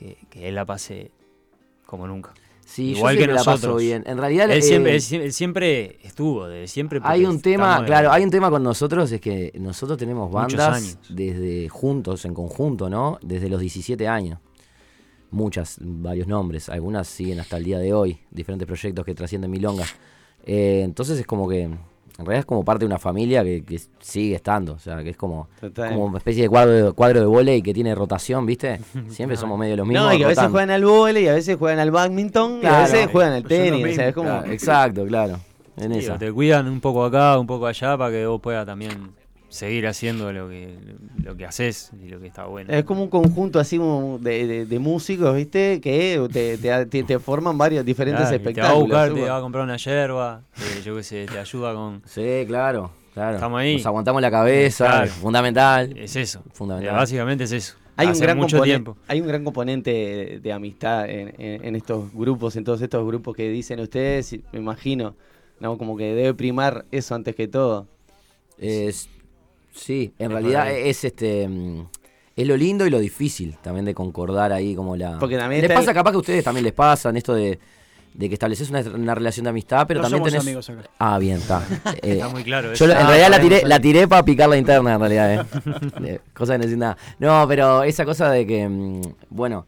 que, 0.00 0.16
que 0.30 0.48
él 0.48 0.54
la 0.56 0.64
pase 0.64 1.10
como 1.86 2.06
nunca. 2.08 2.32
Sí, 2.64 2.92
Igual 2.92 3.16
yo 3.16 3.18
que 3.18 3.24
siempre 3.24 3.34
la 3.34 3.38
paso 3.40 3.50
nosotros. 3.50 3.82
bien. 3.82 4.04
En 4.06 4.16
realidad, 4.18 4.44
él, 4.50 4.58
eh, 4.58 4.62
siempre, 4.62 4.94
él 4.94 5.00
sie- 5.00 5.20
él 5.22 5.32
siempre 5.32 5.98
estuvo, 6.04 6.46
de 6.46 6.68
siempre. 6.68 7.00
Hay 7.02 7.24
un 7.24 7.40
tema, 7.42 7.84
claro, 7.84 8.12
hay 8.12 8.22
un 8.22 8.30
tema 8.30 8.48
con 8.48 8.62
nosotros, 8.62 9.10
es 9.10 9.20
que 9.20 9.52
nosotros 9.58 9.98
tenemos 9.98 10.30
bandas 10.30 10.76
años. 10.76 10.98
desde 11.08 11.68
juntos, 11.68 12.24
en 12.24 12.32
conjunto, 12.34 12.88
¿no? 12.88 13.18
Desde 13.22 13.48
los 13.48 13.60
17 13.60 14.06
años. 14.08 14.38
Muchas, 15.32 15.78
varios 15.80 16.26
nombres, 16.28 16.68
algunas 16.68 17.06
siguen 17.08 17.40
hasta 17.40 17.56
el 17.56 17.64
día 17.64 17.78
de 17.78 17.92
hoy, 17.92 18.18
diferentes 18.30 18.66
proyectos 18.66 19.04
que 19.04 19.14
trascienden 19.14 19.50
Milonga. 19.50 19.84
Eh, 20.44 20.82
entonces 20.84 21.18
es 21.20 21.26
como 21.26 21.48
que, 21.48 21.70
en 22.20 22.26
realidad 22.26 22.40
es 22.40 22.46
como 22.46 22.64
parte 22.64 22.80
de 22.80 22.86
una 22.86 22.98
familia 22.98 23.42
que, 23.42 23.64
que 23.64 23.80
sigue 23.98 24.34
estando, 24.36 24.74
o 24.74 24.78
sea, 24.78 25.02
que 25.02 25.10
es 25.10 25.16
como, 25.16 25.48
como 25.74 26.04
una 26.06 26.18
especie 26.18 26.42
de 26.42 26.48
cuadro 26.48 26.72
de, 26.72 26.92
cuadro 26.92 27.20
de 27.20 27.26
volei 27.26 27.62
que 27.62 27.74
tiene 27.74 27.94
rotación, 27.94 28.46
¿viste? 28.46 28.78
Siempre 29.08 29.36
somos 29.36 29.58
medio 29.58 29.76
los 29.76 29.86
mismos. 29.86 30.06
No, 30.06 30.14
y 30.14 30.18
que 30.18 30.24
a 30.24 30.28
veces 30.28 30.48
juegan 30.48 30.70
al 30.70 30.84
vóley, 30.84 31.24
y 31.24 31.28
a 31.28 31.34
veces 31.34 31.56
juegan 31.58 31.78
al 31.80 31.90
badminton, 31.90 32.60
y 32.62 32.66
a 32.66 32.80
veces 32.82 33.08
juegan 33.10 33.32
al 33.32 33.42
Pues 33.42 33.58
tenis. 33.58 33.72
o 33.72 33.76
sea, 33.78 33.86
mismo, 33.86 34.02
es 34.04 34.14
como... 34.14 34.28
Claro, 34.28 34.52
exacto, 34.52 35.06
claro. 35.06 35.40
En 35.76 35.92
Sí, 35.94 35.98
esa. 36.00 36.14
o 36.14 36.18
te 36.18 36.30
cuidan 36.32 36.68
un 36.68 36.80
poco 36.80 37.04
acá, 37.04 37.38
un 37.38 37.46
poco 37.46 37.66
allá, 37.66 37.96
para 37.96 38.10
que 38.10 38.26
vos 38.26 38.40
puedas 38.40 38.66
también 38.66 39.12
seguir 39.50 39.86
haciendo 39.88 40.32
lo 40.32 40.48
que, 40.48 40.78
lo 41.22 41.36
que 41.36 41.44
haces 41.44 41.90
y 42.02 42.08
lo 42.08 42.20
que 42.20 42.28
está 42.28 42.46
bueno. 42.46 42.72
Es 42.72 42.84
como 42.84 43.02
un 43.02 43.10
conjunto 43.10 43.58
así 43.60 43.78
de, 44.20 44.46
de- 44.46 44.64
de 44.66 44.78
músicos, 44.78 45.34
¿viste? 45.36 45.80
Que 45.82 46.26
te, 46.32 46.56
te- 46.56 46.86
te- 46.86 47.02
te 47.02 47.18
forman 47.18 47.58
varios 47.58 47.84
diferentes 47.84 48.22
Claro, 48.28 48.36
y 48.36 48.38
te 48.38 48.44
va 48.44 48.48
a 48.48 48.50
espectáculos. 48.72 48.88
buscar, 48.88 49.14
te 49.14 49.28
va 49.30 49.36
a 49.36 49.40
comprar 49.40 49.64
una 49.64 49.76
yerba, 49.76 50.42
eh, 50.56 50.80
yo 50.84 50.96
qué 50.96 51.02
sé, 51.02 51.26
te 51.26 51.38
ayuda 51.38 51.74
con... 51.74 52.00
Sí, 52.06 52.44
claro, 52.46 52.92
claro. 53.12 53.34
Estamos 53.34 53.60
ahí. 53.60 53.74
Nos 53.76 53.86
aguantamos 53.86 54.22
la 54.22 54.30
cabeza, 54.30 54.86
Claro. 54.86 55.10
fundamental. 55.10 55.96
Es 55.98 56.16
eso. 56.16 56.42
Fundamental. 56.52 56.94
Básicamente 56.96 57.44
es 57.44 57.52
eso. 57.52 57.74
Hay 57.96 58.06
un, 58.06 58.18
gran 58.18 58.36
mucho 58.38 58.56
componente, 58.56 58.84
tiempo. 58.84 58.96
hay 59.08 59.20
un 59.20 59.26
gran 59.26 59.44
componente 59.44 59.90
de, 59.90 60.40
de 60.40 60.52
amistad 60.54 61.10
en, 61.10 61.34
en- 61.38 61.64
en 61.66 61.76
estos 61.76 62.10
grupos, 62.14 62.56
en 62.56 62.64
todos 62.64 62.80
estos 62.80 63.04
grupos 63.06 63.36
que 63.36 63.50
dicen 63.50 63.78
ustedes, 63.80 64.32
y 64.32 64.42
me 64.52 64.60
imagino, 64.60 65.16
¿no? 65.58 65.76
Como 65.76 65.96
que 65.98 66.14
debe 66.14 66.32
primar 66.32 66.86
eso 66.92 67.14
antes 67.14 67.34
que 67.34 67.46
todo. 67.48 67.88
Es- 68.58 69.08
sí, 69.72 70.12
en 70.18 70.26
Es 70.26 70.32
realidad 70.32 70.70
es 70.70 71.04
este 71.04 71.48
mm, 71.48 71.86
es 72.36 72.46
lo 72.46 72.56
lindo 72.56 72.86
y 72.86 72.90
lo 72.90 72.98
difícil 72.98 73.56
también 73.62 73.84
de 73.84 73.94
concordar 73.94 74.52
ahí 74.52 74.74
como 74.74 74.96
la. 74.96 75.18
Porque 75.18 75.36
también 75.36 75.62
les 75.62 75.70
pasa 75.72 75.90
el- 75.90 75.94
capaz 75.96 76.10
que 76.12 76.16
a 76.16 76.20
ustedes 76.20 76.44
también 76.44 76.64
les 76.64 76.72
pasan 76.72 77.16
esto 77.16 77.34
de, 77.34 77.58
de 78.14 78.28
que 78.28 78.34
estableces 78.34 78.70
una, 78.70 78.80
una 78.80 79.14
relación 79.14 79.44
de 79.44 79.50
amistad, 79.50 79.86
pero 79.86 80.00
No 80.00 80.04
también 80.08 80.20
somos 80.20 80.30
tenés. 80.32 80.46
amigos 80.46 80.70
acá. 80.70 80.90
Ah, 80.98 81.18
bien, 81.18 81.36
está. 81.38 81.62
Eh, 82.02 82.12
Está 82.12 82.28
muy 82.28 82.42
claro 82.42 82.68
Yo 82.68 82.72
eso. 82.72 82.86
lo- 82.86 82.92
en 82.92 82.98
Ah, 82.98 83.06
realidad 83.08 83.30
la 83.30 83.40
tiré, 83.40 83.62
la 83.64 83.80
tiré 83.80 84.08
para 84.08 84.24
picar 84.24 84.48
la 84.48 84.56
interna 84.56 84.94
en 84.94 85.00
realidad, 85.00 85.34
eh. 85.34 85.44
Eh, 86.04 86.20
cosa 86.34 86.54
que 86.54 86.58
no 86.58 86.64
decir 86.64 86.78
nada. 86.78 86.96
No, 87.18 87.46
pero 87.46 87.82
esa 87.82 88.04
cosa 88.04 88.30
de 88.30 88.46
que, 88.46 88.68
mm, 88.68 89.00
bueno, 89.30 89.66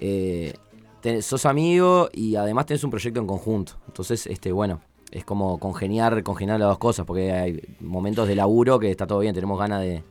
eh, 0.00 0.54
te- 1.02 1.22
sos 1.22 1.44
amigo 1.46 2.08
y 2.12 2.36
además 2.36 2.66
tenés 2.66 2.82
un 2.84 2.90
proyecto 2.90 3.20
en 3.20 3.26
conjunto. 3.26 3.74
Entonces, 3.86 4.26
este, 4.26 4.50
bueno, 4.52 4.80
es 5.10 5.24
como 5.24 5.58
congeniar, 5.58 6.22
congeniar 6.22 6.58
las 6.60 6.68
dos 6.68 6.78
cosas, 6.78 7.06
porque 7.06 7.32
hay 7.32 7.60
momentos 7.80 8.28
de 8.28 8.34
laburo 8.34 8.78
que 8.78 8.90
está 8.90 9.06
todo 9.06 9.20
bien, 9.20 9.34
tenemos 9.34 9.58
ganas 9.58 9.80
de, 9.80 10.02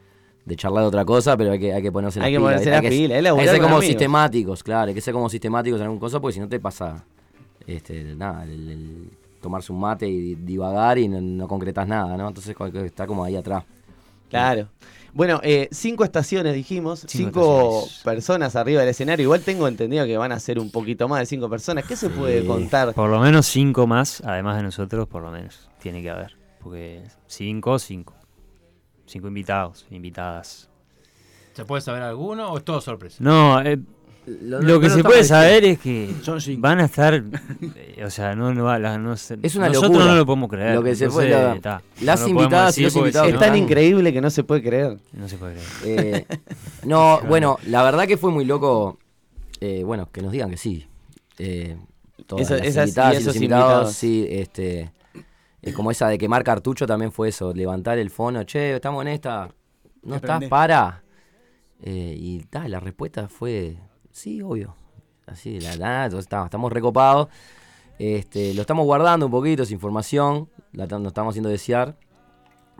de 0.46 0.56
charlar 0.56 0.84
de 0.84 0.88
otra 0.88 1.06
cosa, 1.06 1.38
pero 1.38 1.52
hay 1.52 1.60
que, 1.60 1.74
hay 1.74 1.82
que 1.84 1.92
ponerse 1.92 2.20
Hay 2.20 2.32
las 2.32 2.32
que 2.32 2.38
pilas, 2.38 2.52
ponerse 2.52 2.70
hay 2.70 2.74
las 2.74 2.82
que- 2.82 2.90
pilas, 2.90 3.18
es 3.20 3.26
Hay 3.32 3.38
que 3.38 3.52
ser 3.52 3.62
como 3.62 3.76
amigos. 3.76 3.86
sistemáticos, 3.86 4.64
claro, 4.64 4.88
hay 4.90 4.94
que 4.96 5.02
ser 5.02 5.14
como 5.14 5.30
sistemáticos 5.30 5.80
en 5.80 5.84
alguna 5.84 6.00
cosa, 6.00 6.20
porque 6.20 6.34
si 6.34 6.40
no 6.40 6.50
te 6.50 6.60
pasa, 6.60 7.06
este, 7.66 8.16
nada, 8.16 8.44
el- 8.44 8.70
el 8.70 9.10
tomarse 9.42 9.72
un 9.72 9.80
mate 9.80 10.08
y 10.08 10.34
divagar 10.36 10.98
y 10.98 11.08
no, 11.08 11.22
no 11.22 11.48
concretas 11.48 11.88
nada, 11.88 12.18
¿no? 12.18 12.28
Entonces 12.28 12.56
que 12.56 12.86
está 12.86 13.06
como 13.06 13.24
ahí 13.24 13.36
atrás. 13.36 13.64
Claro. 14.30 14.70
Bueno, 15.14 15.40
eh, 15.44 15.68
cinco 15.72 16.04
estaciones 16.04 16.54
dijimos, 16.54 17.00
cinco, 17.08 17.10
Cinco 17.32 17.80
estaciones. 17.80 18.04
personas 18.04 18.56
arriba 18.56 18.82
del 18.82 18.90
escenario. 18.90 19.24
Igual 19.24 19.42
tengo 19.42 19.68
entendido 19.68 20.06
que 20.06 20.16
van 20.18 20.32
a 20.32 20.40
ser 20.40 20.60
un 20.60 20.70
poquito 20.70 21.08
más 21.08 21.22
de 21.22 21.26
cinco 21.26 21.50
personas. 21.50 21.86
¿Qué 21.86 21.96
se 21.96 22.10
puede 22.10 22.46
contar? 22.46 22.94
Por 22.94 23.10
lo 23.10 23.20
menos 23.20 23.48
cinco 23.48 23.88
más, 23.88 24.22
además 24.26 24.58
de 24.58 24.64
nosotros, 24.64 25.08
por 25.08 25.24
lo 25.24 25.32
menos. 25.32 25.70
Tiene 25.82 26.02
que 26.04 26.10
haber. 26.12 26.38
Porque 26.62 27.04
cinco, 27.26 27.80
cinco. 27.80 28.14
Cinco 29.08 29.28
invitados, 29.30 29.88
invitadas. 29.90 30.70
¿Se 31.54 31.66
puede 31.66 31.82
saber 31.82 32.04
alguno 32.04 32.52
o 32.52 32.58
es 32.58 32.64
todo 32.64 32.80
sorpresa? 32.82 33.18
No, 33.20 33.60
eh, 33.62 33.80
Lo, 34.42 34.62
lo 34.62 34.80
que 34.82 34.90
se 34.90 35.04
puede 35.04 35.24
saber 35.24 35.64
es 35.64 35.80
que 35.80 36.14
Son 36.22 36.38
van 36.58 36.80
a 36.82 36.86
estar. 36.86 37.14
eh, 37.76 38.04
o 38.06 38.10
sea, 38.10 38.36
no, 38.36 38.54
no, 38.54 38.66
va- 38.66 38.78
la- 38.78 38.98
no 38.98 39.16
se- 39.16 39.38
Es 39.42 39.56
una 39.56 39.68
nosotros 39.70 39.92
locura. 39.94 40.06
no 40.12 40.16
lo 40.18 40.26
podemos 40.26 40.50
creer. 40.50 40.76
Lo 40.76 40.84
que 40.84 40.96
se 40.96 41.10
puede- 41.10 41.30
las 41.32 41.56
No 41.56 41.56
lo 41.62 41.62
podemos 42.02 42.30
invitadas 42.30 42.78
y 42.78 42.84
decir 42.84 42.86
los 42.86 42.94
porque 42.94 43.08
invitados 43.08 43.28
Es 43.30 43.34
no, 43.36 43.40
tan 43.40 43.50
no. 43.52 43.56
increíble 43.58 44.12
que 44.12 44.20
no 44.22 44.30
se 44.30 44.44
puede 44.44 44.62
creer. 44.62 44.98
No 45.14 45.30
se 45.30 45.38
puede 45.38 45.56
creer. 45.82 46.26
Eh, 46.30 46.38
no, 46.84 47.22
bueno, 47.28 47.58
la 47.68 47.84
verdad 47.84 48.06
que 48.06 48.18
fue 48.18 48.32
muy 48.32 48.44
loco, 48.44 49.00
eh, 49.62 49.84
bueno, 49.86 50.10
que 50.12 50.22
nos 50.22 50.34
digan 50.34 50.50
que 50.50 50.58
sí. 50.58 50.86
Eh, 51.40 51.78
todas 52.26 52.50
las 52.50 52.62
esas- 52.64 52.88
invitadas 52.90 53.20
y 53.20 53.22
y 53.22 53.24
los 53.24 53.36
invitados, 53.38 53.64
invitados. 53.72 53.94
sí, 53.96 54.28
este, 54.30 54.92
es 55.62 55.74
como 55.74 55.90
esa 55.90 56.10
de 56.10 56.18
quemar 56.18 56.44
cartucho 56.44 56.86
también 56.86 57.14
fue 57.14 57.30
eso, 57.30 57.54
levantar 57.54 57.98
el 57.98 58.10
fono, 58.10 58.44
che, 58.44 58.76
estamos 58.76 59.02
en 59.04 59.08
esta, 59.08 59.50
no 60.04 60.16
estás, 60.16 60.44
para. 60.50 61.02
Eh, 61.82 62.16
y 62.18 62.40
ta, 62.50 62.68
la 62.68 62.80
respuesta 62.82 63.30
fue, 63.30 63.78
sí, 64.18 64.42
obvio. 64.42 64.76
Así, 65.26 65.60
la 65.60 65.76
nada, 65.76 66.06
entonces 66.06 66.26
está- 66.26 66.46
estamos 66.46 66.72
recopados. 66.72 67.28
Este, 68.00 68.54
lo 68.54 68.62
estamos 68.62 68.86
guardando 68.86 69.26
un 69.26 69.32
poquito, 69.32 69.64
esa 69.64 69.74
información, 69.74 70.50
la 70.72 70.86
nos 70.88 71.08
estamos 71.08 71.32
haciendo 71.34 71.50
desear. 71.50 71.96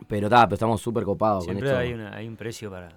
Pero 0.06 0.28
ta, 0.28 0.46
pero 0.46 0.54
estamos 0.54 0.80
súper 0.80 1.04
copados 1.04 1.44
con 1.44 1.54
Siempre 1.54 1.68
esto. 1.70 1.78
hay, 1.80 1.92
una- 1.92 2.14
hay 2.14 2.28
un 2.28 2.36
precio 2.36 2.70
para. 2.70 2.88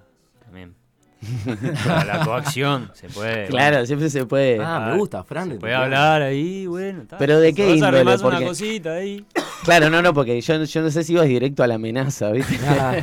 También. 0.44 0.76
Para 1.86 2.06
la 2.18 2.26
coacción, 2.26 2.90
se 2.94 3.08
puede. 3.10 3.46
Claro, 3.48 3.86
siempre 3.86 4.10
se 4.10 4.26
puede. 4.26 4.60
Ah, 4.64 4.90
me 4.92 4.98
gusta, 4.98 5.24
Fran. 5.24 5.48
Se 5.48 5.54
de 5.54 5.60
puede 5.60 5.76
hablar 5.76 6.22
ahí, 6.24 6.66
bueno. 6.66 7.04
Pero 7.20 7.40
de 7.40 7.54
qué 7.54 7.64
Vas 7.64 7.72
a 7.72 7.76
índole, 7.76 7.98
arrimar 7.98 8.16
una 8.20 8.30
porque- 8.32 8.46
cosita 8.46 8.94
ahí. 8.94 9.26
Claro, 9.64 9.92
no, 9.92 10.02
no, 10.02 10.12
porque 10.12 10.42
yo, 10.42 10.64
yo 10.64 10.82
no 10.82 10.90
sé 10.90 11.04
si 11.04 11.14
vas 11.14 11.28
directo 11.28 11.62
a 11.62 11.68
la 11.68 11.76
amenaza, 11.76 12.32
¿viste? 12.32 12.58
Ah. 12.68 12.96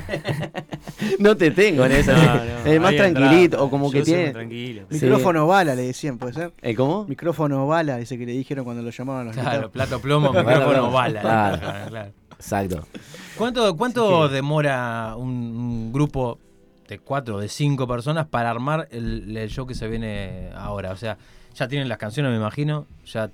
no 1.20 1.36
te 1.36 1.52
tengo 1.52 1.84
en. 1.84 2.04
No, 2.04 2.12
no, 2.34 2.42
es 2.66 2.80
más 2.80 2.96
tranquilito, 2.96 3.36
entraba. 3.44 3.64
o 3.64 3.70
como 3.70 3.86
Yo 3.86 3.92
que 3.92 4.02
tiene. 4.02 4.30
tranquilo. 4.32 4.82
Sí. 4.90 5.04
Micrófono 5.04 5.46
bala, 5.46 5.76
le 5.76 5.82
decían, 5.82 6.18
¿puede 6.18 6.32
ser? 6.32 6.52
¿Eh, 6.60 6.74
¿Cómo? 6.74 7.04
Micrófono 7.04 7.64
bala, 7.68 7.98
dice 7.98 8.18
que 8.18 8.26
le 8.26 8.32
dijeron 8.32 8.64
cuando 8.64 8.82
lo 8.82 8.90
llamaban 8.90 9.22
a 9.22 9.24
los 9.26 9.36
Claro, 9.36 9.70
plato 9.70 10.00
plomo, 10.00 10.32
micrófono, 10.32 10.90
bala. 10.90 11.20
Claro. 11.20 11.58
Claro. 11.90 12.10
Exacto. 12.34 12.86
¿Cuánto, 13.36 13.76
cuánto 13.76 14.28
demora 14.28 15.14
un, 15.16 15.28
un 15.28 15.92
grupo 15.92 16.40
de 16.88 16.98
cuatro 16.98 17.36
o 17.36 17.40
de 17.40 17.48
cinco 17.48 17.86
personas 17.86 18.26
para 18.26 18.50
armar 18.50 18.88
el, 18.90 19.36
el 19.36 19.48
show 19.50 19.66
que 19.66 19.74
se 19.74 19.86
viene 19.88 20.50
ahora? 20.54 20.90
O 20.92 20.96
sea, 20.96 21.18
ya 21.54 21.68
tienen 21.68 21.88
las 21.88 21.98
canciones, 21.98 22.32
me 22.32 22.38
imagino, 22.38 22.86
ya 23.06 23.30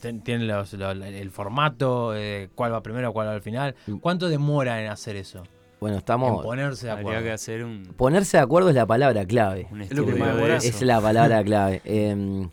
ten- 0.00 0.20
tienen 0.20 0.46
los- 0.48 0.72
lo- 0.74 0.90
el 0.90 1.30
formato, 1.30 2.14
eh, 2.16 2.48
cuál 2.54 2.72
va 2.72 2.82
primero, 2.82 3.12
cuál 3.12 3.28
va 3.28 3.32
al 3.34 3.42
final. 3.42 3.74
¿Cuánto 4.00 4.28
demora 4.28 4.82
en 4.82 4.90
hacer 4.90 5.16
eso? 5.16 5.42
Bueno, 5.80 5.96
En 5.96 5.98
estamos. 5.98 6.42
ponerse 6.42 6.86
de 6.86 6.92
acuerdo. 6.92 7.22
que 7.22 7.30
hacer 7.32 7.62
un, 7.64 7.84
Ponerse 7.96 8.36
de 8.38 8.42
acuerdo 8.42 8.70
es 8.70 8.74
la 8.74 8.86
palabra 8.86 9.24
clave. 9.26 9.66
un 9.70 9.80
lo 9.90 10.06
que 10.06 10.14
más 10.14 10.34
demora. 10.34 10.56
eso. 10.56 10.68
Es 10.68 10.82
la 10.82 11.00
palabra 11.00 11.44
clave. 11.44 11.82
Eh, 11.84 12.48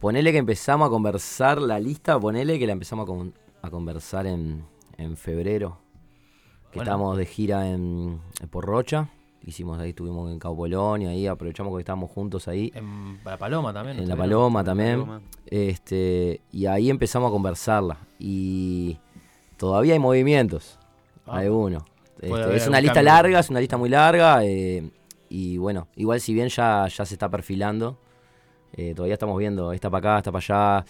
ponele 0.00 0.32
que 0.32 0.38
empezamos 0.38 0.88
a 0.88 0.90
conversar 0.90 1.60
la 1.60 1.78
lista, 1.78 2.18
ponele 2.18 2.58
que 2.58 2.66
la 2.66 2.72
empezamos 2.72 3.04
a, 3.04 3.06
con- 3.06 3.34
a 3.62 3.70
conversar 3.70 4.26
en, 4.26 4.64
en 4.98 5.16
febrero. 5.16 5.78
Que 6.70 6.78
Bueno. 6.78 6.82
estábamos 6.82 7.16
de 7.16 7.26
gira 7.26 7.68
en, 7.68 8.20
por 8.50 8.64
Rocha. 8.64 9.08
Hicimos 9.44 9.78
ahí, 9.78 9.90
estuvimos 9.90 10.32
en 10.32 10.40
Cabo 10.40 10.66
y 10.66 11.06
ahí 11.06 11.26
aprovechamos 11.28 11.72
que 11.74 11.78
estábamos 11.80 12.10
juntos 12.10 12.48
ahí. 12.48 12.72
En 12.74 13.20
La 13.24 13.38
Paloma 13.38 13.72
también. 13.72 13.98
En 14.00 14.08
La. 14.08 14.16
Paloma 14.16 14.64
también. 14.64 15.00
Paloma. 15.00 15.20
Este, 15.46 16.40
y 16.50 16.66
ahí 16.66 16.90
empezamos 16.90 17.28
a 17.28 17.30
conversarla. 17.32 17.96
Y 18.18 18.98
todavía 19.56 19.92
hay 19.92 20.00
movimientos. 20.00 20.78
Ah. 21.26 21.38
Hay 21.38 21.48
uno. 21.48 21.84
Puede 22.18 22.42
Este, 22.44 22.56
es 22.56 22.66
una 22.66 22.80
lista 22.80 22.94
cambio. 22.94 23.12
larga, 23.12 23.38
es 23.38 23.50
una 23.50 23.60
lista 23.60 23.76
muy 23.76 23.88
larga. 23.88 24.44
eh, 24.44 24.90
y 25.28 25.58
bueno, 25.58 25.88
igual 25.96 26.20
si 26.20 26.34
bien 26.34 26.48
ya, 26.48 26.86
ya 26.88 27.04
se 27.04 27.14
está 27.14 27.28
perfilando, 27.28 27.98
eh, 28.72 28.94
todavía 28.94 29.14
estamos 29.14 29.36
viendo 29.38 29.72
esta 29.72 29.90
para 29.90 30.14
acá, 30.14 30.18
esta 30.18 30.32
para 30.32 30.44
allá. 30.78 30.84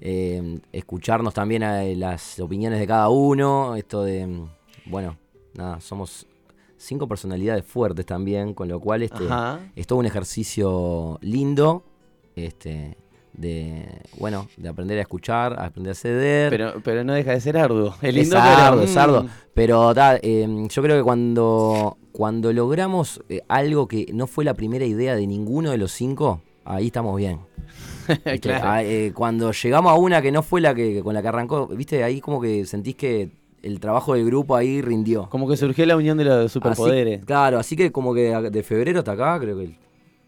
eh, 0.00 0.58
escucharnos 0.72 1.32
también 1.32 1.62
a 1.62 1.82
las 1.84 2.38
opiniones 2.40 2.78
de 2.80 2.86
cada 2.86 3.08
uno. 3.08 3.74
Esto 3.76 4.02
de, 4.04 4.26
mm, 4.26 4.48
bueno, 4.86 5.16
nada, 5.54 5.80
somos 5.80 6.26
cinco 6.76 7.06
personalidades 7.06 7.64
fuertes 7.64 8.04
también, 8.06 8.54
con 8.54 8.68
lo 8.68 8.80
cual 8.80 9.02
este, 9.02 9.24
Ajá. 9.24 9.60
es 9.76 9.86
todo 9.86 9.98
un 9.98 10.06
ejercicio 10.06 11.18
lindo. 11.22 11.84
Este, 12.34 12.96
de 13.32 13.86
bueno 14.18 14.46
de 14.56 14.68
aprender 14.68 14.98
a 14.98 15.02
escuchar 15.02 15.58
a 15.58 15.66
aprender 15.66 15.92
a 15.92 15.94
ceder 15.94 16.50
Pero, 16.50 16.74
pero 16.84 17.02
no 17.02 17.14
deja 17.14 17.32
de 17.32 17.40
ser 17.40 17.56
arduo. 17.56 17.94
Es 18.02 18.14
lindo, 18.14 18.36
es 18.36 18.42
pero. 18.42 18.62
arduo, 18.62 18.82
es 18.82 18.94
mm, 18.94 18.98
arduo. 18.98 19.26
Pero 19.54 19.92
eh, 20.22 20.66
yo 20.68 20.82
creo 20.82 20.96
que 20.96 21.02
cuando, 21.02 21.98
cuando 22.12 22.52
logramos 22.52 23.22
eh, 23.28 23.42
algo 23.48 23.88
que 23.88 24.06
no 24.12 24.26
fue 24.26 24.44
la 24.44 24.54
primera 24.54 24.84
idea 24.84 25.14
de 25.14 25.26
ninguno 25.26 25.70
de 25.70 25.78
los 25.78 25.92
cinco, 25.92 26.42
ahí 26.64 26.86
estamos 26.86 27.16
bien. 27.16 27.40
Claro. 28.40 28.64
Ah, 28.68 28.82
eh, 28.82 29.12
cuando 29.14 29.52
llegamos 29.52 29.92
a 29.92 29.94
una 29.94 30.20
que 30.20 30.32
no 30.32 30.42
fue 30.42 30.60
la 30.60 30.74
que 30.74 31.02
con 31.04 31.14
la 31.14 31.22
que 31.22 31.28
arrancó, 31.28 31.68
viste, 31.68 32.02
ahí 32.02 32.20
como 32.20 32.40
que 32.40 32.66
sentís 32.66 32.96
que 32.96 33.30
el 33.62 33.78
trabajo 33.80 34.14
del 34.14 34.26
grupo 34.26 34.56
ahí 34.56 34.82
rindió. 34.82 35.28
Como 35.28 35.48
que 35.48 35.56
surgió 35.56 35.86
la 35.86 35.96
unión 35.96 36.18
de 36.18 36.24
los 36.24 36.36
Así- 36.46 36.52
superpoderes. 36.54 37.24
claro, 37.24 37.58
así 37.58 37.76
que 37.76 37.92
como 37.92 38.12
que 38.14 38.30
de 38.50 38.62
febrero 38.62 38.98
hasta 39.00 39.12
acá, 39.12 39.38
creo 39.40 39.56
que 39.58 39.76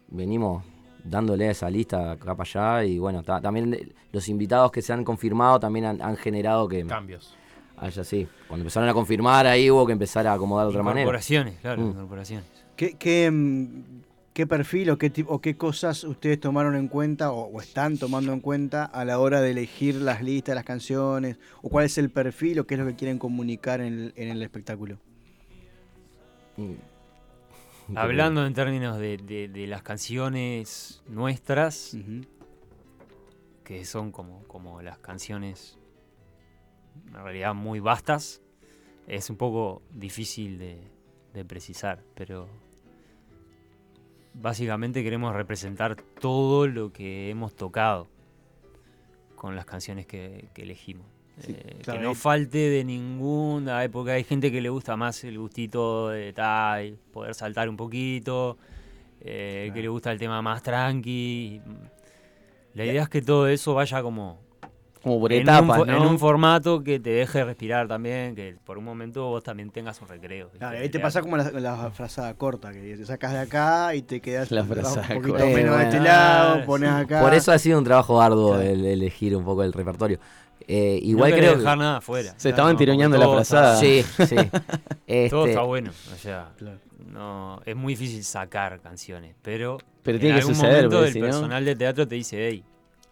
venimos 0.09 0.63
dándole 1.03 1.47
a 1.47 1.51
esa 1.51 1.69
lista 1.69 2.13
acá 2.13 2.35
para 2.35 2.49
allá 2.79 2.85
y 2.85 2.97
bueno, 2.97 3.21
ta- 3.23 3.41
también 3.41 3.93
los 4.11 4.27
invitados 4.29 4.71
que 4.71 4.81
se 4.81 4.93
han 4.93 5.03
confirmado 5.03 5.59
también 5.59 5.85
han, 5.85 6.01
han 6.01 6.15
generado 6.17 6.67
que 6.67 6.83
Cambios. 6.85 7.35
haya 7.77 8.01
así. 8.01 8.27
Cuando 8.47 8.63
empezaron 8.63 8.89
a 8.89 8.93
confirmar 8.93 9.45
ahí 9.45 9.69
hubo 9.69 9.85
que 9.85 9.91
empezar 9.93 10.25
a 10.27 10.33
acomodar 10.33 10.65
de 10.65 10.69
otra 10.69 10.83
manera. 10.83 11.01
Incorporaciones, 11.01 11.59
claro, 11.61 11.81
Mm. 11.81 11.89
incorporaciones. 11.89 12.45
¿Qué, 12.75 12.95
qué, 12.97 13.29
mm, 13.31 13.83
qué 14.35 14.45
perfil 14.45 14.89
o 14.89 14.97
qué, 14.97 15.09
tipo, 15.09 15.33
o 15.33 15.39
qué 15.39 15.55
cosas 15.55 16.03
ustedes 16.03 16.41
tomaron 16.41 16.75
en 16.75 16.89
cuenta 16.89 17.31
o, 17.31 17.45
o 17.45 17.61
están 17.61 17.97
tomando 17.97 18.33
en 18.33 18.41
cuenta 18.41 18.83
a 18.83 19.05
la 19.05 19.17
hora 19.17 19.39
de 19.39 19.51
elegir 19.51 19.95
las 19.95 20.21
listas, 20.21 20.53
las 20.55 20.65
canciones? 20.65 21.37
¿O 21.61 21.69
cuál 21.69 21.85
es 21.85 21.97
el 21.97 22.09
perfil 22.09 22.59
o 22.59 22.67
qué 22.67 22.73
es 22.75 22.79
lo 22.81 22.85
que 22.85 22.95
quieren 22.97 23.17
comunicar 23.17 23.79
en 23.79 23.93
el, 23.93 24.13
en 24.17 24.29
el 24.29 24.43
espectáculo? 24.43 24.97
Mm. 26.57 26.73
Hablando 27.95 28.45
en 28.45 28.53
términos 28.53 28.97
de, 28.99 29.15
de- 29.17 29.47
de 29.47 29.67
las 29.67 29.83
canciones 29.83 31.01
nuestras, 31.07 31.95
que 33.63 33.85
son 33.85 34.11
como, 34.11 34.43
como 34.47 34.81
las 34.81 34.97
canciones 34.97 35.77
en 37.07 37.13
realidad 37.13 37.53
muy 37.53 37.79
vastas, 37.79 38.41
es 39.07 39.29
un 39.29 39.37
poco 39.37 39.81
difícil 39.93 40.57
de, 40.57 40.81
de 41.33 41.45
precisar, 41.45 42.03
pero 42.15 42.49
básicamente 44.41 45.03
queremos 45.03 45.33
representar 45.33 45.95
todo 46.19 46.67
lo 46.67 46.91
que 46.91 47.29
hemos 47.29 47.55
tocado 47.55 48.07
con 49.35 49.55
las 49.55 49.65
canciones 49.65 50.05
que, 50.05 50.45
que 50.53 50.63
elegimos. 50.63 51.05
Sí, 51.39 51.53
Eh, 51.57 51.79
claro, 51.83 51.99
que 51.99 52.05
no 52.05 52.15
falte 52.15 52.57
de 52.57 52.83
ninguna 52.83 53.83
época. 53.83 54.13
Hay 54.13 54.23
gente 54.23 54.51
que 54.51 54.61
le 54.61 54.69
gusta 54.69 54.95
más 54.95 55.23
el 55.23 55.37
gustito 55.37 56.09
de 56.09 56.31
tal, 56.33 56.97
poder 57.11 57.35
saltar 57.35 57.67
un 57.67 57.75
poquito, 57.75 58.57
eh, 59.21 59.71
que 59.73 59.81
le 59.81 59.87
gusta 59.89 60.11
el 60.11 60.19
tema 60.19 60.41
más 60.41 60.63
tranqui. 60.63 61.61
La 62.73 62.85
idea 62.85 63.03
es 63.03 63.09
que 63.09 63.21
todo 63.21 63.47
eso 63.47 63.73
vaya 63.73 64.01
como 64.01 64.39
Como 65.05 65.19
por 65.19 65.31
en, 65.31 65.43
etapas, 65.43 65.79
un, 65.81 65.87
¿no? 65.87 65.97
en 65.97 66.01
un 66.01 66.17
formato 66.19 66.83
que 66.83 66.99
te 66.99 67.11
deje 67.11 67.45
respirar 67.45 67.87
también, 67.87 68.35
que 68.35 68.57
por 68.65 68.77
un 68.79 68.83
momento 68.83 69.25
vos 69.29 69.43
también 69.43 69.69
tengas 69.69 70.01
un 70.01 70.07
recreo. 70.07 70.49
Claro, 70.57 70.79
ahí 70.79 70.89
te 70.89 70.99
pasa 70.99 71.21
como 71.21 71.37
la, 71.37 71.51
la 71.51 71.91
frazada 71.91 72.33
corta, 72.33 72.73
que 72.73 72.97
te 72.97 73.05
sacas 73.05 73.31
de 73.33 73.39
acá 73.39 73.93
y 73.93 74.01
te 74.01 74.19
quedas 74.19 74.49
La 74.49 74.63
un 74.63 74.67
poquito 74.67 74.83
corta. 75.21 75.45
menos 75.45 75.75
Eh, 75.75 75.77
de 75.77 75.83
este 75.83 75.99
lado, 75.99 76.65
pones 76.65 76.89
acá. 76.89 77.21
Por 77.21 77.33
eso 77.35 77.51
ha 77.51 77.59
sido 77.59 77.77
un 77.77 77.83
trabajo 77.85 78.19
arduo 78.19 78.53
Claro. 78.55 78.63
el 78.67 78.83
elegir 78.83 79.35
un 79.35 79.45
poco 79.45 79.63
el 79.63 79.71
repertorio. 79.73 80.19
Eh, 80.67 80.99
no 81.03 81.07
igual 81.09 81.29
querés 81.29 81.43
creo 81.43 81.53
que- 81.53 81.59
dejar 81.59 81.77
nada 81.77 81.97
afuera. 81.97 82.33
Se 82.37 82.49
estaban 82.49 82.73
porque 82.73 82.85
tironeando 82.85 83.17
la 83.19 83.25
todo 83.25 83.39
está- 83.41 83.77
frazada. 83.77 83.79
Sí, 83.79 84.03
sí. 84.27 84.35
Todo 85.29 85.45
Este, 85.45 85.49
está 85.51 85.61
bueno. 85.61 85.91
O 86.11 86.17
sea, 86.17 86.49
Claro. 86.57 86.79
no, 87.05 87.61
es 87.63 87.75
muy 87.75 87.93
difícil 87.93 88.23
sacar 88.23 88.79
canciones, 88.81 89.35
pero, 89.43 89.77
Pero 90.01 90.15
en 90.15 90.21
tiene 90.21 90.35
que 90.37 90.41
algún 90.41 90.55
suceder, 90.55 90.75
momento 90.85 91.05
el 91.05 91.13
si 91.13 91.19
no- 91.19 91.25
personal 91.27 91.63
de 91.63 91.75
teatro 91.75 92.07
te 92.07 92.15
dice, 92.15 92.47
hey, 92.49 92.63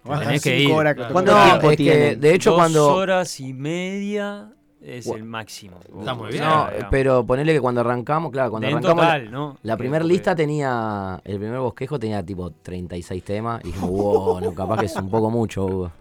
tenés 0.03 0.41
que 0.43 0.59
ir. 0.59 0.71
horas 0.71 0.95
Claro. 0.95 1.13
¿Cuánto 1.13 1.31
No, 1.35 1.43
tiempo 1.43 1.71
es 1.71 1.77
que, 1.77 1.83
tienen? 1.83 2.19
de 2.21 2.33
hecho 2.33 2.51
dos 2.51 2.59
cuando... 2.59 2.95
horas 2.95 3.39
y 3.39 3.53
media 3.53 4.51
es 4.81 5.07
el 5.07 5.23
máximo. 5.23 5.77
Está 5.99 6.13
muy 6.13 6.29
bien. 6.31 6.43
No, 6.43 6.65
digamos. 6.67 6.87
pero 6.91 7.25
ponele 7.25 7.53
que 7.53 7.61
cuando 7.61 7.81
arrancamos, 7.81 8.31
claro, 8.31 8.51
cuando 8.51 8.67
en 8.67 8.73
arrancamos... 8.73 9.05
total, 9.05 9.31
¿no? 9.31 9.57
La 9.63 9.73
Eh, 9.73 9.77
primera 9.77 10.03
lista 10.03 10.35
tenía, 10.35 11.21
el 11.23 11.37
primer 11.39 11.59
bosquejo 11.59 11.97
tenía 11.97 12.21
tipo 12.25 12.51
36 12.51 13.23
temas 13.23 13.61
y 13.63 13.67
dijimos, 13.67 13.89
wow, 13.91 14.41
no, 14.41 14.53
capaz 14.53 14.79
que 14.79 14.85
es 14.87 14.95
un 14.97 15.09
poco 15.09 15.29
mucho, 15.29 15.65
Hugo. 15.65 15.91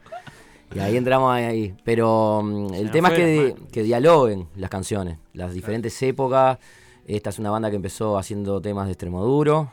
Y 0.75 0.79
ahí 0.81 0.97
entramos 0.97 1.31
ahí. 1.33 1.75
Pero 1.85 2.41
mm, 2.43 2.71
Se 2.71 2.81
el 2.81 2.91
tema 2.91 3.09
es 3.11 3.15
que, 3.15 3.57
que 3.71 3.83
dialoguen 3.83 4.49
las 4.57 4.71
canciones, 4.71 5.19
las 5.35 5.53
diferentes 5.55 6.03
épocas. 6.03 6.59
Esta 7.07 7.31
es 7.31 7.39
una 7.39 7.51
banda 7.51 7.69
que 7.71 7.77
empezó 7.77 8.17
haciendo 8.19 8.61
temas 8.61 8.87
de 8.87 8.93
extremo 8.93 9.23
duro. 9.25 9.71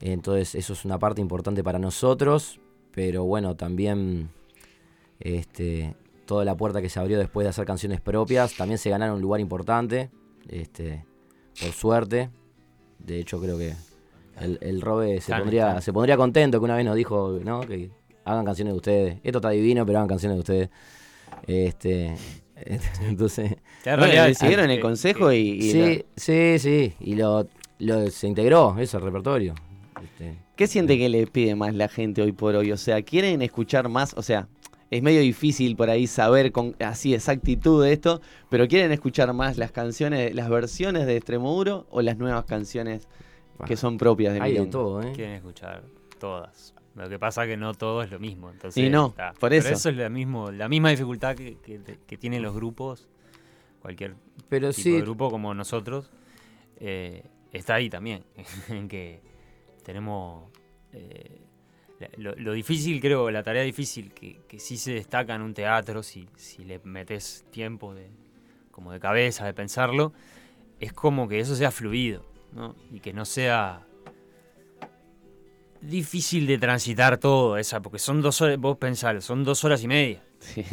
Entonces 0.00 0.54
eso 0.56 0.72
es 0.72 0.84
una 0.84 0.98
parte 0.98 1.20
importante 1.20 1.62
para 1.62 1.78
nosotros. 1.78 2.58
Pero 2.94 3.24
bueno, 3.24 3.56
también 3.56 4.28
este, 5.20 5.94
toda 6.26 6.44
la 6.44 6.56
puerta 6.56 6.82
que 6.82 6.88
se 6.88 7.00
abrió 7.00 7.18
después 7.18 7.44
de 7.44 7.50
hacer 7.50 7.64
canciones 7.66 8.00
propias, 8.00 8.54
también 8.56 8.78
se 8.78 8.90
ganaron 8.90 9.16
un 9.16 9.22
lugar 9.22 9.40
importante. 9.40 10.10
Este, 10.48 11.04
por 11.60 11.72
suerte. 11.72 12.30
De 12.98 13.18
hecho 13.18 13.40
creo 13.40 13.58
que 13.58 13.74
el, 14.40 14.58
el 14.60 14.80
Robe 14.80 15.20
se 15.20 15.32
pondría, 15.40 15.80
se 15.80 15.92
pondría 15.92 16.16
contento 16.16 16.58
que 16.60 16.64
una 16.64 16.76
vez 16.76 16.84
nos 16.84 16.96
dijo, 16.96 17.38
¿no? 17.44 17.60
Que 17.62 17.90
hagan 18.24 18.44
canciones 18.44 18.72
de 18.74 18.76
ustedes. 18.76 19.18
Esto 19.24 19.38
está 19.38 19.50
divino, 19.50 19.84
pero 19.84 19.98
hagan 19.98 20.08
canciones 20.08 20.36
de 20.36 20.40
ustedes. 20.40 20.70
Este, 21.46 22.14
entonces. 23.08 23.56
En 23.84 23.98
Bueno, 23.98 24.34
siguieron 24.34 24.70
el 24.70 24.80
consejo 24.80 25.32
y, 25.32 25.38
y 25.38 25.62
Sí, 25.72 25.78
la- 25.80 26.04
sí, 26.16 26.58
sí. 26.58 26.94
Y 27.00 27.14
lo, 27.16 27.46
lo- 27.80 28.10
se 28.10 28.28
integró 28.28 28.76
eso 28.78 28.98
al 28.98 29.02
repertorio. 29.02 29.54
¿Qué 30.62 30.68
siente 30.68 30.96
que 30.96 31.08
le 31.08 31.26
pide 31.26 31.56
más 31.56 31.74
la 31.74 31.88
gente 31.88 32.22
hoy 32.22 32.30
por 32.30 32.54
hoy? 32.54 32.70
O 32.70 32.76
sea, 32.76 33.02
¿quieren 33.02 33.42
escuchar 33.42 33.88
más? 33.88 34.14
O 34.16 34.22
sea, 34.22 34.46
es 34.92 35.02
medio 35.02 35.20
difícil 35.20 35.74
por 35.74 35.90
ahí 35.90 36.06
saber 36.06 36.52
con 36.52 36.76
así 36.78 37.14
exactitud 37.14 37.82
de 37.82 37.92
esto, 37.92 38.20
pero 38.48 38.68
¿quieren 38.68 38.92
escuchar 38.92 39.32
más 39.32 39.58
las 39.58 39.72
canciones, 39.72 40.32
las 40.36 40.48
versiones 40.48 41.04
de 41.06 41.16
Extremoduro 41.16 41.88
o 41.90 42.00
las 42.00 42.16
nuevas 42.16 42.44
canciones 42.44 43.08
que 43.66 43.76
son 43.76 43.98
propias 43.98 44.34
de 44.34 44.40
hay 44.40 44.52
de 44.56 44.66
todo, 44.66 45.02
¿eh? 45.02 45.10
Quieren 45.16 45.34
escuchar 45.34 45.82
todas. 46.20 46.74
Lo 46.94 47.08
que 47.08 47.18
pasa 47.18 47.44
que 47.44 47.56
no 47.56 47.74
todo 47.74 48.04
es 48.04 48.12
lo 48.12 48.20
mismo. 48.20 48.48
Entonces, 48.48 48.84
Y 48.84 48.88
no, 48.88 49.08
está. 49.08 49.32
por 49.32 49.50
Pero 49.50 49.64
eso. 49.64 49.74
eso 49.74 49.88
es 49.88 49.96
la, 49.96 50.08
mismo, 50.10 50.52
la 50.52 50.68
misma 50.68 50.90
dificultad 50.90 51.34
que, 51.34 51.56
que- 51.56 51.80
que 52.06 52.16
tienen 52.16 52.40
los 52.40 52.54
grupos, 52.54 53.08
cualquier 53.80 54.14
Pero 54.48 54.72
tipo 54.72 54.80
sí, 54.84 54.92
de 54.92 55.00
grupo 55.00 55.28
como 55.28 55.54
nosotros, 55.54 56.12
eh, 56.78 57.24
está 57.52 57.74
ahí 57.74 57.90
también, 57.90 58.22
en 58.68 58.86
que 58.86 59.31
tenemos... 59.82 60.50
eh, 60.92 61.38
lo, 62.16 62.34
lo 62.34 62.52
difícil, 62.52 63.00
creo, 63.00 63.30
la 63.30 63.44
tarea 63.44 63.62
difícil 63.62 64.12
que, 64.12 64.40
que 64.48 64.58
sí 64.58 64.76
se 64.76 64.94
destaca 64.94 65.36
en 65.36 65.42
un 65.42 65.54
teatro, 65.54 66.02
si, 66.02 66.28
si 66.36 66.64
le 66.64 66.80
metes 66.80 67.44
tiempo 67.52 67.94
de, 67.94 68.10
como 68.72 68.90
de 68.90 68.98
cabeza, 68.98 69.46
de 69.46 69.54
pensarlo, 69.54 70.12
es 70.80 70.92
como 70.92 71.28
que 71.28 71.38
eso 71.38 71.54
sea 71.54 71.70
fluido, 71.70 72.26
¿no? 72.52 72.74
Y 72.90 72.98
que 72.98 73.12
no 73.12 73.24
sea 73.24 73.86
difícil 75.80 76.48
de 76.48 76.58
transitar 76.58 77.18
todo, 77.18 77.56
esa, 77.56 77.80
porque 77.80 78.00
son 78.00 78.20
dos 78.20 78.40
horas, 78.40 78.58
vos 78.58 78.78
pensás, 78.78 79.24
son 79.24 79.44
dos 79.44 79.64
horas 79.64 79.84
y 79.84 79.86
media. 79.88 80.24
Sí. 80.40 80.64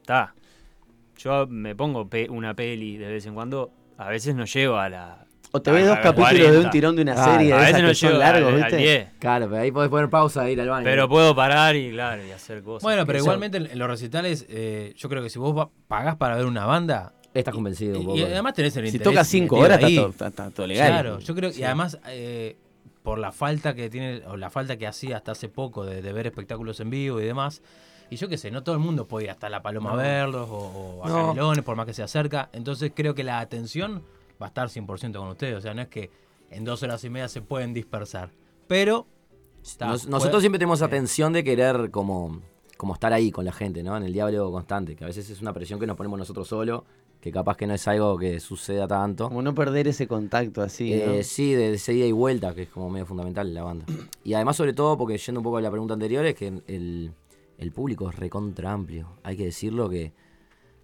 Está. 0.00 0.34
Yo 1.16 1.48
me 1.48 1.74
pongo 1.74 2.08
pe- 2.08 2.30
una 2.30 2.54
peli 2.54 2.96
de 2.96 3.08
vez 3.08 3.26
en 3.26 3.34
cuando, 3.34 3.72
a 3.98 4.08
veces 4.08 4.36
no 4.36 4.44
llego 4.44 4.76
a 4.76 4.88
la... 4.88 5.23
O 5.56 5.62
te 5.62 5.70
ves 5.70 5.86
dos 5.86 5.96
a 5.96 6.00
capítulos 6.00 6.30
40. 6.32 6.50
de 6.52 6.58
un 6.58 6.70
tirón 6.70 6.96
de 6.96 7.02
una 7.02 7.14
Claro, 7.14 7.32
serie 7.32 7.52
a 7.52 7.56
de 7.56 7.60
veces 7.62 7.70
esas 7.70 7.82
no 7.82 7.88
que 7.88 7.94
son 7.94 8.08
llego 8.10 8.18
largos, 8.20 8.48
al- 8.48 8.54
al 8.54 8.60
¿viste? 8.62 8.76
10. 8.76 9.08
Claro, 9.20 9.48
pero 9.48 9.62
ahí 9.62 9.70
podés 9.70 9.88
poner 9.90 10.10
pausa 10.10 10.48
e 10.48 10.52
ir 10.52 10.60
al 10.60 10.68
baño. 10.68 10.84
Pero 10.84 11.08
puedo 11.08 11.34
parar 11.36 11.76
y 11.76 11.90
claro, 11.92 12.26
y 12.26 12.30
hacer 12.32 12.62
cosas. 12.64 12.82
Bueno, 12.82 13.06
pero 13.06 13.18
igualmente 13.20 13.58
en 13.58 13.66
en 13.66 13.78
los 13.78 13.88
recitales, 13.88 14.46
eh, 14.48 14.94
yo 14.96 15.08
creo 15.08 15.22
que 15.22 15.30
si 15.30 15.38
vos 15.38 15.68
pagás 15.86 16.16
para 16.16 16.36
ver 16.36 16.46
una 16.46 16.66
banda. 16.66 17.12
Estás 17.32 17.54
convencido. 17.54 17.96
Y, 18.14 18.20
y 18.20 18.22
además 18.24 18.54
tenés 18.54 18.76
el 18.76 18.84
Si 18.88 18.96
interés. 18.96 19.12
toca 19.12 19.24
cinco 19.24 19.56
horas, 19.58 19.78
está 19.80 19.94
todo- 19.94 20.08
está- 20.10 20.26
está 20.28 20.50
todo 20.50 20.66
legal. 20.66 20.88
Claro, 20.88 21.18
yo 21.20 21.34
creo 21.34 21.50
que. 21.50 21.54
Sí. 21.56 21.60
Y 21.62 21.64
además, 21.64 21.98
eh, 22.08 22.56
por 23.04 23.18
la 23.18 23.30
falta 23.32 23.74
que 23.74 23.88
tiene, 23.90 24.22
o 24.26 24.36
la 24.36 24.50
falta 24.50 24.76
que 24.76 24.86
hacía 24.88 25.16
hasta 25.18 25.32
hace 25.32 25.48
poco 25.48 25.84
de, 25.84 26.00
de 26.02 26.12
ver 26.12 26.26
espectáculos 26.26 26.80
en 26.80 26.90
vivo 26.90 27.20
y 27.20 27.24
demás. 27.24 27.62
Y 28.10 28.16
yo 28.16 28.28
qué 28.28 28.38
sé, 28.38 28.50
no 28.50 28.62
todo 28.64 28.74
el 28.74 28.80
mundo 28.80 29.06
podía 29.08 29.32
hasta 29.32 29.48
La 29.48 29.62
Paloma 29.62 29.90
No. 29.92 29.98
a 29.98 30.02
verlos 30.02 30.48
o, 30.50 30.56
o 31.00 31.04
a 31.04 31.08
No. 31.08 31.28
Canelones, 31.28 31.64
por 31.64 31.74
más 31.76 31.86
que 31.86 31.94
se 31.94 32.02
acerca. 32.02 32.48
Entonces 32.52 32.90
creo 32.94 33.14
que 33.14 33.24
la 33.24 33.40
atención 33.40 34.02
va 34.40 34.46
a 34.46 34.48
estar 34.48 34.68
100% 34.68 35.18
con 35.18 35.28
ustedes. 35.28 35.56
O 35.56 35.60
sea, 35.60 35.74
no 35.74 35.82
es 35.82 35.88
que 35.88 36.10
en 36.50 36.64
dos 36.64 36.82
horas 36.82 37.02
y 37.04 37.10
media 37.10 37.28
se 37.28 37.42
pueden 37.42 37.72
dispersar. 37.74 38.30
Pero. 38.66 39.06
está, 39.62 39.86
Nos- 39.86 40.02
puede- 40.02 40.10
nosotros 40.12 40.42
siempre 40.42 40.58
tenemos 40.58 40.80
eh, 40.80 40.84
atención 40.84 41.32
de 41.32 41.42
querer 41.44 41.90
como, 41.90 42.40
como 42.76 42.94
estar 42.94 43.12
ahí 43.12 43.30
con 43.30 43.44
la 43.44 43.52
gente, 43.52 43.82
¿no? 43.82 43.96
En 43.96 44.02
el 44.04 44.12
diálogo 44.12 44.52
constante, 44.52 44.94
que 44.96 45.04
a 45.04 45.06
veces 45.06 45.28
es 45.30 45.40
una 45.40 45.52
presión 45.52 45.78
que 45.80 45.86
nos 45.86 45.96
ponemos 45.96 46.18
nosotros 46.18 46.48
solos, 46.48 46.82
que 47.20 47.32
capaz 47.32 47.56
que 47.56 47.66
no 47.66 47.72
es 47.74 47.88
algo 47.88 48.18
que 48.18 48.38
suceda 48.40 48.86
tanto. 48.86 49.28
Como 49.28 49.40
no 49.40 49.54
perder 49.54 49.88
ese 49.88 50.06
contacto 50.06 50.60
así, 50.62 50.90
¿no? 50.90 51.12
Eh, 51.14 51.24
Sí, 51.24 51.52
de, 51.54 51.70
de 51.70 51.74
ese 51.76 51.94
ida 51.94 52.04
y 52.06 52.12
vuelta, 52.12 52.54
que 52.54 52.62
es 52.62 52.68
como 52.68 52.90
medio 52.90 53.06
fundamental 53.06 53.48
en 53.48 53.54
la 53.54 53.62
banda. 53.62 53.86
Y 54.22 54.34
además, 54.34 54.56
sobre 54.56 54.74
todo, 54.74 54.98
porque 54.98 55.16
yendo 55.16 55.40
un 55.40 55.44
poco 55.44 55.56
a 55.56 55.60
la 55.62 55.70
pregunta 55.70 55.94
anterior, 55.94 56.24
es 56.26 56.34
que 56.34 56.48
el, 56.66 57.12
el 57.56 57.72
público 57.72 58.10
es 58.10 58.16
recontra 58.16 58.72
amplio. 58.72 59.08
Hay 59.22 59.36
que 59.36 59.44
decirlo 59.44 59.88
que. 59.88 60.12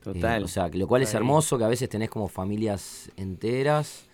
Total. 0.03 0.41
eh, 0.41 0.45
o 0.45 0.49
sea, 0.49 0.71
que 0.71 0.79
lo 0.79 0.87
cual 0.87 1.03
es 1.03 1.15
hermoso, 1.15 1.59
que 1.59 1.65
a 1.65 1.69
veces 1.69 1.89
tenés 1.89 2.11
como 2.11 2.29
familias 2.29 3.11
enteras. 3.17 4.07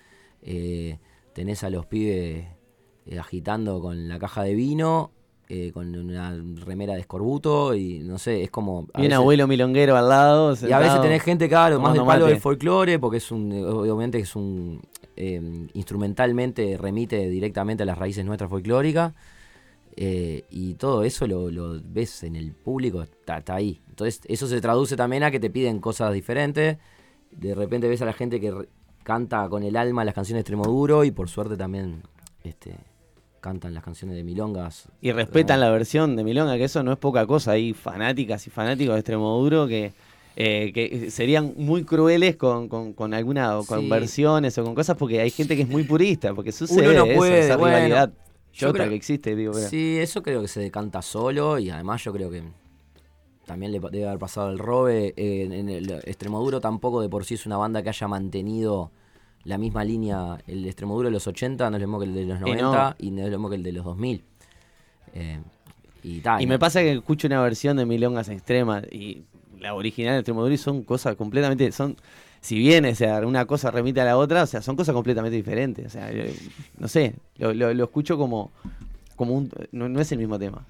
eh, 0.43 0.99
tenés 1.33 1.65
a 1.65 1.71
los 1.71 1.85
pibes 1.87 2.47
eh, 3.07 3.19
agitando 3.19 3.81
con 3.81 4.09
la 4.09 4.19
caja 4.19 4.43
de 4.43 4.55
vino, 4.55 5.11
con 5.75 5.95
una 5.95 6.35
remera 6.65 6.95
de 6.95 7.01
escorbuto, 7.01 7.75
y 7.75 8.01
no 8.01 8.19
sé, 8.19 8.43
es 8.43 8.51
como. 8.51 8.89
Y 8.97 9.07
un 9.07 9.13
abuelo 9.13 9.47
milonguero 9.47 9.97
al 9.97 10.09
lado. 10.09 10.57
y 10.61 10.73
a 10.73 10.79
veces 10.79 11.01
tenés 11.03 11.23
gente, 11.23 11.49
claro, 11.49 11.79
más 11.79 11.93
del 11.93 12.05
palo 12.05 12.25
mate. 12.25 12.33
del 12.33 12.41
folclore, 12.41 12.99
porque 12.99 13.19
es 13.19 13.31
un, 13.31 13.53
obviamente 13.53 14.19
es 14.19 14.35
un, 14.35 14.81
instrumentalmente 15.75 16.77
remite 16.77 17.29
directamente 17.29 17.85
a 17.85 17.87
las 17.87 17.99
raíces 17.99 18.25
nuestras 18.25 18.51
folclóricas, 18.51 19.13
eh, 19.97 20.45
y 20.51 20.75
todo 20.75 21.03
eso 21.05 21.27
lo, 21.27 21.51
lo 21.51 21.81
ves 21.83 22.23
en 22.23 22.37
el 22.37 22.53
público, 22.53 23.03
está, 23.03 23.39
está 23.39 23.55
ahí. 23.55 23.81
Entonces 23.89 24.21
eso 24.29 24.47
se 24.47 24.61
traduce 24.61 24.97
también 24.97 25.23
a 25.23 25.31
que 25.31 25.41
te 25.41 25.51
piden 25.51 25.81
cosas 25.81 26.13
diferentes, 26.13 26.77
de 27.31 27.55
repente 27.55 27.89
ves 27.89 28.03
a 28.03 28.05
la 28.07 28.13
gente 28.13 28.41
que 28.41 28.51
re- 28.51 28.69
canta 29.03 29.49
con 29.49 29.63
el 29.63 29.77
alma 29.77 30.05
las 30.05 30.15
canciones 30.15 30.39
de 30.39 30.41
Extremoduro, 30.43 31.05
y 31.05 31.11
por 31.11 31.29
suerte 31.29 31.57
también 31.57 32.03
este, 32.45 32.75
cantan 33.41 33.73
las 33.73 33.85
canciones 33.85 34.17
de 34.17 34.25
Milongas. 34.25 34.89
Y 35.01 35.13
respetan 35.13 35.61
la 35.61 35.71
versión 35.71 36.17
de 36.17 36.25
Milonga, 36.25 36.57
que 36.57 36.65
eso 36.65 36.83
no 36.83 36.93
es 36.93 36.99
poca 36.99 37.27
cosa. 37.27 37.53
Hay 37.53 37.73
fanáticas 37.73 38.47
y 38.47 38.51
fanáticos 38.51 38.95
de 38.95 39.01
Extremoduro 39.01 39.67
que, 39.69 39.93
eh, 40.37 40.73
que 40.75 41.11
serían 41.11 41.55
muy 41.57 41.85
crueles 41.85 42.37
con, 42.37 42.69
con, 42.69 42.93
con 42.93 43.15
alguna 43.15 43.59
o 43.59 43.65
con 43.65 43.81
Sí. 43.83 43.89
versiones 43.89 44.59
o 44.59 44.65
con 44.65 44.75
cosas 44.75 44.97
porque 44.97 45.21
hay 45.21 45.31
gente 45.31 45.57
que 45.57 45.63
es 45.63 45.69
muy 45.69 45.85
purista, 45.85 46.35
porque 46.35 46.53
sucede 46.53 46.91
Uno 46.91 47.07
no 47.07 47.13
eso, 47.13 47.25
esa 47.27 47.57
bueno, 47.57 47.77
rivalidad 47.77 48.13
yo 48.57 48.73
creo- 48.73 48.89
que 48.89 48.95
existe, 48.95 49.35
digo, 49.37 49.53
pero- 49.53 49.69
Sí, 49.69 49.97
eso 49.99 50.23
creo 50.23 50.43
que 50.43 50.49
se 50.49 50.61
decanta 50.61 51.03
solo 51.03 51.59
y 51.59 51.71
además 51.71 52.03
yo 52.05 52.13
creo 52.13 52.31
que 52.31 52.43
también 53.47 53.71
le 53.73 53.79
debe 53.81 54.07
haber 54.07 54.19
pasado 54.19 54.51
el 54.51 54.59
robe. 54.59 55.15
eh, 55.17 55.45
en, 55.45 55.53
en 55.53 55.69
el 55.69 55.91
Extremoduro 56.05 56.61
tampoco 56.61 57.01
de 57.01 57.09
por 57.09 57.25
sí 57.25 57.35
es 57.35 57.47
una 57.47 57.57
banda 57.57 57.83
que 57.83 57.89
haya 57.91 58.09
mantenido 58.09 58.91
la 59.45 59.59
misma 59.59 59.85
línea. 59.85 60.39
El 60.49 60.67
Extremoduro 60.67 61.09
de 61.09 61.13
los 61.13 61.27
80 61.27 61.71
no 61.71 61.77
es 61.77 61.81
lo 61.83 61.87
mismo 61.87 61.99
que 62.01 62.07
el 62.07 62.15
de 62.15 62.25
los 62.25 62.39
Y 62.41 62.41
no. 62.41 62.73
90 62.73 62.97
y 62.99 63.11
no, 63.13 63.23
es 63.25 63.31
lo 63.31 63.39
mismo 63.39 63.49
que 63.51 63.57
el 63.57 63.63
de 63.63 63.73
los 63.73 63.85
2000. 63.85 64.25
Eh, 65.15 65.39
y 66.03 66.21
ta, 66.21 66.43
Y 66.43 66.47
me 66.47 66.59
pasa 66.59 66.81
que 66.81 66.93
escucho 66.93 67.27
una 67.29 67.41
versión 67.41 67.77
de 67.77 67.87
Milongas 67.87 68.29
Extremas 68.29 68.85
y 68.93 69.25
la 69.61 69.75
original 69.75 70.15
de 70.15 70.19
Extremoduro 70.21 70.53
y 70.53 70.59
son 70.59 70.83
cosas 70.83 71.15
completamente, 71.17 71.71
son, 71.73 71.97
si 72.41 72.59
bien 72.59 72.85
o 72.87 72.95
sea, 72.95 73.19
una 73.27 73.45
cosa 73.47 73.71
remite 73.71 74.01
a 74.01 74.05
la 74.05 74.17
otra, 74.17 74.43
o 74.43 74.47
sea, 74.47 74.63
son 74.63 74.77
cosas 74.77 74.95
completamente 74.95 75.37
diferentes. 75.37 75.87
O 75.87 75.91
sea, 75.91 76.11
eh, 76.13 76.35
no 76.79 76.89
sé, 76.89 77.15
lo, 77.39 77.53
lo- 77.55 77.75
lo 77.75 77.85
escucho 77.85 78.17
como, 78.19 78.51
como 79.17 79.35
un, 79.35 79.51
no, 79.73 79.89
no 79.89 80.01
es 80.01 80.11
el 80.13 80.19
mismo 80.19 80.39
tema. 80.39 80.65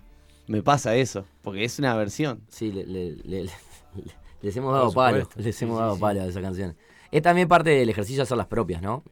Me 0.48 0.62
pasa 0.62 0.94
eso, 0.94 1.24
porque 1.42 1.64
es 1.64 1.78
una 1.78 1.94
versión. 1.96 2.40
Sí, 2.48 2.70
le- 2.72 2.86
le- 2.86 3.16
le- 3.24 3.44
le- 3.44 3.50
les 4.42 4.56
hemos 4.56 4.72
dado 4.72 4.92
palo, 4.92 5.20
supuesto. 5.22 5.42
les 5.42 5.62
hemos 5.62 5.76
sí, 5.76 5.80
dado 5.82 5.94
sí. 5.96 6.00
palo 6.00 6.22
a 6.22 6.26
esa 6.26 6.40
canción. 6.40 6.76
Es 7.10 7.22
también 7.22 7.48
parte 7.48 7.70
del 7.70 7.88
ejercicio 7.88 8.18
de 8.20 8.22
hacer 8.24 8.36
las 8.36 8.46
propias, 8.46 8.82
¿no? 8.82 9.02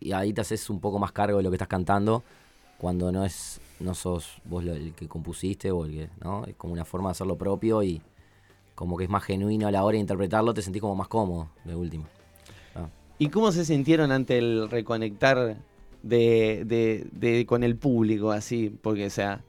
Y 0.00 0.12
ahí 0.12 0.32
te 0.32 0.40
haces 0.40 0.68
un 0.70 0.80
poco 0.80 0.98
más 0.98 1.12
cargo 1.12 1.36
de 1.38 1.42
lo 1.44 1.50
que 1.50 1.56
estás 1.56 1.68
cantando 1.68 2.22
cuando 2.78 3.12
no 3.12 3.24
es 3.24 3.60
no 3.78 3.94
sos 3.94 4.40
vos 4.44 4.62
lo- 4.64 4.74
el 4.74 4.92
que 4.94 5.08
compusiste 5.08 5.70
o 5.70 5.84
el 5.84 5.90
que, 5.92 6.08
¿no? 6.22 6.44
Es 6.44 6.54
como 6.56 6.72
una 6.72 6.84
forma 6.84 7.08
de 7.08 7.12
hacer 7.12 7.26
lo 7.26 7.36
propio 7.36 7.82
y 7.82 8.00
como 8.74 8.96
que 8.96 9.04
es 9.04 9.10
más 9.10 9.22
genuino 9.24 9.68
a 9.68 9.70
la 9.70 9.84
hora 9.84 9.94
de 9.94 10.00
interpretarlo, 10.00 10.54
te 10.54 10.62
sentís 10.62 10.80
como 10.80 10.94
más 10.96 11.08
cómodo, 11.08 11.50
de 11.64 11.74
último. 11.76 12.06
Ah. 12.74 12.88
¿Y 13.18 13.28
cómo 13.28 13.52
se 13.52 13.64
sintieron 13.64 14.10
ante 14.12 14.38
el 14.38 14.68
reconectar 14.70 15.56
de, 16.02 16.64
de- 16.64 17.06
de- 17.12 17.46
con 17.46 17.62
el 17.64 17.76
público 17.76 18.32
así? 18.32 18.76
Porque, 18.82 19.06
o 19.06 19.10
sea, 19.10 19.42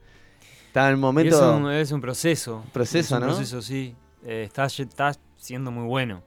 estaba 0.66 0.88
en 0.88 0.92
el 0.94 1.00
momento... 1.00 1.36
Es 1.36 1.60
un, 1.62 1.70
es 1.70 1.92
un 1.92 2.00
proceso. 2.00 2.64
Proceso, 2.72 3.16
es 3.16 3.22
un 3.22 3.28
¿no? 3.28 3.34
proceso, 3.34 3.62
sí. 3.62 3.94
Eh, 4.24 4.44
está, 4.44 4.66
está 4.66 5.12
siendo 5.36 5.70
muy 5.70 5.86
bueno. 5.86 6.22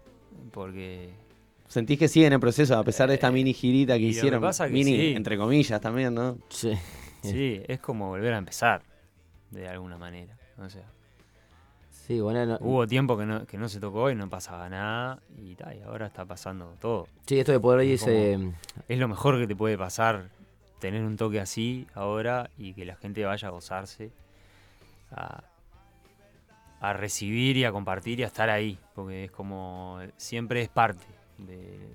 Porque 0.52 1.10
¿Sentís 1.68 2.00
que 2.00 2.08
siguen 2.08 2.32
en 2.34 2.40
proceso 2.40 2.78
a 2.78 2.84
pesar 2.84 3.10
de 3.10 3.16
esta 3.16 3.30
mini 3.32 3.54
girita 3.54 3.96
que 3.96 4.00
y 4.00 4.06
lo 4.08 4.12
que 4.14 4.18
hicieron? 4.18 4.42
pasa 4.42 4.68
que 4.68 4.74
mini, 4.74 4.96
sí. 4.96 5.14
entre 5.16 5.38
comillas 5.38 5.82
también, 5.82 6.14
¿no? 6.14 6.38
Sí. 6.50 6.74
sí, 7.22 7.62
es 7.68 7.80
como 7.80 8.08
volver 8.08 8.34
a 8.34 8.38
empezar. 8.38 8.84
De 9.52 9.68
alguna 9.68 9.98
manera. 9.98 10.38
O 10.58 10.70
sea, 10.70 10.84
Sí, 12.08 12.22
bueno, 12.22 12.46
no- 12.46 12.58
hubo 12.62 12.88
tiempo 12.88 13.18
que 13.18 13.26
no, 13.26 13.46
que 13.46 13.58
no 13.58 13.68
se 13.68 13.82
tocó 13.82 14.10
y 14.10 14.16
no 14.16 14.30
pasaba 14.30 14.70
nada. 14.70 15.20
Y, 15.38 15.56
ta, 15.56 15.76
y 15.76 15.82
ahora 15.82 16.08
está 16.08 16.24
pasando 16.26 16.74
todo. 16.80 17.08
Sí, 17.26 17.38
esto 17.40 17.52
de 17.52 17.60
poder 17.60 17.82
Es 17.86 18.02
irse- 18.02 18.34
como- 18.38 18.54
Es 18.88 18.98
lo 18.98 19.08
mejor 19.10 19.38
que 19.40 19.46
te 19.48 19.56
puede 19.56 19.78
pasar. 19.78 20.30
Tener 20.80 21.04
un 21.04 21.18
toque 21.18 21.40
así 21.42 21.86
ahora 21.96 22.50
y 22.58 22.74
que 22.74 22.86
la 22.86 22.96
gente 22.96 23.26
vaya 23.26 23.48
a 23.50 23.52
gozarse. 23.52 24.12
A, 25.12 25.44
a 26.80 26.94
recibir 26.94 27.58
y 27.58 27.66
a 27.66 27.72
compartir 27.72 28.20
y 28.20 28.24
a 28.24 28.28
estar 28.28 28.50
ahí. 28.50 28.80
Porque 28.96 29.26
es 29.26 29.32
como. 29.32 30.00
Siempre 30.16 30.62
es 30.62 30.70
parte 30.70 31.04
de, 31.40 31.90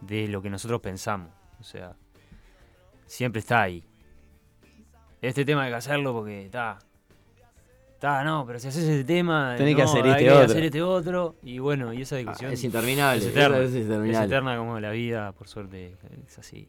de 0.00 0.28
lo 0.28 0.40
que 0.40 0.48
nosotros 0.48 0.80
pensamos. 0.80 1.28
O 1.60 1.64
sea, 1.64 1.94
siempre 3.06 3.40
está 3.40 3.60
ahí. 3.62 3.84
Este 5.20 5.44
tema 5.44 5.64
hay 5.64 5.70
que 5.70 5.76
hacerlo 5.76 6.12
porque 6.14 6.46
está. 6.46 6.78
Está, 8.02 8.24
no, 8.24 8.44
pero 8.44 8.58
si 8.58 8.66
haces 8.66 8.82
ese 8.82 9.04
tema. 9.04 9.54
Tenés 9.56 9.76
que 9.76 9.84
no, 9.84 9.88
hacer 9.88 10.04
hay 10.06 10.10
este 10.10 10.24
que 10.24 10.30
otro. 10.32 10.44
hacer 10.44 10.64
este 10.64 10.82
otro. 10.82 11.36
Y 11.44 11.60
bueno, 11.60 11.92
y 11.92 12.02
esa 12.02 12.16
discusión. 12.16 12.50
es 12.50 12.64
interminable, 12.64 13.20
Es 13.22 13.28
eterna. 13.28 13.58
es 13.60 13.74
interminable. 13.76 14.12
Es 14.18 14.24
eterna 14.32 14.56
como 14.56 14.80
la 14.80 14.90
vida, 14.90 15.30
por 15.30 15.46
suerte. 15.46 15.94
Es 16.26 16.36
así. 16.36 16.68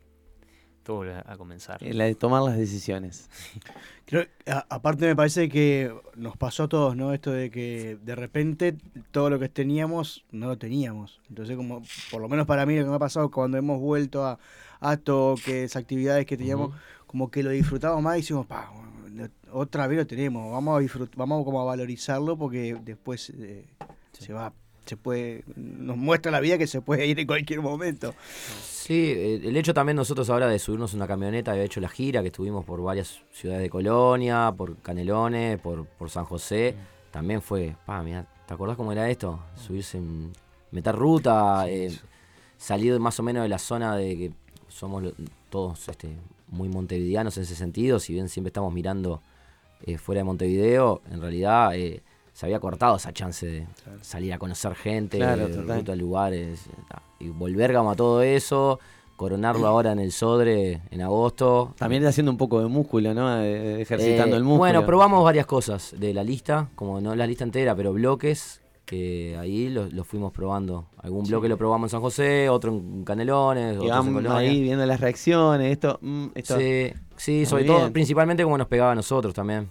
Todo 0.84 0.98
vuelve 0.98 1.16
a 1.26 1.36
comenzar. 1.36 1.82
La 1.82 2.04
de 2.04 2.14
tomar 2.14 2.44
las 2.44 2.56
decisiones. 2.56 3.32
Creo- 4.06 4.28
a- 4.46 4.64
aparte 4.70 5.08
me 5.08 5.16
parece 5.16 5.50
que 5.50 5.92
nos 6.16 6.38
pasó 6.38 6.66
a 6.66 6.68
todos, 6.70 6.96
¿no? 6.96 7.14
Esto 7.14 7.32
de 7.32 7.50
que 7.50 7.98
de 8.04 8.14
repente 8.14 8.76
todo 9.10 9.32
lo 9.32 9.40
que 9.40 9.50
teníamos 9.50 10.26
no 10.32 10.46
lo 10.46 10.58
teníamos. 10.60 11.20
Entonces, 11.30 11.58
como 11.58 11.82
por 12.12 12.22
lo 12.22 12.30
menos 12.30 12.46
para 12.46 12.68
mí 12.68 12.76
lo 12.78 12.84
que 12.84 12.90
me 12.92 12.96
ha 12.98 13.00
pasado 13.00 13.32
cuando 13.32 13.58
hemos 13.58 13.80
vuelto 13.80 14.24
a, 14.24 14.38
a 14.82 14.98
toques, 14.98 15.76
actividades 15.78 16.28
que 16.28 16.38
teníamos, 16.38 16.76
como 17.08 17.32
que 17.32 17.42
lo 17.42 17.50
disfrutamos 17.50 18.04
más 18.04 18.18
y 18.18 18.22
decimos, 18.22 18.46
pa, 18.46 18.70
bueno, 18.72 18.93
otra 19.52 19.88
vez 19.88 20.00
lo 20.00 20.08
tenemos, 20.08 20.52
vamos 20.52 20.78
a 20.78 20.80
disfrut 20.80 21.16
vamos 21.16 21.44
como 21.46 21.62
a 21.62 21.66
valorizarlo 21.66 22.38
porque 22.38 22.78
después 22.84 23.32
eh, 23.38 23.66
se 24.18 24.34
va, 24.34 24.54
se 24.86 24.98
puede, 24.98 25.44
nos 25.56 25.98
muestra 25.98 26.32
la 26.32 26.40
vida 26.40 26.58
que 26.58 26.68
se 26.68 26.82
puede 26.82 27.06
ir 27.08 27.20
en 27.20 27.28
cualquier 27.28 27.62
momento. 27.62 28.14
Sí, 28.62 29.40
el 29.44 29.56
hecho 29.56 29.74
también 29.74 29.96
nosotros 29.96 30.30
ahora 30.30 30.48
de 30.48 30.60
subirnos 30.60 30.94
una 30.94 31.08
camioneta, 31.08 31.52
había 31.52 31.64
hecho 31.64 31.80
la 31.80 31.90
gira, 31.90 32.22
que 32.22 32.28
estuvimos 32.28 32.66
por 32.66 32.82
varias 32.82 33.22
ciudades 33.32 33.64
de 33.64 33.70
Colonia, 33.70 34.54
por 34.56 34.78
Canelones, 34.78 35.60
por, 35.60 35.86
por 35.86 36.10
San 36.10 36.26
José, 36.26 36.76
también 37.12 37.42
fue, 37.42 37.76
pa, 37.86 38.02
mirá, 38.04 38.26
¿te 38.48 38.54
acordás 38.54 38.76
cómo 38.76 38.92
era 38.92 39.10
esto? 39.10 39.40
Subirse 39.56 39.98
en 39.98 40.34
meter 40.72 40.96
ruta, 40.96 41.70
eh, 41.70 41.96
salir 42.58 43.00
más 43.00 43.20
o 43.20 43.24
menos 43.24 43.44
de 43.44 43.50
la 43.50 43.60
zona 43.60 43.96
de 43.96 44.18
que 44.18 44.32
somos 44.68 45.04
todos 45.50 45.88
este, 45.88 46.18
muy 46.54 46.70
montevideanos 46.70 47.36
en 47.38 47.44
ese 47.44 47.56
sentido, 47.56 48.00
si 48.00 48.14
bien 48.14 48.30
siempre 48.30 48.50
estamos 48.50 48.72
mirando 48.74 49.22
eh, 49.86 49.98
fuera 49.98 50.20
de 50.20 50.24
Montevideo, 50.24 51.02
en 51.12 51.20
realidad 51.22 51.76
eh, 51.76 52.02
se 52.32 52.46
había 52.46 52.60
cortado 52.60 52.96
esa 52.96 53.12
chance 53.12 53.46
de 53.46 53.68
salir 54.02 54.34
a 54.34 54.38
conocer 54.40 54.76
gente, 54.76 55.18
Claro, 55.18 55.46
a 55.46 55.96
lugares, 55.96 56.66
y 57.20 57.30
volver 57.30 57.74
como 57.74 57.92
a 57.92 57.96
todo 57.96 58.22
eso, 58.22 58.80
coronarlo 59.16 59.68
ahora 59.68 59.92
en 59.92 60.00
el 60.00 60.12
Sodre 60.12 60.82
en 60.90 61.02
agosto. 61.02 61.74
También 61.78 62.06
haciendo 62.06 62.32
un 62.32 62.38
poco 62.38 62.60
de 62.62 62.68
músculo, 62.68 63.14
¿no? 63.14 63.42
Eh, 63.44 63.82
Ejercitando 63.82 64.36
Eh, 64.36 64.40
el 64.40 64.44
músculo. 64.44 64.60
Bueno, 64.60 64.86
probamos 64.86 65.24
varias 65.24 65.46
cosas 65.46 65.94
de 65.98 66.14
la 66.14 66.24
lista, 66.24 66.70
como 66.76 67.00
no 67.02 67.16
la 67.16 67.28
lista 67.28 67.44
entera, 67.44 67.76
pero 67.76 67.94
bloques, 67.94 68.62
que 68.86 69.38
ahí 69.40 69.70
los 69.70 69.94
los 69.94 70.06
fuimos 70.08 70.32
probando. 70.34 70.88
Algún 70.98 71.26
Sí. 71.26 71.32
bloque 71.32 71.48
lo 71.50 71.58
probamos 71.58 71.88
en 71.88 71.92
San 71.92 72.02
José, 72.02 72.50
otro 72.50 72.72
en 72.72 73.04
Canelones, 73.04 73.76
Y 73.76 73.78
otro 73.90 74.02
en 74.08 74.14
Colonia. 74.14 74.38
ahí 74.38 74.62
viendo 74.62 74.86
las 74.86 75.00
reacciones, 75.00 75.72
esto, 75.72 76.00
mm, 76.02 76.26
esto. 76.36 76.58
Sí, 76.60 76.94
sí, 77.16 77.46
sobre 77.46 77.64
todo, 77.66 77.92
principalmente 77.94 78.44
como 78.44 78.58
nos 78.58 78.68
pegaba 78.68 78.92
a 78.92 78.96
nosotros 78.96 79.34
también. 79.34 79.70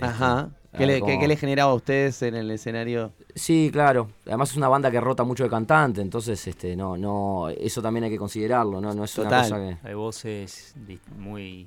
Ajá. 0.00 0.50
Este, 0.72 0.78
¿Qué 0.78 0.84
a 0.84 0.86
le, 0.86 1.02
qué- 1.02 1.18
qué 1.18 1.26
le 1.28 1.36
generaba 1.36 1.72
a 1.72 1.74
ustedes 1.74 2.22
en 2.22 2.36
el 2.36 2.50
escenario? 2.50 3.12
Sí, 3.34 3.70
claro. 3.72 4.10
Además 4.26 4.50
es 4.50 4.56
una 4.56 4.68
banda 4.68 4.90
que 4.90 5.00
rota 5.00 5.24
mucho 5.24 5.42
de 5.42 5.50
cantante, 5.50 6.00
entonces 6.00 6.46
este 6.46 6.76
no 6.76 6.96
no 6.96 7.48
eso 7.48 7.82
también 7.82 8.04
hay 8.04 8.10
que 8.10 8.18
considerarlo, 8.18 8.80
no 8.80 8.94
no 8.94 9.02
es 9.04 9.18
una 9.18 9.28
cosa 9.30 9.56
que 9.56 9.78
Hay 9.82 9.94
voces 9.94 10.74
muy, 11.16 11.66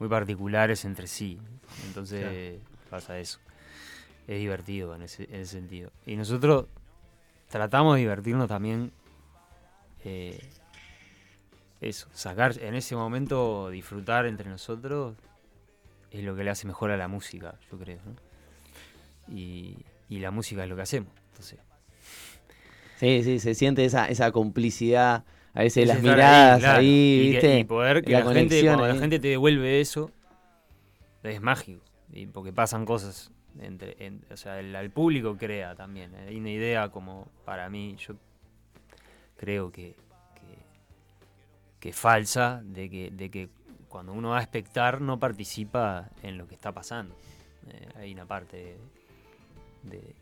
muy 0.00 0.08
particulares 0.08 0.84
entre 0.84 1.06
sí. 1.06 1.38
Entonces 1.86 2.56
pasa 2.90 3.18
eso. 3.18 3.38
Es 4.28 4.38
divertido 4.38 4.94
en 4.94 5.02
ese, 5.02 5.24
en 5.24 5.40
ese 5.40 5.52
sentido. 5.52 5.90
Y 6.06 6.16
nosotros 6.16 6.66
tratamos 7.48 7.94
de 7.96 8.00
divertirnos 8.02 8.48
también. 8.48 8.92
eh, 10.04 10.38
eso, 11.80 12.08
sacar 12.12 12.56
en 12.62 12.74
ese 12.76 12.94
momento, 12.94 13.68
disfrutar 13.70 14.26
entre 14.26 14.48
nosotros 14.48 15.16
es 16.12 16.22
lo 16.22 16.36
que 16.36 16.44
le 16.44 16.50
hace 16.50 16.66
mejor 16.66 16.92
a 16.92 16.96
la 16.96 17.08
música, 17.08 17.56
yo 17.70 17.78
creo. 17.78 17.98
¿no? 18.06 19.34
Y, 19.34 19.78
y 20.08 20.20
la 20.20 20.30
música 20.30 20.62
es 20.62 20.68
lo 20.68 20.76
que 20.76 20.82
hacemos. 20.82 21.10
Entonces, 21.30 21.58
Sí, 22.96 23.24
sí, 23.24 23.40
se 23.40 23.56
siente 23.56 23.84
esa, 23.84 24.06
esa 24.06 24.30
complicidad, 24.30 25.24
a 25.54 25.60
veces 25.62 25.82
Es 25.82 25.88
las 25.88 26.02
miradas 26.02 26.54
ahí, 26.54 26.60
claro. 26.60 26.82
Y 26.82 26.84
que- 26.84 27.30
¿viste? 27.32 27.58
Y, 27.58 27.64
poder 27.64 28.04
que 28.04 28.12
La 28.12 28.20
la, 28.24 28.32
gente, 28.32 28.64
cuando 28.64 28.86
la 28.86 28.94
gente 28.94 29.18
te 29.18 29.28
devuelve 29.28 29.80
eso, 29.80 30.12
es 31.24 31.40
mágico. 31.40 31.82
Y 32.12 32.26
porque 32.26 32.52
pasan 32.52 32.84
cosas. 32.84 33.32
Entre, 33.58 33.96
en- 34.04 34.24
o 34.30 34.36
sea, 34.36 34.60
el, 34.60 34.90
público 34.90 35.36
crea 35.36 35.74
también. 35.74 36.14
Hay 36.14 36.36
una 36.36 36.50
idea 36.50 36.88
como 36.88 37.28
para 37.44 37.68
mí, 37.68 37.96
yo 37.96 38.14
creo 39.36 39.70
que, 39.70 39.94
que, 41.80 41.92
falsa, 41.92 42.62
de 42.64 42.88
que, 42.88 43.10
de 43.10 43.30
que 43.30 43.48
cuando 43.88 44.12
uno 44.12 44.30
va 44.30 44.38
a 44.38 44.42
espectar 44.42 45.00
no 45.00 45.18
participa 45.18 46.08
en 46.22 46.38
lo 46.38 46.46
que 46.46 46.54
está 46.54 46.72
pasando. 46.72 47.14
Eh, 47.68 47.88
hay 47.96 48.12
una 48.12 48.24
parte 48.24 48.76
de, 49.82 50.14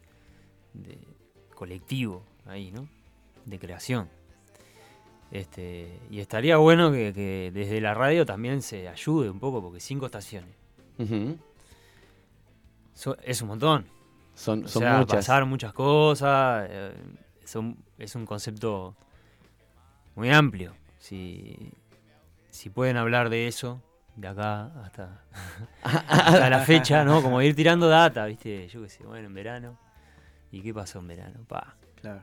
colectivo 1.55 2.25
ahí, 2.47 2.71
¿no? 2.73 2.89
De 3.45 3.59
creación. 3.59 4.09
Este, 5.31 6.01
y 6.11 6.19
estaría 6.21 6.57
bueno 6.57 6.91
que, 6.91 7.51
desde 7.53 7.81
la 7.81 7.95
radio 7.95 8.27
también 8.27 8.63
se 8.63 8.89
ayude 8.89 9.31
un 9.31 9.39
poco, 9.39 9.63
porque 9.63 9.79
cinco 9.81 10.07
estaciones. 10.07 10.51
Ujú. 10.99 11.39
So- 12.95 13.17
es 13.23 13.41
un 13.43 13.49
montón. 13.49 13.87
Son, 14.35 14.65
O 14.65 14.69
son 14.69 14.83
sea, 14.83 14.99
muchas. 14.99 15.17
pasar 15.17 15.45
muchas 15.47 15.73
cosas. 15.73 16.67
eh, 16.71 16.93
son- 17.45 17.77
es 17.99 18.15
un 18.15 18.27
concepto 18.27 18.97
muy 20.15 20.31
amplio. 20.31 20.75
Si, 20.99 21.73
si 22.51 22.71
pueden 22.71 22.97
hablar 22.97 23.29
de 23.31 23.47
eso, 23.49 23.83
de 24.17 24.29
acá 24.29 24.67
hasta, 24.85 25.23
hasta 25.83 26.51
la 26.51 26.61
fecha, 26.61 27.05
¿no? 27.05 27.23
Como 27.23 27.41
ir 27.43 27.55
tirando 27.55 27.89
data, 27.89 28.27
¿viste? 28.27 28.69
Yo 28.69 28.83
qué 28.83 28.89
sé, 28.89 29.05
bueno, 29.05 29.27
en 29.27 29.35
verano. 29.35 29.79
¿Y 30.53 30.63
qué 30.63 30.75
pasó 30.75 30.99
en 30.99 31.07
verano? 31.09 31.41
Pa. 31.47 31.77
Claro. 32.01 32.23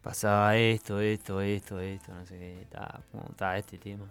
Pasaba 0.00 0.56
esto, 0.56 1.00
esto, 1.00 1.40
esto, 1.40 1.78
esto, 1.78 2.12
no 2.14 2.26
sé 2.26 2.36
qué, 2.38 2.62
está, 2.62 3.00
está 3.30 3.56
este 3.58 3.78
tema. 3.78 4.06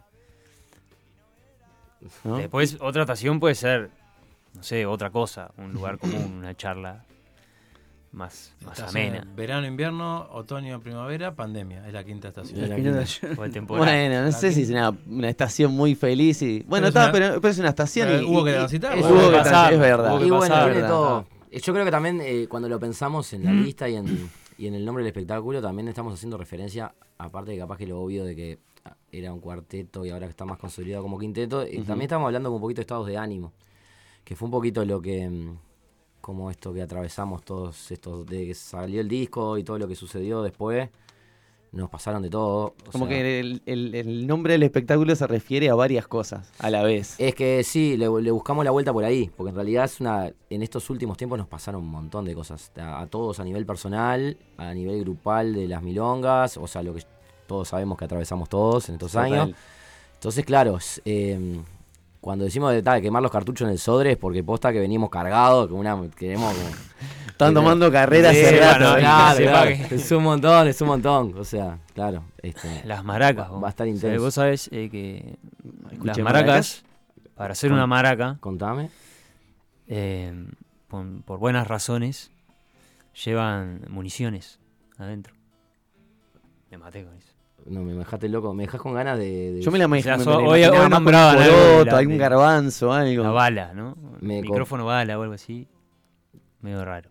¿No? 2.23 2.37
Después, 2.37 2.77
otra 2.81 3.01
estación 3.03 3.39
puede 3.39 3.55
ser, 3.55 3.91
no 4.55 4.63
sé, 4.63 4.85
otra 4.85 5.09
cosa, 5.09 5.51
un 5.57 5.73
lugar 5.73 5.97
común, 5.99 6.33
una 6.39 6.55
charla 6.55 7.03
más, 8.11 8.53
más 8.65 8.77
amena. 8.81 9.25
Verano, 9.35 9.65
invierno, 9.65 10.27
otoño, 10.31 10.81
primavera, 10.81 11.33
pandemia. 11.33 11.87
Es 11.87 11.93
la 11.93 12.03
quinta 12.03 12.27
estación. 12.27 12.61
Es 12.61 12.69
la 12.69 12.75
quinta. 12.75 13.61
Bueno, 13.67 14.23
no 14.25 14.31
sé 14.33 14.51
si 14.51 14.63
es 14.63 14.69
una, 14.69 14.89
una 15.07 15.29
estación 15.29 15.71
muy 15.71 15.95
feliz 15.95 16.41
y. 16.41 16.59
Bueno, 16.67 16.67
Pero 16.67 16.87
es 16.87 16.89
está, 16.89 17.03
una- 17.03 17.11
pero, 17.11 17.41
pero 17.41 17.51
es 17.51 17.59
una 17.59 17.69
estación 17.69 18.07
Pero 18.09 18.21
y. 18.21 18.25
hubo 18.25 18.43
que 18.43 18.51
transitar, 18.51 18.97
y- 18.97 19.01
hubo 19.01 19.29
que 19.31 19.37
pasar, 19.37 19.73
es 19.73 19.79
verdad. 19.79 20.11
hubo 20.11 20.19
que 20.19 20.25
Y 20.25 20.29
bueno, 20.29 20.41
pasar, 20.41 20.63
tiene 20.65 20.75
¿verdad? 20.81 20.89
todo. 20.89 21.25
Eh, 21.51 21.59
Yo 21.61 21.73
creo 21.73 21.85
que 21.85 21.91
también 21.91 22.19
eh, 22.21 22.47
cuando 22.49 22.67
lo 22.67 22.79
pensamos 22.79 23.31
en 23.33 23.45
la 23.45 23.51
Mm. 23.53 23.63
lista 23.63 23.87
y 23.87 23.95
en, 23.95 24.29
y 24.57 24.67
en 24.67 24.75
el 24.75 24.83
nombre 24.85 25.03
del 25.03 25.07
espectáculo, 25.11 25.61
también 25.61 25.87
estamos 25.87 26.13
haciendo 26.13 26.37
referencia, 26.37 26.93
aparte 27.17 27.51
de 27.51 27.57
capaz 27.59 27.77
que 27.77 27.87
lo 27.87 28.01
obvio 28.01 28.25
de 28.25 28.35
que 28.35 28.59
era 29.13 29.31
un 29.31 29.39
cuarteto 29.39 30.05
y 30.05 30.09
ahora 30.09 30.25
que 30.27 30.31
está 30.31 30.43
más 30.43 30.57
consolidado 30.57 31.01
como 31.03 31.17
quinteto, 31.17 31.61
Ujú. 31.61 31.83
también 31.83 32.01
estamos 32.03 32.25
hablando 32.25 32.49
con 32.49 32.55
un 32.55 32.61
poquito 32.61 32.79
de 32.79 32.83
estados 32.83 33.07
de 33.07 33.17
ánimo, 33.17 33.53
que 34.23 34.35
fue 34.35 34.45
un 34.47 34.51
poquito 34.51 34.83
lo 34.85 35.01
que, 35.01 35.27
mm, 35.29 35.57
como 36.21 36.51
esto 36.51 36.73
que 36.73 36.81
atravesamos 36.81 37.43
todos 37.43 37.91
estos, 37.91 38.25
de 38.27 38.47
que 38.47 38.53
salió 38.53 39.01
el 39.01 39.07
disco 39.07 39.57
y 39.57 39.63
todo 39.63 39.77
lo 39.79 39.87
que 39.87 39.95
sucedió 39.95 40.41
después, 40.43 40.89
nos 41.73 41.89
pasaron 41.89 42.21
de 42.21 42.29
todo. 42.29 42.75
Como 42.91 43.05
sea, 43.07 43.15
que 43.15 43.39
el, 43.39 43.61
el- 43.65 43.95
el 43.95 44.27
nombre 44.27 44.53
del 44.53 44.63
espectáculo 44.63 45.15
se 45.15 45.25
refiere 45.25 45.69
a 45.69 45.75
varias 45.75 46.05
cosas 46.05 46.51
a 46.59 46.69
la 46.69 46.83
vez. 46.83 47.15
Es 47.17 47.33
que 47.33 47.63
sí, 47.63 47.95
le, 47.95 48.07
le 48.21 48.29
buscamos 48.31 48.65
la 48.65 48.71
vuelta 48.71 48.91
por 48.91 49.05
ahí, 49.05 49.31
porque 49.37 49.51
en 49.51 49.55
realidad 49.55 49.85
es 49.85 50.01
una, 50.01 50.31
en 50.49 50.63
estos 50.63 50.89
últimos 50.89 51.15
tiempos 51.17 51.39
nos 51.39 51.47
pasaron 51.47 51.81
un 51.81 51.89
montón 51.89 52.25
de 52.25 52.35
cosas, 52.35 52.71
a, 52.77 52.99
a 52.99 53.07
todos 53.07 53.39
a 53.39 53.45
nivel 53.45 53.65
personal, 53.65 54.37
a 54.57 54.73
nivel 54.73 54.99
grupal 54.99 55.53
de 55.53 55.67
las 55.69 55.81
milongas, 55.81 56.57
o 56.57 56.67
sea, 56.67 56.83
lo 56.83 56.93
que 56.93 57.03
todos 57.47 57.69
sabemos 57.69 57.97
que 57.97 58.03
atravesamos 58.05 58.49
todos 58.49 58.89
en 58.89 58.95
estos 58.95 59.13
Total. 59.13 59.31
años. 59.33 59.57
Entonces, 60.15 60.45
claro, 60.45 60.77
eh, 61.05 61.61
cuando 62.21 62.45
decimos 62.45 62.71
de, 62.71 62.81
ta, 62.83 62.93
de 62.93 63.01
quemar 63.01 63.21
los 63.23 63.31
cartuchos 63.31 63.65
en 63.67 63.71
el 63.73 63.79
Sodre 63.79 64.11
es 64.11 64.17
porque 64.17 64.43
posta 64.43 64.71
que 64.71 64.79
venimos 64.79 65.09
cargados, 65.09 65.67
que 65.67 65.73
una, 65.73 65.99
queremos 66.11 66.53
como- 66.53 66.69
Están 67.27 67.53
tomando 67.55 67.91
carreras 67.91 68.35
Sí, 68.35 68.43
bueno, 68.43 68.95
claro, 68.97 69.37
claro. 69.39 69.69
Es 69.89 70.11
un 70.11 70.23
montón, 70.23 70.67
es 70.67 70.79
un 70.81 70.87
montón, 70.87 71.35
o 71.37 71.43
sea, 71.43 71.79
claro. 71.95 72.23
Este, 72.37 72.83
Las 72.85 73.03
maracas. 73.03 73.49
Va, 73.51 73.67
a 73.67 73.69
estar 73.71 73.87
O 73.87 73.89
sea, 73.89 73.95
intenso. 73.95 74.23
vos 74.23 74.33
sabés 74.35 74.69
eh, 74.71 74.89
que 74.91 75.37
las 75.83 75.93
Escuché 75.93 76.21
maracas, 76.23 76.45
maracas. 76.47 76.83
para 77.35 77.53
hacer 77.53 77.71
una 77.71 77.87
maraca, 77.87 78.37
Contame. 78.39 78.91
eh, 79.87 80.45
por, 80.87 81.23
por 81.23 81.39
buenas 81.39 81.67
razones, 81.67 82.29
llevan 83.25 83.81
municiones 83.89 84.59
adentro. 84.99 85.33
Me 86.69 86.77
maté 86.77 87.03
con 87.03 87.15
eso. 87.15 87.30
No, 87.65 87.81
me 87.83 87.93
dejaste 87.93 88.27
loco, 88.29 88.53
me 88.53 88.63
dejas 88.63 88.81
con 88.81 88.93
ganas 88.93 89.17
de... 89.17 89.53
de- 89.53 89.61
Yo 89.61 89.71
me 89.71 89.77
la 89.77 89.87
me, 89.87 90.01
me- 90.01 90.23
hoy, 90.25 90.63
hoy 90.63 90.77
un 90.85 90.93
algo 90.93 91.85
de 91.85 91.91
algún 91.91 92.13
de- 92.13 92.17
garbanzo, 92.17 92.91
algo. 92.93 93.23
La 93.23 93.29
bala, 93.31 93.73
¿no? 93.73 93.95
Me 94.19 94.37
co- 94.37 94.41
Micrófono 94.49 94.85
bala 94.85 95.17
o 95.17 95.21
algo 95.21 95.33
así. 95.35 95.67
Medio 96.61 96.83
raro. 96.85 97.09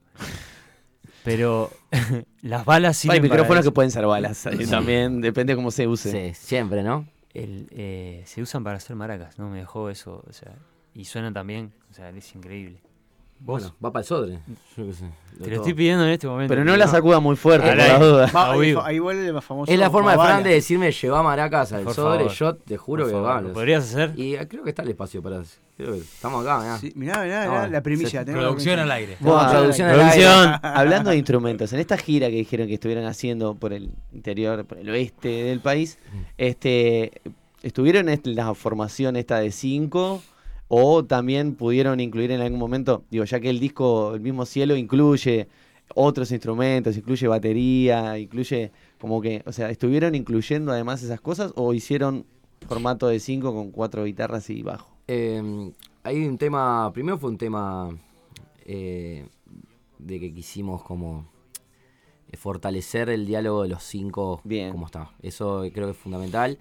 Pero 1.25 1.71
las 2.43 2.65
balas 2.65 2.97
sí. 2.97 3.09
Hay 3.11 3.21
micrófonos 3.21 3.65
que 3.65 3.71
pueden 3.71 3.91
ser 3.91 4.07
balas. 4.07 4.49
También 4.71 5.21
depende 5.21 5.55
cómo 5.55 5.71
se 5.71 5.87
use. 5.87 6.11
Sí, 6.11 6.35
siempre, 6.35 6.83
¿no? 6.83 7.07
El, 7.35 7.69
eh, 7.71 8.23
se 8.27 8.43
usan 8.43 8.65
para 8.65 8.79
hacer 8.79 8.97
maracas, 8.97 9.39
¿no? 9.39 9.49
Me 9.51 9.59
dejó 9.59 9.89
eso, 9.91 10.25
o 10.29 10.33
sea, 10.33 10.53
y 10.95 11.05
suenan 11.05 11.33
también, 11.33 11.73
o 11.91 11.95
sea, 11.95 12.11
es 12.11 12.35
increíble. 12.35 12.81
¿Vos? 13.43 13.63
Bueno, 13.63 13.77
va 13.83 13.91
para 13.93 14.03
el 14.03 14.07
Sodre. 14.07 14.39
Yo 14.77 14.87
qué 14.87 14.93
sé. 14.93 15.05
Te 15.33 15.39
lo 15.39 15.45
todo. 15.47 15.55
estoy 15.57 15.73
pidiendo 15.75 16.05
en 16.05 16.11
este 16.11 16.27
momento. 16.27 16.53
Pero 16.53 16.63
no 16.63 16.77
la 16.77 16.87
sacuda 16.87 17.21
muy 17.21 17.37
fuerte, 17.37 17.67
por 17.69 17.77
la 17.79 17.85
aire. 17.85 17.99
duda. 18.07 18.31
Va, 18.35 18.43
A 18.49 18.53
ahí, 18.53 18.61
vivo. 18.61 18.83
ahí 18.83 18.99
vuelve 18.99 19.27
el 19.27 19.33
más 19.33 19.43
famoso. 19.45 19.73
Es 19.73 19.79
la 19.79 19.89
forma 19.91 20.13
de. 20.13 20.19
Fran 20.19 20.43
de 20.43 20.51
decirme 20.51 20.93
lleva 20.93 21.23
maracas 21.23 21.73
al 21.73 21.85
Por 21.85 21.95
Sodre. 21.95 22.19
favor. 22.25 22.33
Yo 22.35 22.57
te 22.57 22.77
juro 22.77 23.05
Por 23.05 23.13
que 23.13 23.19
va. 23.19 23.41
¿lo 23.41 23.53
podrías 23.55 23.85
hacer? 23.85 24.13
Y 24.19 24.35
eh, 24.35 24.47
creo 24.47 24.63
que 24.63 24.69
está 24.71 24.83
el 24.83 24.91
espacio 24.91 25.23
para. 25.23 25.43
Creo 25.79 25.93
que 25.95 25.99
estamos 26.01 26.45
acá, 26.45 26.61
mirá. 26.61 26.79
Sí, 26.79 26.93
mirá, 26.95 27.23
mirá, 27.23 27.43
Ah, 27.45 27.49
mirá, 27.49 27.69
la 27.69 27.83
primicia. 27.83 28.23
se- 28.27 28.33
Producción 28.33 28.79
al 28.81 28.91
aire. 28.91 29.17
Producción 29.19 29.89
al 29.89 29.95
producción. 29.97 30.39
aire. 30.49 30.59
Hablando 30.63 31.09
de 31.11 31.17
instrumentos, 31.17 31.73
en 31.73 31.81
esta 31.81 31.97
gira 31.97 32.29
que 32.29 32.35
dijeron 32.37 32.67
que 32.69 32.75
estuvieron 32.75 33.07
haciendo 33.07 33.55
por 33.55 33.73
el 33.73 33.91
interior, 34.13 34.67
por 34.67 34.77
el 34.77 34.91
oeste 34.91 35.29
del 35.45 35.61
país, 35.61 35.99
este, 36.37 37.23
¿estuvieron 37.63 38.11
en 38.11 38.21
la 38.25 38.53
formación 38.55 39.17
esta 39.17 39.39
de 39.39 39.51
cinco? 39.53 40.23
¿O 40.73 41.05
también 41.05 41.57
pudieron 41.57 41.99
incluir 41.99 42.31
en 42.31 42.41
algún 42.41 42.61
momento, 42.61 43.03
digo, 43.11 43.25
ya 43.25 43.41
que 43.41 43.51
el 43.51 43.59
disco 43.59 44.15
El 44.15 44.21
mismo 44.21 44.47
cielo 44.47 44.77
incluye 44.77 45.49
otros 45.97 46.31
instrumentos, 46.31 46.97
incluye 46.97 47.27
batería, 47.27 48.17
incluye 48.17 48.71
como 49.01 49.21
que, 49.21 49.43
o 49.47 49.53
sea, 49.53 49.69
¿estuvieron 49.71 50.15
incluyendo 50.15 50.71
además 50.71 51.03
esas 51.03 51.21
cosas 51.21 51.53
o 51.57 51.75
hicieron 51.75 52.25
formato 52.69 53.09
de 53.09 53.19
cinco 53.19 53.53
con 53.53 53.73
cuatro 53.73 54.05
guitarras 54.05 54.49
y 54.49 54.63
bajo? 54.63 54.95
Eh, 55.09 55.73
hay 56.05 56.25
un 56.25 56.39
tema. 56.39 56.89
Primero 56.95 57.19
fue 57.19 57.31
un 57.31 57.39
tema 57.39 57.89
eh, 58.65 59.27
de 59.99 60.21
que 60.21 60.33
quisimos 60.33 60.85
como 60.85 61.27
fortalecer 62.35 63.11
el 63.11 63.27
diálogo 63.27 63.65
de 63.65 63.71
los 63.71 63.83
cinco 63.83 64.41
Bien. 64.45 64.71
como 64.71 64.87
está. 64.87 65.11
Eso 65.21 65.65
creo 65.75 65.87
que 65.87 65.93
es 65.93 65.99
fundamental. 65.99 66.61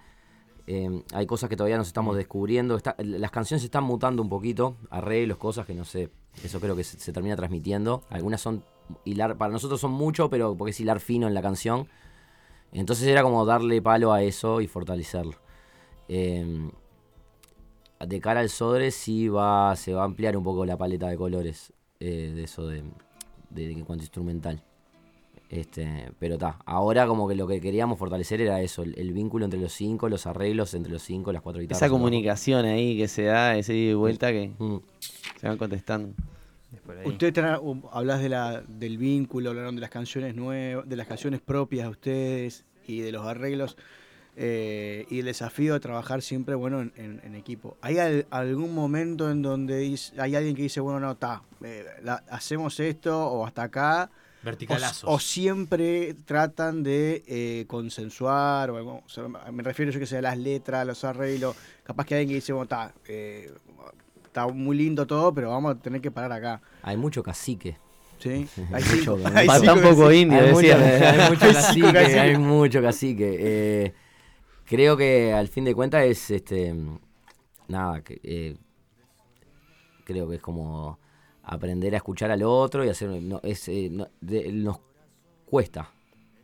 Eh, 0.72 1.03
hay 1.13 1.26
cosas 1.26 1.49
que 1.49 1.55
todavía 1.55 1.78
nos 1.78 1.88
estamos 1.88 2.15
descubriendo. 2.15 2.76
Está- 2.76 2.95
las 2.99 3.32
canciones 3.32 3.63
se 3.63 3.65
están 3.65 3.84
mutando 3.86 4.22
un 4.22 4.30
poquito, 4.30 4.76
arreglos, 4.91 5.38
cosas 5.39 5.65
que 5.65 5.74
no 5.74 5.84
sé. 5.84 6.11
Eso 6.43 6.59
creo 6.59 6.76
que 6.76 6.84
se, 6.84 6.99
se 6.99 7.11
termina 7.11 7.36
transmitiendo. 7.36 8.03
Algunas 8.11 8.39
son 8.39 8.63
hilar, 9.03 9.36
para 9.36 9.51
nosotros 9.51 9.82
son 9.82 9.89
mucho, 9.91 10.30
pero 10.30 10.55
porque 10.55 10.70
es 10.70 10.80
hilar 10.80 10.99
fino 10.99 11.28
en 11.28 11.34
la 11.34 11.41
canción. 11.41 11.88
Entonces 12.72 13.07
era 13.07 13.24
como 13.24 13.45
darle 13.45 13.82
palo 13.82 14.13
a 14.13 14.22
eso 14.22 14.61
y 14.61 14.67
fortalecerlo. 14.67 15.34
Eh, 16.07 16.70
de 17.99 18.22
cara 18.22 18.41
al 18.41 18.49
Sodre 18.49 18.91
sí 18.91 19.28
va, 19.28 19.76
se 19.76 19.93
va 19.93 20.03
a 20.03 20.05
ampliar 20.05 20.38
un 20.38 20.43
poco 20.43 20.65
la 20.67 20.78
paleta 20.78 21.07
de 21.07 21.17
colores 21.17 21.74
eh, 21.99 22.32
de 22.36 22.43
eso 22.43 22.67
de, 22.67 22.84
de- 23.49 23.72
en 23.72 23.86
cuanto 23.86 24.03
a 24.03 24.05
instrumental. 24.05 24.63
Este, 25.50 26.12
pero 26.20 26.36
está, 26.36 26.60
ahora 26.66 27.08
como 27.08 27.28
que 27.28 27.34
lo 27.36 27.47
que 27.47 27.60
queríamos 27.60 27.97
fortalecer 27.97 28.39
era 28.39 28.62
eso, 28.62 28.84
el, 28.84 28.93
el 29.00 29.14
vínculo 29.14 29.45
entre 29.45 29.60
los 29.60 29.74
cinco, 29.74 30.08
los 30.08 30.28
arreglos 30.28 30.76
entre 30.76 30.91
los 30.93 31.02
cinco, 31.02 31.32
las 31.34 31.41
cuatro 31.41 31.60
guitarras. 31.60 31.82
Esa 31.82 31.89
comunicación 31.89 32.66
ahí 32.66 32.95
que 32.97 33.08
se 33.08 33.24
da, 33.24 33.58
ese 33.58 33.74
ida 33.74 33.91
y 33.91 33.93
vuelta 33.95 34.32
que 34.32 34.52
Mm. 34.60 34.78
se 35.39 35.47
van 35.47 35.58
contestando. 35.58 36.14
Ustedes 37.04 37.34
um, 37.62 37.82
hablas 37.91 38.22
de 38.22 38.30
la, 38.30 38.62
del 38.68 39.00
vínculo, 39.00 39.50
hablaron 39.50 39.74
de 39.76 39.82
las 39.82 39.89
canciones 39.89 40.36
nuevas, 40.36 40.88
de 40.88 40.95
las 40.95 41.08
canciones 41.08 41.41
propias 41.41 41.86
de 41.86 41.89
ustedes 41.91 42.66
y 42.86 43.00
de 43.00 43.12
los 43.12 43.26
arreglos 43.26 43.76
eh, 44.36 45.06
y 45.10 45.20
el 45.20 45.26
desafío 45.26 45.74
de 45.74 45.80
trabajar 45.80 46.22
siempre 46.22 46.54
bueno 46.56 46.80
en, 46.82 46.93
en- 46.95 47.22
en 47.24 47.34
equipo. 47.36 47.76
¿Hay 47.82 47.97
al- 47.97 48.28
algún 48.30 48.76
momento 48.76 49.32
en 49.32 49.41
donde 49.41 49.80
dice- 49.80 50.14
hay 50.22 50.36
alguien 50.36 50.56
que 50.56 50.62
dice, 50.62 50.80
bueno, 50.80 51.00
no, 51.00 51.12
está, 51.14 51.41
hacemos 52.30 52.80
esto 52.80 53.28
o 53.32 53.45
hasta 53.47 53.64
acá? 53.64 54.12
Verticalazos. 54.43 55.03
O, 55.03 55.13
o 55.15 55.19
siempre 55.19 56.13
tratan 56.25 56.81
de 56.83 57.23
eh, 57.27 57.65
consensuar, 57.67 58.69
o, 58.71 58.77
algo- 58.77 59.03
o 59.05 59.09
sea, 59.09 59.27
me 59.27 59.63
refiero 59.63 59.91
yo 59.91 59.99
que 59.99 60.05
sea 60.05 60.19
a 60.19 60.21
las 60.23 60.37
letras, 60.37 60.85
los 60.87 61.03
arreglos. 61.03 61.55
Capaz 61.83 62.05
que 62.05 62.15
hay 62.15 62.21
alguien 62.21 62.35
que 62.35 62.41
dice, 62.41 62.53
bueno, 62.53 62.63
está, 62.63 62.93
eh, 63.07 63.51
está 64.25 64.47
muy 64.47 64.77
lindo 64.77 65.05
todo, 65.05 65.33
pero 65.33 65.49
vamos 65.49 65.75
a 65.75 65.79
tener 65.79 65.99
que 66.01 66.11
parar 66.11 66.31
acá. 66.31 66.61
Hay 66.83 66.95
mucho 66.97 67.21
cacique. 67.21 67.77
Sí, 68.19 68.47
hay 68.73 68.83
mucho, 68.83 69.17
hay 69.33 69.47
Falta 69.47 69.73
cinco 69.73 69.73
un 69.73 69.81
poco 69.95 70.03
caciques. 70.07 70.21
indio, 70.21 70.41
mucho- 70.53 70.75
Hay 70.77 71.29
mucho 71.29 71.53
cacique, 71.53 71.97
hay 72.19 72.37
mucho 72.37 72.81
cacique. 72.81 73.35
Eh, 73.39 73.93
creo 74.65 74.95
que 74.97 75.33
al 75.33 75.47
fin 75.47 75.65
de 75.65 75.73
cuentas 75.75 76.03
es 76.05 76.29
este 76.31 76.75
nada, 77.67 78.01
que, 78.03 78.19
eh, 78.23 78.57
creo 80.05 80.27
que 80.29 80.35
es 80.35 80.41
como 80.41 80.99
aprender 81.54 81.93
a 81.93 81.97
escuchar 81.97 82.32
al 82.32 82.43
otro 82.43 82.86
y 82.86 82.89
hacer 82.89 83.10
no, 83.10 83.39
es, 83.43 83.68
eh, 83.68 83.89
no- 83.91 84.08
de- 84.22 84.52
nos 84.52 84.80
cuesta. 85.45 85.91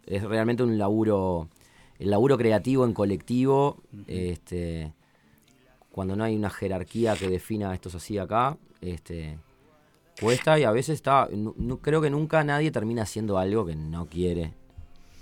Es 0.06 0.24
realmente 0.24 0.64
un 0.64 0.78
laburo 0.78 1.50
el 1.98 2.10
laburo 2.10 2.38
creativo 2.38 2.84
en 2.86 2.94
colectivo, 2.94 3.78
este 4.08 4.94
cuando 5.92 6.16
no 6.18 6.26
hay 6.26 6.36
una 6.36 6.50
jerarquía 6.50 7.16
que 7.16 7.30
defina 7.30 7.74
esto 7.74 7.88
es 7.90 7.96
así 7.96 8.18
acá, 8.18 8.58
este 8.82 9.38
cuesta 10.20 10.60
y 10.60 10.64
a 10.64 10.72
veces 10.72 10.96
está 10.96 11.30
nu- 11.32 11.80
creo 11.80 12.02
que 12.02 12.10
nunca 12.10 12.44
nadie 12.44 12.70
termina 12.72 13.04
haciendo 13.04 13.38
algo 13.38 13.66
que 13.66 13.76
no 13.76 14.08
quiere 14.08 14.54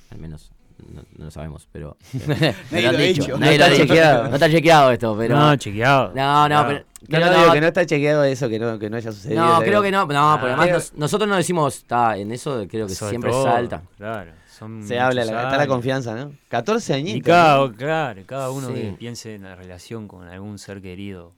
al 0.10 0.18
menos 0.18 0.52
no, 0.92 1.02
no 1.18 1.26
lo 1.26 1.32
sabemos 1.32 1.68
pero 1.72 1.96
me 2.28 2.36
Nadie 2.72 2.82
lo 2.82 2.90
ha 2.90 2.92
dicho, 2.94 3.22
dicho. 3.24 3.38
nadie 3.38 3.58
No 3.58 3.58
lo 3.60 3.64
ha 3.66 3.68
está 3.68 3.70
dicho. 3.70 3.84
chequeado. 3.86 4.28
no 4.30 4.34
está 4.36 4.50
chequeado 4.50 4.92
esto 4.92 5.16
pero 5.18 5.38
No, 5.38 5.56
chequeado. 5.56 6.12
no 6.14 6.50
no 6.50 6.68
pero 6.68 6.80
No, 6.80 6.86
creo 7.08 7.20
no, 7.26 7.32
que 7.34 7.40
digo 7.40 7.54
que 7.54 7.62
no 7.62 7.68
está 7.68 7.86
chequeado 7.86 8.24
eso, 8.24 8.50
que 8.50 8.60
no, 8.60 8.80
que 8.80 8.90
no 8.90 8.98
haya 8.98 9.12
sucedido. 9.12 9.46
no, 9.46 9.60
creo 9.62 9.82
que 9.82 9.92
no, 9.92 10.06
no, 10.06 10.06
porque 10.40 10.48
además 10.54 10.66
Creo- 10.66 10.76
nos- 10.78 10.94
nosotros 10.94 11.30
no 11.30 11.36
decimos, 11.36 11.78
está, 11.78 12.18
en 12.18 12.32
eso 12.32 12.66
creo 12.70 12.88
que 12.88 12.96
Sobre 12.96 13.10
siempre 13.12 13.32
todo, 13.32 13.44
salta. 13.44 13.82
Claro, 13.98 14.32
son 14.58 14.84
Se 14.88 15.00
habla, 15.00 15.22
muchos 15.22 15.34
la- 15.36 15.42
está 15.44 15.56
la 15.58 15.64
años. 15.64 15.74
confianza, 15.74 16.16
¿no? 16.16 16.32
14 16.48 16.94
añitos. 16.94 17.18
Y 17.18 17.22
cada, 17.22 17.58
¿no? 17.68 17.74
claro, 17.76 18.22
cada 18.26 18.52
uno 18.52 18.68
Sí. 18.70 18.74
que 18.76 18.96
piense 19.00 19.36
en 19.36 19.44
la 19.44 19.56
relación 19.56 20.08
con 20.08 20.28
algún 20.28 20.58
ser 20.60 20.82
querido. 20.82 21.34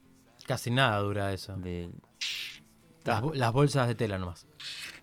Casi 0.46 0.70
nada 0.70 0.98
dura 0.98 1.32
eso. 1.32 1.56
De, 1.56 1.88
Las, 3.04 3.20
bo- 3.22 3.34
las 3.34 3.52
bolsas 3.52 3.88
de 3.88 3.94
tela 3.96 4.18
nomás. 4.18 4.46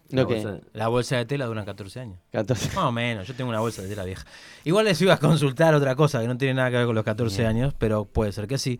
¿No 0.09 0.21
la, 0.21 0.27
bolsa, 0.27 0.59
la 0.73 0.87
bolsa 0.89 1.17
de 1.17 1.25
tela 1.25 1.45
duran 1.45 1.65
14 1.65 1.99
años. 1.99 2.19
14. 2.31 2.67
Más 2.75 2.85
o 2.85 2.91
menos, 2.91 3.27
yo 3.27 3.33
tengo 3.35 3.49
una 3.49 3.59
bolsa 3.61 3.81
de 3.81 3.87
tela 3.89 4.03
vieja. 4.03 4.25
Igual 4.63 4.85
les 4.85 5.01
iba 5.01 5.13
a 5.13 5.17
consultar 5.17 5.73
otra 5.73 5.95
cosa 5.95 6.21
que 6.21 6.27
no 6.27 6.37
tiene 6.37 6.53
nada 6.55 6.69
que 6.69 6.77
ver 6.77 6.85
con 6.85 6.95
los 6.95 7.03
14 7.05 7.37
Bien. 7.37 7.47
años, 7.49 7.73
pero 7.77 8.05
puede 8.05 8.31
ser 8.31 8.47
que 8.47 8.57
sí. 8.57 8.79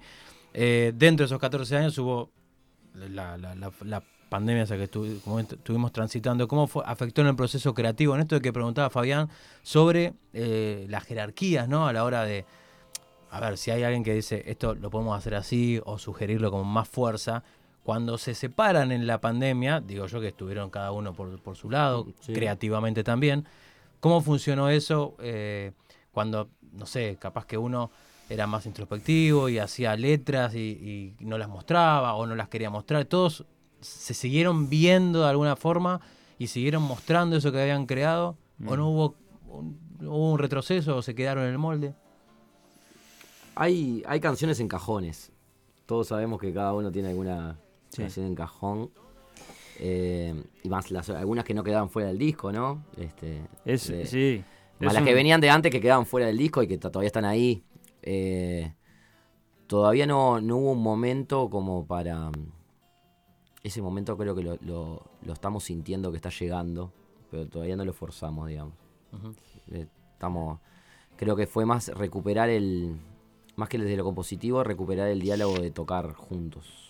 Eh, 0.53 0.91
dentro 0.95 1.24
de 1.24 1.28
esos 1.28 1.39
14 1.39 1.76
años 1.78 1.97
hubo 1.97 2.30
la, 2.93 3.38
la- 3.38 3.55
la- 3.55 4.03
pandemia 4.30 4.63
esa 4.63 4.76
que 4.78 4.89
estu- 4.89 5.21
como 5.21 5.39
est- 5.39 5.53
estuvimos 5.53 5.91
transitando. 5.91 6.47
¿Cómo 6.47 6.65
fue, 6.65 6.82
afectó 6.88 7.21
en 7.21 7.28
el 7.28 7.36
proceso 7.36 7.74
creativo? 7.76 8.15
En 8.15 8.21
esto 8.21 8.34
de 8.34 8.41
que 8.41 8.51
preguntaba 8.51 8.89
Fabián 8.89 9.30
sobre 9.61 10.13
eh, 10.34 10.88
las 10.89 11.03
jerarquías, 11.03 11.69
¿no? 11.69 11.88
A 11.88 11.93
la 11.93 12.03
hora 12.03 12.24
de, 12.24 12.43
a 13.30 13.39
ver, 13.39 13.59
si 13.59 13.69
hay 13.69 13.84
alguien 13.84 14.03
que 14.03 14.11
dice 14.13 14.43
esto 14.47 14.74
lo 14.74 14.89
podemos 14.89 15.15
hacer 15.15 15.36
así 15.36 15.80
o 15.86 15.99
sugerirlo 15.99 16.49
con 16.49 16.65
más 16.67 16.88
fuerza. 16.89 17.43
Cuando 17.84 18.17
se 18.17 18.34
separan 18.34 18.91
en 18.91 19.05
la 19.07 19.19
pandemia, 19.19 19.81
digo 19.81 20.05
yo 20.07 20.21
que 20.21 20.29
estuvieron 20.29 20.69
cada 20.69 20.91
uno 20.91 21.13
por, 21.13 21.39
por 21.41 21.55
su 21.57 21.69
lado, 21.69 22.07
Sí. 22.21 22.34
creativamente 22.34 23.03
también, 23.03 23.45
¿cómo 23.99 24.21
funcionó 24.21 24.69
eso 24.69 25.15
eh, 25.19 25.73
cuando, 26.11 26.49
no 26.71 26.86
sé, 26.86 27.17
capaz 27.19 27.45
que 27.45 27.57
uno 27.57 27.91
era 28.29 28.47
más 28.47 28.65
introspectivo 28.65 29.49
y 29.49 29.59
hacía 29.59 29.95
letras 29.97 30.55
y, 30.55 31.13
y 31.19 31.25
no 31.25 31.38
las 31.38 31.49
mostraba 31.49 32.13
o 32.15 32.25
no 32.25 32.36
las 32.36 32.47
quería 32.47 32.69
mostrar? 32.69 33.03
Todos 33.05 33.45
se 33.81 34.13
siguieron 34.13 34.69
viendo 34.69 35.21
de 35.23 35.29
alguna 35.29 35.57
forma 35.57 35.99
y 36.39 36.47
siguieron 36.47 36.84
mostrando 36.84 37.36
eso 37.36 37.51
que 37.51 37.61
habían 37.61 37.86
creado 37.86 38.38
o 38.65 38.73
Mm. 38.75 38.77
no 38.77 38.89
hubo 38.89 39.15
un, 39.49 39.77
hubo 40.01 40.31
un 40.34 40.39
retroceso 40.39 40.95
o 40.95 41.01
se 41.01 41.13
quedaron 41.15 41.43
en 41.43 41.49
el 41.51 41.57
molde. 41.57 41.93
Hay, 43.55 44.03
hay 44.07 44.19
canciones 44.19 44.59
en 44.59 44.67
cajones. 44.67 45.31
Todos 45.86 46.07
sabemos 46.07 46.39
que 46.39 46.53
cada 46.53 46.73
uno 46.73 46.91
tiene 46.91 47.09
alguna 47.09 47.57
Sí. 47.93 48.01
canción 48.01 48.25
en 48.27 48.35
cajón. 48.35 48.91
Eh, 49.79 50.43
y 50.63 50.69
más 50.69 50.91
las, 50.91 51.09
algunas 51.09 51.43
que 51.45 51.53
no 51.53 51.63
quedaban 51.63 51.89
fuera 51.89 52.09
del 52.09 52.17
disco, 52.17 52.51
¿no? 52.51 52.83
Este, 52.97 53.41
Es- 53.65 53.87
de- 53.87 54.05
sí. 54.05 54.43
más 54.79 54.89
Es 54.91 54.93
las 54.93 55.03
que 55.03 55.13
venían 55.13 55.41
de 55.41 55.49
antes 55.49 55.71
que 55.71 55.81
quedaban 55.81 56.05
fuera 56.05 56.27
del 56.27 56.37
disco 56.37 56.61
y 56.61 56.67
que 56.67 56.77
todavía 56.77 57.07
están 57.07 57.25
ahí. 57.25 57.63
Eh, 58.03 58.73
todavía 59.67 60.05
no, 60.05 60.39
no 60.41 60.57
hubo 60.57 60.71
un 60.73 60.83
momento 60.83 61.49
como 61.49 61.85
para... 61.85 62.29
Ese 63.63 63.81
momento 63.81 64.17
creo 64.17 64.35
que 64.35 64.43
lo, 64.43 64.57
lo- 64.61 65.01
lo 65.21 65.33
estamos 65.33 65.63
sintiendo 65.63 66.11
que 66.11 66.17
está 66.17 66.29
llegando, 66.29 66.91
pero 67.31 67.47
todavía 67.47 67.75
no 67.77 67.85
lo 67.85 67.93
forzamos, 67.93 68.47
digamos. 68.47 68.73
Eh, 69.71 69.87
estamos... 70.13 70.59
Creo 71.15 71.35
que 71.35 71.47
fue 71.47 71.65
más 71.65 71.87
recuperar 71.89 72.49
el... 72.49 72.97
Más 73.55 73.69
que 73.69 73.77
desde 73.77 73.95
lo 73.95 74.03
compositivo, 74.03 74.63
recuperar 74.63 75.07
el 75.09 75.19
diálogo 75.21 75.59
de 75.59 75.71
tocar 75.71 76.13
juntos. 76.13 76.82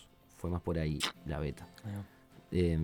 Fue 0.43 0.49
más 0.51 0.61
por 0.61 0.77
ahí 0.77 0.99
la 1.25 1.39
beta. 1.39 1.65
Eh, 2.51 2.77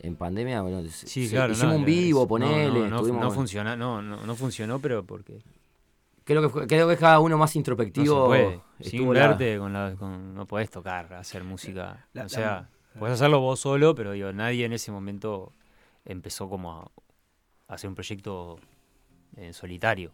en 0.00 0.16
pandemia, 0.16 0.60
bueno, 0.62 0.82
Sí, 0.90 1.28
se- 1.28 1.36
claro. 1.36 1.52
hicimos 1.52 1.74
no, 1.74 1.78
un 1.78 1.84
vivo, 1.84 2.22
es- 2.22 2.28
ponele. 2.28 2.66
No, 2.66 2.74
no, 2.80 2.88
no, 2.90 2.96
estuvimos- 2.96 3.20
no 3.22 3.30
funciona, 3.30 3.76
no, 3.76 4.02
no, 4.02 4.26
no 4.26 4.34
funcionó, 4.34 4.80
pero 4.80 5.04
porque 5.04 5.38
Creo 6.24 6.42
que, 6.42 6.48
fue- 6.48 6.66
creo 6.66 6.88
que 6.88 6.96
cada 6.96 7.20
uno 7.20 7.38
más 7.38 7.54
no 7.54 7.60
introspectivo. 7.60 8.22
se 8.24 8.26
puede. 8.26 8.60
Sin 8.80 9.04
la- 9.14 9.28
verte, 9.28 9.56
con 9.56 9.72
la, 9.72 9.94
con- 9.96 10.34
no 10.34 10.46
podés 10.46 10.68
tocar, 10.68 11.14
hacer 11.14 11.44
música. 11.44 12.08
La- 12.12 12.24
o 12.24 12.28
sea, 12.28 12.68
podés 12.98 13.14
hacerlo 13.14 13.38
vos 13.38 13.60
solo, 13.60 13.94
pero 13.94 14.10
digo, 14.10 14.32
nadie 14.32 14.64
en 14.64 14.72
ese 14.72 14.90
momento 14.90 15.52
empezó 16.04 16.48
como 16.48 16.72
a, 16.72 16.90
hacer 17.72 17.88
un 17.88 17.94
proyecto 17.94 18.58
en 19.36 19.54
solitario, 19.54 20.10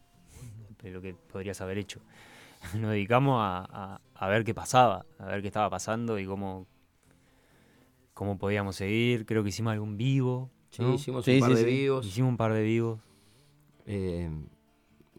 de 0.82 0.90
lo 0.90 1.01
que 1.01 1.14
podrías 1.14 1.59
haber 1.62 1.78
hecho. 1.78 2.01
Nos 2.74 2.90
dedicamos 2.90 3.38
a, 3.40 3.64
a- 3.95 4.01
a 4.14 4.28
ver 4.28 4.45
qué 4.45 4.53
pasaba, 4.53 5.07
a 5.18 5.24
ver 5.24 5.40
qué 5.40 5.49
estaba 5.49 5.70
pasando 5.70 6.18
y 6.18 6.26
cómo, 6.26 6.66
cómo 8.23 8.39
podíamos 8.39 8.77
seguir. 8.77 9.27
Creo 9.27 9.43
que 9.43 9.49
hicimos 9.49 9.73
algún 9.73 9.97
vivo. 9.97 10.49
Sí, 10.70 10.81
¿no? 10.81 10.95
hicimos 10.95 11.25
Sí, 11.25 11.35
un 11.35 11.41
par 11.41 11.49
sí, 11.51 11.55
de 11.57 11.61
sí. 11.64 11.66
vivos. 11.77 12.07
Hicimos 12.07 12.29
un 12.31 12.37
par 12.37 12.53
de 12.55 12.62
vivos. 12.62 13.01
eh, 13.87 14.31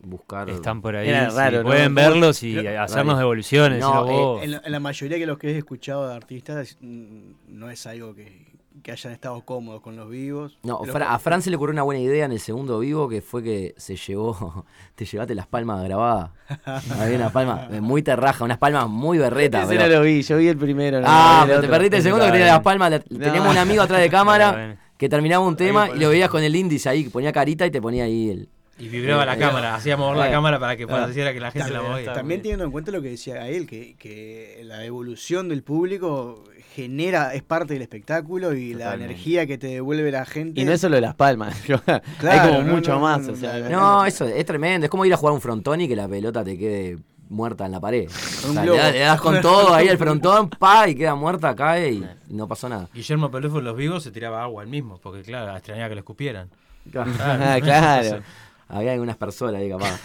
buscar. 0.01 0.49
Están 0.49 0.81
por 0.81 0.95
ahí. 0.95 1.09
Era 1.09 1.29
sí, 1.29 1.35
raro, 1.37 1.57
¿no? 1.63 1.69
pueden 1.69 1.93
verlos 1.95 2.43
y 2.43 2.55
Pero- 2.55 2.81
hacernos 2.81 3.17
devoluciones. 3.17 3.79
No, 3.81 4.39
eh. 4.39 4.43
En 4.45 4.51
la, 4.51 4.61
en 4.65 4.71
la 4.71 4.79
mayoría 4.79 5.17
de 5.17 5.25
los 5.25 5.37
que 5.37 5.51
he 5.51 5.57
escuchado 5.57 6.07
de 6.07 6.15
artistas 6.15 6.77
mm, 6.79 7.31
no 7.49 7.69
es 7.69 7.85
algo 7.87 8.13
que, 8.15 8.52
que 8.83 8.91
hayan 8.91 9.13
estado 9.13 9.41
cómodos 9.41 9.81
con 9.81 9.95
los 9.95 10.09
vivos. 10.09 10.59
No, 10.63 10.83
Fra- 10.83 11.13
a 11.13 11.19
Fran 11.19 11.41
se 11.41 11.49
le 11.49 11.55
ocurrió 11.55 11.71
una 11.73 11.83
buena 11.83 12.01
idea 12.01 12.25
en 12.25 12.33
el 12.33 12.39
segundo 12.39 12.79
vivo 12.79 13.07
que 13.09 13.21
fue 13.21 13.41
que 13.41 13.73
se 13.77 13.95
llevó. 13.95 14.65
Te 14.95 15.05
llevaste 15.05 15.33
las 15.33 15.47
palmas 15.47 15.83
grabadas. 15.83 16.31
Había 16.99 17.15
unas 17.15 17.31
palmas 17.31 17.71
eh, 17.71 17.81
muy 17.81 18.03
terraja, 18.03 18.43
unas 18.43 18.57
palmas 18.59 18.87
muy 18.89 19.17
berretas. 19.17 19.63
Ese 19.63 19.77
pero- 19.77 19.87
no 19.87 19.95
lo 19.99 20.01
vi, 20.01 20.21
yo 20.21 20.37
vi 20.37 20.47
el 20.49 20.57
primero. 20.57 20.99
no, 20.99 21.07
Ah, 21.09 21.39
no 21.41 21.45
vi 21.47 21.51
el 21.53 21.57
pero 21.57 21.61
te 21.61 21.67
perdiste 21.69 21.97
el 21.97 22.03
segundo 22.03 22.25
que 22.25 22.31
tenía 22.33 22.47
las 22.47 22.61
palmas. 22.61 22.91
la- 22.91 23.03
No. 23.09 23.19
Teníamos 23.19 23.49
un 23.51 23.57
amigo 23.57 23.81
atrás 23.81 24.01
de 24.01 24.09
cámara 24.11 24.77
que 24.97 25.09
terminaba 25.09 25.43
un 25.45 25.55
tema 25.55 25.89
y 25.95 25.99
lo 25.99 26.09
veías 26.09 26.29
con 26.29 26.43
el 26.43 26.55
índice 26.55 26.89
ahí, 26.89 27.05
que 27.05 27.09
ponía 27.09 27.31
carita 27.31 27.65
y 27.65 27.71
te 27.71 27.81
ponía 27.81 28.03
ahí 28.03 28.29
el. 28.29 28.49
Y 28.79 28.87
vibraba 28.89 29.23
la 29.23 29.35
Eh, 29.35 29.37
cámara, 29.37 29.75
hacía 29.75 29.95
mover 29.97 30.17
la 30.17 30.29
eh, 30.29 30.31
cámara 30.31 30.59
para 30.59 30.75
que 30.75 30.83
ah. 30.83 30.87
pareciera 30.87 31.31
que 31.31 31.39
la 31.39 31.51
gente 31.51 31.69
la 31.71 31.81
movía. 31.83 32.11
también 32.13 32.41
teniendo 32.41 32.65
en 32.65 32.71
cuenta 32.71 32.91
lo 32.91 33.01
que 33.03 33.09
decía 33.09 33.47
él, 33.47 33.67
que, 33.67 33.95
que 33.97 34.61
la 34.65 34.83
evolución 34.83 35.47
del 35.47 35.61
público 35.63 36.43
genera, 36.75 37.33
es 37.33 37.43
parte 37.43 37.73
del 37.73 37.81
espectáculo 37.83 38.53
y 38.53 38.73
la 38.73 38.93
energía 38.95 39.45
que 39.45 39.57
te 39.57 39.67
devuelve 39.67 40.11
la 40.11 40.25
gente. 40.25 40.59
Y 40.61 40.65
no 40.65 40.71
es 40.71 40.81
solo 40.81 40.99
las 40.99 41.15
palmas, 41.15 41.55
hay 41.69 41.99
Claro, 42.19 42.49
como 42.53 42.63
no, 42.63 42.73
mucho 42.73 42.93
no, 42.93 42.99
más. 42.99 43.21
no, 43.21 43.33
o 43.33 43.35
sea, 43.35 43.59
no, 43.59 43.69
No, 43.69 44.05
eso 44.05 44.25
es 44.25 44.45
tremendo. 44.45 44.85
Es 44.85 44.89
como 44.89 45.05
ir 45.05 45.13
a 45.13 45.17
jugar 45.17 45.33
un 45.33 45.41
frontón 45.41 45.81
y 45.81 45.87
que 45.87 45.95
la 45.95 46.07
pelota 46.07 46.43
te 46.43 46.57
quede 46.57 46.97
muerta 47.29 47.65
en 47.65 47.71
la 47.71 47.79
pared. 47.79 48.09
O 48.45 48.47
Un 48.49 48.53
sea, 48.53 48.91
le, 48.91 48.99
das 48.99 49.21
con 49.21 49.41
todo 49.41 49.73
ahí 49.73 49.87
al 49.87 49.97
frontón, 49.97 50.49
pa, 50.59 50.87
y 50.89 50.95
queda 50.95 51.15
muerta, 51.15 51.55
cae 51.55 51.91
y, 51.91 52.07
no 52.29 52.47
pasó 52.47 52.69
nada. 52.69 52.89
Guillermo 52.93 53.31
Pelufo 53.31 53.59
en 53.59 53.65
Los 53.65 53.75
Vivos 53.75 54.03
se 54.03 54.11
tiraba 54.11 54.43
agua 54.43 54.63
él 54.63 54.69
mismo, 54.69 54.99
porque 55.01 55.21
claro, 55.23 55.55
extrañaba 55.55 55.89
que 55.89 55.95
le 55.95 55.99
escupieran. 56.01 56.49
Ah, 56.95 57.57
claro. 57.63 58.21
Había 58.67 58.93
algunas 58.93 59.17
personas 59.17 59.61
ahí 59.61 59.69
capaz. 59.69 59.99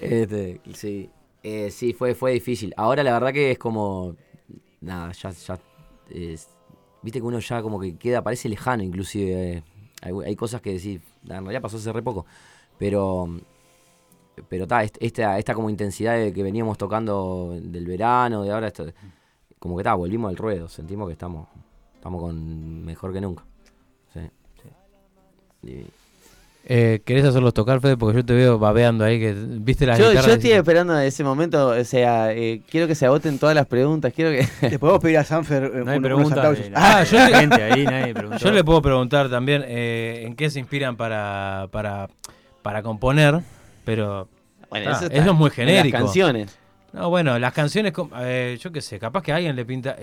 Este, 0.00 0.60
sí, 0.74 1.10
Eh, 1.42 1.70
sí, 1.70 1.92
fue, 1.92 2.14
fue 2.14 2.32
difícil. 2.32 2.72
Ahora 2.76 3.02
la 3.02 3.12
verdad 3.12 3.32
que 3.32 3.52
es 3.52 3.58
como, 3.58 4.16
nada, 4.80 5.12
ya, 5.12 5.30
ya, 5.30 5.58
es- 6.10 6.48
viste 7.02 7.20
que 7.20 7.26
uno 7.26 7.38
ya 7.38 7.62
como 7.62 7.80
que 7.80 7.96
queda, 7.96 8.22
parece 8.22 8.48
lejano 8.48 8.82
inclusive. 8.82 9.52
eh. 9.58 9.62
Hay, 10.02 10.12
hay 10.24 10.36
cosas 10.36 10.60
que 10.62 10.72
decir, 10.72 11.02
en 11.24 11.28
realidad 11.28 11.60
pasó 11.62 11.76
hace 11.76 11.92
re 11.92 12.02
poco, 12.02 12.24
pero, 12.78 13.28
pero 14.48 14.66
ta, 14.66 14.82
est- 14.82 14.96
esta, 15.00 15.38
esta 15.38 15.54
como 15.54 15.68
intensidad 15.70 16.16
de 16.16 16.32
que 16.32 16.42
veníamos 16.42 16.78
tocando 16.78 17.58
del 17.60 17.86
verano, 17.86 18.42
de 18.42 18.50
ahora, 18.52 18.68
esto, 18.68 18.86
como 19.58 19.76
que 19.76 19.84
ta, 19.84 19.94
volvimos 19.94 20.30
al 20.30 20.36
ruedo, 20.36 20.68
sentimos 20.68 21.06
que 21.08 21.12
estamos, 21.12 21.48
estamos 21.94 22.22
con 22.22 22.82
mejor 22.84 23.12
que 23.12 23.20
nunca. 23.20 23.44
Sí. 24.14 24.20
Y- 25.68 25.86
Eh, 26.64 27.00
¿Querés 27.04 27.24
hacerlos 27.24 27.52
tocar, 27.54 27.80
Fede? 27.80 27.96
Porque 27.96 28.18
yo 28.18 28.24
te 28.24 28.34
veo 28.34 28.58
babeando 28.58 29.04
ahí, 29.04 29.18
que 29.18 29.32
viste 29.34 29.86
las 29.86 29.98
Yo, 29.98 30.12
yo 30.12 30.20
estoy 30.32 30.52
esperando 30.52 30.96
ese 30.98 31.24
momento, 31.24 31.68
o 31.68 31.84
sea, 31.84 32.32
eh, 32.32 32.62
quiero 32.70 32.86
que 32.86 32.94
se 32.94 33.06
agoten 33.06 33.38
todas 33.38 33.54
las 33.56 33.66
preguntas, 33.66 34.12
quiero 34.14 34.30
que... 34.30 34.46
Le 34.68 34.78
podemos 34.78 35.00
pedir 35.02 35.18
a 35.18 35.24
Sanfer 35.24 35.64
eh, 35.64 35.70
No 35.84 35.90
hay 35.90 35.98
unos 35.98 36.08
preguntas 36.08 36.38
aplausos. 36.38 36.64
de 36.64 36.70
la- 36.70 36.98
Ah, 36.98 37.02
yo, 37.04 37.18
gente 37.18 37.62
ahí, 37.62 37.84
nadie 37.84 38.14
yo 38.38 38.52
le 38.52 38.62
puedo 38.62 38.82
preguntar 38.82 39.28
también 39.30 39.64
eh, 39.66 40.22
en 40.26 40.36
qué 40.36 40.48
se 40.50 40.60
inspiran 40.60 40.96
para, 40.96 41.66
para, 41.72 42.08
para 42.62 42.82
componer, 42.82 43.40
pero 43.84 44.28
Bueno, 44.68 44.90
ah, 44.90 44.98
eso 45.00 45.06
es 45.06 45.24
muy 45.24 45.32
en 45.32 45.42
las 45.44 45.54
genérico. 45.54 45.96
canciones. 45.98 46.56
No, 46.92 47.08
bueno, 47.08 47.38
las 47.38 47.52
canciones, 47.52 47.92
eh, 48.20 48.58
yo 48.60 48.70
qué 48.70 48.80
sé, 48.82 48.98
capaz 48.98 49.22
que 49.22 49.32
a 49.32 49.36
alguien 49.36 49.56
le 49.56 49.64
pinta... 49.64 49.96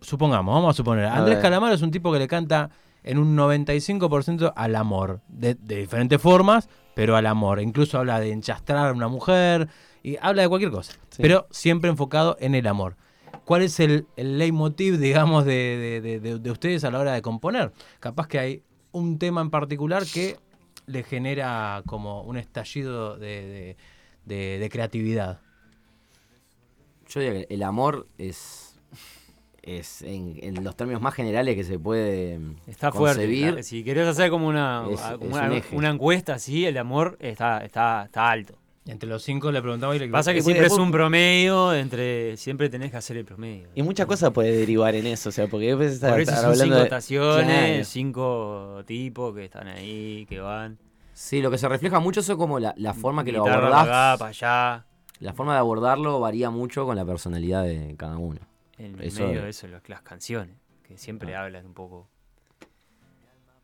supongamos, 0.00 0.54
vamos 0.54 0.70
a 0.70 0.76
suponer, 0.76 1.06
A 1.06 1.16
Andrés 1.16 1.36
ver. 1.36 1.42
Calamaro 1.42 1.74
es 1.74 1.82
un 1.82 1.90
tipo 1.90 2.12
que 2.12 2.18
le 2.20 2.28
canta 2.28 2.70
en 3.04 3.18
un 3.18 3.36
95% 3.36 4.52
al 4.54 4.76
amor, 4.76 5.20
de, 5.28 5.54
de 5.54 5.76
diferentes 5.76 6.20
formas, 6.20 6.68
pero 6.94 7.16
al 7.16 7.26
amor. 7.26 7.60
Incluso 7.60 7.98
habla 7.98 8.20
de 8.20 8.30
enchastrar 8.32 8.88
a 8.88 8.92
una 8.92 9.08
mujer 9.08 9.68
y 10.02 10.16
habla 10.20 10.42
de 10.42 10.48
cualquier 10.48 10.70
cosa, 10.70 10.92
pero 11.22 11.46
siempre 11.50 11.90
enfocado 11.90 12.36
en 12.40 12.54
el 12.54 12.66
amor. 12.66 12.96
¿Cuál 13.44 13.62
es 13.62 13.80
el, 13.80 14.06
el 14.16 14.38
leitmotiv, 14.38 14.98
digamos, 14.98 15.44
de, 15.44 15.52
de- 15.52 16.00
de- 16.00 16.20
de- 16.20 16.38
de 16.38 16.50
ustedes 16.50 16.84
a 16.84 16.90
la 16.90 17.00
hora 17.00 17.12
de 17.12 17.22
componer? 17.22 17.72
Capaz 17.98 18.28
que 18.28 18.38
hay 18.38 18.62
un 18.92 19.18
tema 19.18 19.40
en 19.40 19.50
particular 19.50 20.04
que 20.04 20.36
le 20.86 21.02
genera 21.02 21.82
como 21.86 22.22
un 22.22 22.36
estallido 22.36 23.16
de, 23.16 23.26
de- 23.28 23.76
de- 24.26 24.58
de 24.58 24.68
creatividad. 24.68 25.40
Yo 27.08 27.20
diría 27.20 27.46
que 27.46 27.54
el 27.54 27.62
amor 27.62 28.06
es, 28.18 28.61
es 29.62 30.02
en, 30.02 30.38
en 30.42 30.64
los 30.64 30.74
términos 30.76 31.00
más 31.00 31.14
generales 31.14 31.54
que 31.56 31.64
se 31.64 31.78
puede 31.78 32.38
Está 32.66 32.90
concebir. 32.90 33.38
fuerte. 33.38 33.50
claro. 33.52 33.62
Si 33.62 33.84
querés 33.84 34.08
hacer 34.08 34.30
como 34.30 34.48
una, 34.48 34.84
Es- 34.90 35.00
como 35.00 35.24
es 35.24 35.32
una, 35.32 35.46
un 35.46 35.52
eje. 35.52 35.76
una 35.76 35.90
encuesta 35.90 36.34
así, 36.34 36.66
el 36.66 36.76
amor 36.78 37.16
está, 37.20 37.58
está, 37.64 38.04
está 38.06 38.30
alto. 38.30 38.54
Entre 38.84 39.08
los 39.08 39.22
cinco 39.22 39.52
le 39.52 39.62
preguntaba 39.62 39.94
y 39.94 40.00
le 40.00 40.08
Pasa 40.08 40.32
que 40.32 40.40
Y 40.40 40.42
siempre 40.42 40.66
es 40.66 40.72
un 40.72 40.90
promedio, 40.90 41.72
entre 41.72 42.36
siempre 42.36 42.68
tenés 42.68 42.90
que 42.90 42.96
hacer 42.96 43.16
el 43.16 43.24
promedio. 43.24 43.68
Y 43.76 43.82
muchas 43.84 44.06
cosas 44.06 44.32
puede 44.32 44.50
derivar 44.56 44.96
en 44.96 45.06
eso, 45.06 45.28
o 45.28 45.32
sea, 45.32 45.46
porque 45.46 45.66
después 45.76 46.00
Por 46.00 46.20
eso 46.20 46.32
son 46.32 46.44
hablando 46.46 46.64
cinco 46.64 46.76
de... 46.78 46.82
estaciones, 46.82 47.68
Claro. 47.68 47.84
cinco 47.84 48.82
tipos 48.84 49.34
que 49.36 49.44
están 49.44 49.68
ahí, 49.68 50.26
que 50.28 50.40
van. 50.40 50.78
Sí, 51.12 51.40
lo 51.40 51.52
que 51.52 51.58
se 51.58 51.68
refleja 51.68 52.00
mucho 52.00 52.18
eso 52.20 52.36
como 52.36 52.58
la, 52.58 52.74
la 52.76 52.92
forma 52.92 53.22
que 53.22 53.30
lo 53.30 53.46
abordás. 53.46 53.70
para 53.70 54.12
acá, 54.14 54.18
para 54.18 54.28
allá. 54.30 54.86
La 55.20 55.32
forma 55.32 55.52
de 55.52 55.60
abordarlo 55.60 56.18
varía 56.18 56.50
mucho 56.50 56.84
con 56.84 56.96
la 56.96 57.04
personalidad 57.04 57.62
de 57.62 57.94
cada 57.96 58.18
uno. 58.18 58.40
En 58.84 59.00
Eso- 59.00 59.26
medio 59.26 59.42
de 59.42 59.50
eso, 59.50 59.66
las, 59.68 59.88
las 59.88 60.02
canciones, 60.02 60.56
que 60.82 60.98
siempre 60.98 61.36
hablan 61.36 61.66
un 61.66 61.74
poco. 61.74 62.08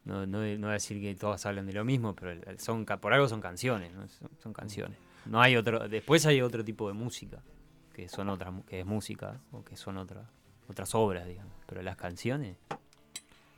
No, 0.04 0.26
no, 0.26 0.38
no 0.42 0.58
voy 0.66 0.70
a 0.70 0.72
decir 0.72 1.00
que 1.00 1.14
todas 1.16 1.44
hablan 1.44 1.66
de 1.66 1.72
lo 1.74 1.84
mismo, 1.84 2.14
pero 2.14 2.40
son 2.58 2.86
por 2.86 3.12
algo 3.12 3.28
son 3.28 3.40
canciones, 3.40 3.92
¿no? 3.92 4.08
son, 4.08 4.30
son 4.42 4.52
canciones. 4.52 4.96
No 5.26 5.40
hay 5.40 5.56
otro, 5.56 5.86
después 5.88 6.24
hay 6.24 6.40
otro 6.40 6.64
tipo 6.64 6.88
de 6.88 6.94
música, 6.94 7.42
que 7.92 8.08
son 8.08 8.28
otras, 8.30 8.54
que 8.66 8.80
es 8.80 8.86
música, 8.86 9.38
o 9.52 9.62
que 9.62 9.76
son 9.76 9.98
otra, 9.98 10.22
otras 10.68 10.94
obras, 10.94 11.26
digamos. 11.26 11.52
Pero 11.66 11.82
las 11.82 11.96
canciones, 11.96 12.56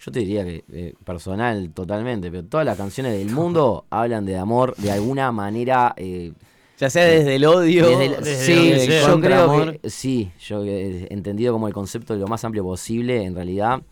Yo 0.00 0.10
te 0.10 0.20
diría 0.20 0.42
que 0.44 0.64
eh, 0.72 0.94
personal 1.04 1.70
totalmente, 1.72 2.30
pero 2.30 2.44
todas 2.44 2.66
las 2.66 2.76
canciones 2.76 3.12
del 3.16 3.30
mundo 3.34 3.84
hablan 3.90 4.24
de 4.24 4.36
amor 4.38 4.74
de 4.76 4.90
alguna 4.90 5.30
manera. 5.30 5.94
eh, 5.96 6.32
Ya 6.80 6.88
sea 6.90 7.04
desde 7.04 7.36
el 7.36 7.44
odio, 7.44 7.86
desde 7.88 8.06
el- 8.06 8.24
desde 8.24 8.80
sí, 8.80 8.90
yo 9.06 9.20
creo 9.20 9.42
amor. 9.44 9.78
que 9.78 9.90
sí, 9.90 10.32
yo 10.40 10.64
he 10.64 11.12
entendido 11.12 11.52
como 11.52 11.68
el 11.68 11.74
concepto 11.74 12.14
de 12.14 12.20
lo 12.20 12.26
más 12.26 12.42
amplio 12.44 12.64
posible, 12.64 13.22
en 13.22 13.34
realidad, 13.34 13.82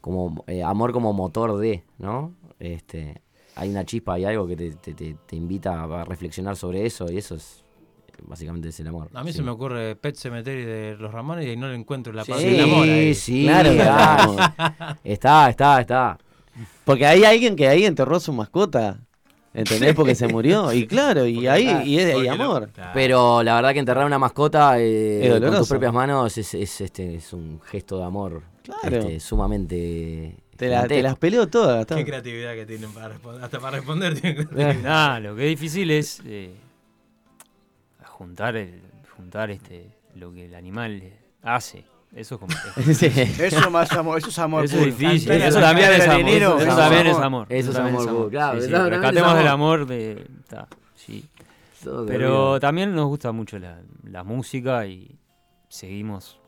como 0.00 0.44
eh, 0.46 0.62
amor 0.62 0.92
como 0.92 1.12
motor 1.12 1.58
de, 1.58 1.82
¿no? 1.98 2.32
Este, 2.60 3.20
hay 3.56 3.68
una 3.70 3.84
chispa, 3.84 4.14
hay 4.14 4.24
algo 4.26 4.46
que 4.46 4.56
te, 4.56 4.70
te- 4.72 4.94
te- 4.94 5.16
te 5.26 5.36
invita 5.36 5.82
a 5.82 6.04
reflexionar 6.04 6.56
sobre 6.56 6.86
eso 6.86 7.10
y 7.10 7.18
eso 7.18 7.34
es 7.34 7.64
básicamente 8.22 8.68
es 8.68 8.78
el 8.78 8.86
amor. 8.86 9.08
A 9.14 9.24
mí 9.24 9.32
sí. 9.32 9.38
se 9.38 9.42
me 9.42 9.50
ocurre 9.50 9.96
Pet 9.96 10.14
Cemetery 10.14 10.64
de 10.64 10.96
los 10.98 11.10
Ramones 11.12 11.46
y 11.46 11.56
no 11.56 11.68
le 11.68 11.74
encuentro 11.74 12.12
la 12.12 12.24
Sí, 12.24 12.30
parte 12.32 12.50
del 12.50 12.60
amor 12.60 12.88
ahí. 12.88 13.14
sí, 13.14 13.44
claro. 13.44 14.36
está, 15.04 15.48
está, 15.50 15.80
está. 15.80 16.18
Porque 16.84 17.06
hay 17.06 17.24
alguien 17.24 17.56
que 17.56 17.66
ahí 17.66 17.84
enterró 17.86 18.20
su 18.20 18.32
mascota, 18.32 19.00
¿entendés? 19.54 19.94
Porque 19.96 20.14
se 20.14 20.28
murió, 20.28 20.72
y 20.72 20.86
claro, 20.86 21.26
y 21.26 21.46
ahí 21.46 21.68
y 21.84 21.98
es, 21.98 22.14
hay 22.14 22.28
amor. 22.28 22.70
Pero 22.94 23.42
la 23.42 23.54
verdad 23.56 23.72
que 23.72 23.78
enterrar 23.80 24.06
una 24.06 24.18
mascota 24.18 24.74
eh, 24.78 25.38
con 25.40 25.56
tus 25.56 25.68
propias 25.68 25.92
manos 25.92 26.36
es, 26.38 26.54
es, 26.54 26.80
este, 26.80 27.16
es 27.16 27.32
un 27.32 27.60
gesto 27.62 27.98
de 27.98 28.04
amor 28.04 28.42
Claro. 28.62 28.98
este, 28.98 29.20
sumamente... 29.20 30.36
Te, 30.56 30.68
la- 30.68 30.82
te 30.82 30.96
gigantesco. 30.96 31.02
las 31.04 31.16
peleo 31.16 31.48
todas. 31.48 31.86
Qué 31.86 32.04
creatividad 32.04 32.54
que 32.54 32.66
tienen 32.66 32.92
para 32.92 33.08
responder. 33.08 33.42
Hasta 33.42 33.58
para 33.58 33.76
responder 33.78 34.20
tienen. 34.20 34.82
Nada, 34.82 35.18
lo 35.18 35.34
que 35.34 35.44
es 35.44 35.48
difícil 35.58 35.90
es 35.90 36.20
eh, 36.26 36.50
juntar 38.04 38.56
el, 38.56 38.80
juntar 39.16 39.50
este 39.50 39.86
lo 40.16 40.32
que 40.32 40.44
el 40.46 40.54
animal 40.54 41.02
hace. 41.42 41.84
Eso 42.14 42.34
es 42.34 42.40
como. 42.40 42.52
Sí. 42.94 43.06
Eso 43.06 43.70
más 43.70 43.92
amor, 43.92 44.18
eso 44.18 44.28
es 44.30 44.38
amor 44.38 44.64
Eso 44.64 44.78
es 44.78 44.98
difícil. 44.98 45.30
Eso 45.32 45.60
también 45.60 45.92
es 45.92 46.08
amor. 46.08 46.28
Eso 46.28 46.58
es 46.70 46.76
también 46.76 47.06
es 47.06 47.16
amor. 47.16 47.46
Eso 47.48 47.70
es 47.70 47.76
amor 47.76 48.08
puro, 48.08 48.28
claro, 48.30 48.60
Sí, 48.60 48.66
sí, 48.66 48.72
eso 48.72 48.76
también 48.82 48.94
es 48.94 49.00
rescatemos 49.00 49.40
el 49.40 49.46
amor. 49.48 49.78
amor 49.80 49.86
de. 49.86 50.26
ta, 50.48 50.68
sí. 50.96 51.28
Todo 51.84 52.04
de 52.04 52.12
Pero 52.12 52.60
también 52.60 52.94
nos 52.94 53.06
gusta 53.06 53.32
mucho 53.32 53.58
la, 53.58 53.78
la 54.04 54.24
música 54.24 54.86
y 54.86 55.18
seguimos 55.68 56.38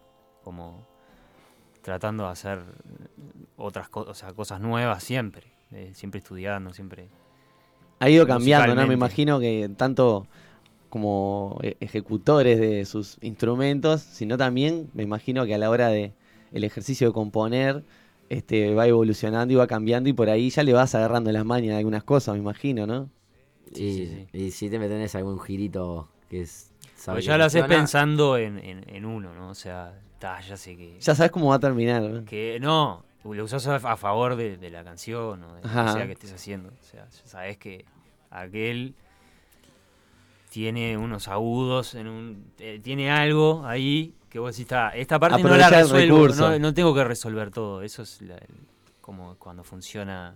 como 0.42 0.86
tratando 1.80 2.24
de 2.24 2.30
hacer 2.30 2.62
otras 3.56 3.88
cosas, 3.88 4.10
o 4.10 4.14
sea, 4.14 4.32
cosas 4.34 4.60
nuevas 4.60 5.02
siempre. 5.02 5.52
eh, 5.72 5.92
siempre 5.94 6.18
estudiando, 6.18 6.72
siempre. 6.74 7.08
Ha 8.00 8.10
ido 8.10 8.26
cambiando, 8.26 8.74
¿no? 8.74 8.86
Me 8.86 8.94
imagino 8.94 9.38
que 9.38 9.70
tanto 9.76 10.26
como 10.92 11.58
e- 11.62 11.78
ejecutores 11.80 12.60
de 12.60 12.84
sus 12.84 13.16
instrumentos, 13.22 14.02
sino 14.02 14.36
también 14.36 14.90
me 14.92 15.02
imagino 15.02 15.46
que 15.46 15.54
a 15.54 15.58
la 15.58 15.70
hora 15.70 15.88
de 15.88 16.12
el 16.52 16.64
ejercicio 16.64 17.06
de 17.08 17.14
componer, 17.14 17.82
este 18.28 18.74
va 18.74 18.86
evolucionando 18.86 19.54
y 19.54 19.56
va 19.56 19.66
cambiando 19.66 20.10
y 20.10 20.12
por 20.12 20.28
ahí 20.28 20.50
ya 20.50 20.62
le 20.62 20.74
vas 20.74 20.94
agarrando 20.94 21.32
las 21.32 21.46
mañas 21.46 21.70
de 21.70 21.78
algunas 21.78 22.04
cosas, 22.04 22.34
me 22.34 22.40
imagino, 22.40 22.86
¿no? 22.86 23.08
Y, 23.74 24.26
y 24.34 24.50
si 24.50 24.68
te 24.68 24.78
tenés 24.78 25.14
algún 25.14 25.40
girito 25.40 26.08
que 26.28 26.42
es... 26.42 26.70
que 27.16 27.22
ya 27.22 27.38
lo 27.38 27.44
haces 27.44 27.62
pensando 27.80 28.36
en, 28.36 28.58
en- 28.58 28.84
en 28.94 29.04
uno, 29.06 29.34
¿no? 29.34 29.48
O 29.48 29.54
sea, 29.54 29.98
ta, 30.18 30.40
ya 30.42 30.58
sé 30.58 30.76
que. 30.76 30.98
Ya 31.00 31.14
sabes 31.14 31.32
cómo 31.32 31.48
va 31.48 31.54
a 31.56 31.60
terminar, 31.60 32.02
¿no? 32.02 32.24
Que 32.26 32.58
no, 32.60 33.02
lo 33.24 33.44
usas 33.44 33.66
a, 33.66 33.76
a 33.76 33.96
favor 33.96 34.36
de, 34.36 34.58
de 34.58 34.70
la 34.70 34.84
canción 34.84 35.42
o 35.42 35.54
de 35.54 35.62
lo 35.62 35.68
que 35.68 35.90
sea 35.92 36.06
que 36.06 36.12
estés 36.12 36.32
haciendo. 36.34 36.68
O 36.68 36.84
sea, 36.84 37.08
ya 37.08 37.26
sabes 37.26 37.56
que 37.56 37.86
aquel 38.30 38.94
tiene 40.52 40.98
unos 40.98 41.28
agudos, 41.28 41.94
en 41.94 42.08
un, 42.08 42.44
eh, 42.58 42.78
tiene 42.82 43.10
algo 43.10 43.64
ahí 43.66 44.12
que 44.28 44.38
vos 44.38 44.54
decís, 44.54 44.68
"Ta, 44.68 44.90
esta 44.90 45.18
parte 45.18 45.42
no 45.42 45.56
la 45.56 45.70
resuelvo, 45.70 46.16
recurso. 46.18 46.50
no, 46.50 46.58
no 46.58 46.74
tengo 46.74 46.94
que 46.94 47.04
resolver 47.04 47.50
todo. 47.50 47.80
Eso 47.82 48.02
es 48.02 48.20
la- 48.20 48.34
el- 48.36 48.66
como 49.00 49.36
cuando 49.36 49.64
funciona 49.64 50.34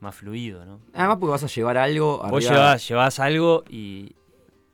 más 0.00 0.14
fluido, 0.14 0.64
¿no? 0.64 0.80
Además 0.94 1.18
porque 1.20 1.32
vas 1.32 1.44
a 1.44 1.48
llevar 1.48 1.76
algo... 1.76 2.22
Vos 2.30 2.42
llevas, 2.48 2.88
llevas 2.88 3.18
algo 3.20 3.62
y 3.68 4.14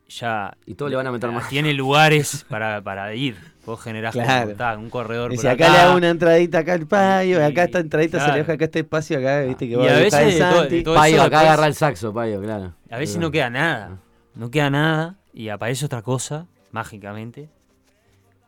ya... 0.08 0.56
Y 0.64 0.74
todos 0.74 0.90
le 0.90 0.96
van 0.96 1.06
a 1.08 1.12
meter 1.12 1.30
más. 1.32 1.48
Tiene 1.48 1.72
lugares 1.74 2.46
para, 2.48 2.80
para 2.82 3.12
ir. 3.14 3.36
Vos 3.66 3.80
generás 3.82 4.14
como, 4.14 4.24
Claro. 4.26 4.54
ta, 4.54 4.76
un 4.78 4.90
corredor 4.90 5.32
Y 5.32 5.36
por 5.36 5.42
si 5.42 5.48
acá, 5.48 5.70
le 5.72 5.78
hago 5.78 5.96
una 5.96 6.10
entradita 6.10 6.58
acá 6.58 6.74
al 6.74 6.86
payo, 6.86 7.40
y 7.40 7.42
acá 7.42 7.64
esta 7.64 7.80
entradita 7.80 8.18
se 8.18 8.24
le 8.24 8.26
claro. 8.26 8.38
deja 8.42 8.52
acá 8.52 8.64
este 8.66 8.78
espacio, 8.80 9.18
acá, 9.18 9.40
viste 9.42 9.66
que 9.66 9.72
Y 9.72 9.76
va 9.76 9.84
a 9.86 9.96
a 9.96 9.98
veces 10.00 10.20
de 10.20 10.32
el 10.32 10.38
todo- 10.50 10.62
de 10.66 10.82
todo 10.82 10.94
Payo, 10.94 11.16
acá 11.16 11.24
después- 11.24 11.42
agarra 11.42 11.66
el 11.66 11.74
saxo, 11.74 12.12
Payo, 12.12 12.40
claro. 12.42 12.74
A 12.90 12.98
veces 12.98 13.16
no 13.18 13.30
queda 13.30 13.50
nada. 13.50 13.98
No 14.34 14.50
queda 14.50 14.70
nada 14.70 15.18
y 15.32 15.48
aparece 15.48 15.86
otra 15.86 16.02
cosa, 16.02 16.46
mágicamente, 16.72 17.48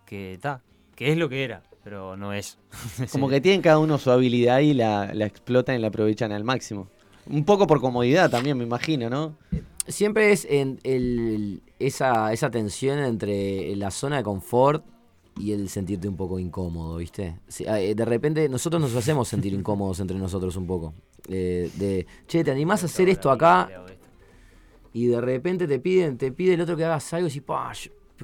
que 0.05 0.34
está, 0.34 0.62
que 0.95 1.12
es 1.12 1.18
lo 1.18 1.28
que 1.28 1.45
era, 1.45 1.62
pero 1.84 2.16
no 2.16 2.32
es. 2.32 2.59
Como 3.12 3.28
que 3.28 3.41
tienen 3.41 3.62
cada 3.62 3.78
uno 3.78 3.99
su 3.99 4.11
habilidad 4.11 4.61
y 4.61 4.74
la, 4.74 5.12
la 5.14 5.26
explotan 5.26 5.76
y 5.76 5.78
la 5.78 5.89
aprovechan 5.89 6.32
al 6.32 6.45
máximo. 6.45 6.89
Un 7.28 7.45
poco 7.45 7.66
por 7.66 7.80
comodidad 7.80 8.30
también, 8.30 8.57
me 8.57 8.64
imagino, 8.64 9.11
¿no? 9.11 9.37
siempre 9.89 10.32
es 10.32 10.47
en 10.49 10.80
el, 10.82 11.62
esa, 11.78 12.32
esa 12.32 12.51
tensión 12.51 12.99
entre 12.99 13.74
la 13.76 13.91
zona 13.91 14.18
de 14.18 14.22
confort 14.22 14.84
y 15.39 15.53
el 15.53 15.68
sentirte 15.68 16.09
un 16.09 16.16
poco 16.16 16.39
incómodo, 16.39 16.97
¿viste? 16.97 17.39
Sí, 17.47 17.64
eh, 17.66 17.95
de 17.95 18.05
repente 18.05 18.49
nosotros 18.49 18.80
nos 18.80 18.95
hacemos 18.95 19.28
sentir 19.28 19.53
incómodos 19.53 20.01
entre 20.01 20.18
nosotros 20.18 20.57
un 20.57 20.66
poco. 20.66 20.95
Eh, 21.28 21.70
de, 21.74 22.07
che, 22.26 22.43
¿te 22.43 22.51
animás 22.51 22.82
a 22.82 22.87
hacer 22.87 23.09
esto 23.09 23.30
acá? 23.30 23.70
Y 24.97 25.09
de 25.09 25.20
repente 25.20 25.66
te 25.66 25.78
piden, 25.78 26.16
te 26.16 26.32
pide 26.32 26.55
el 26.55 26.62
otro 26.62 26.74
que 26.74 26.82
hagas 26.82 27.12
algo 27.12 27.26
y 27.26 27.28
decís, 27.28 27.42
"Pa, 27.42 27.70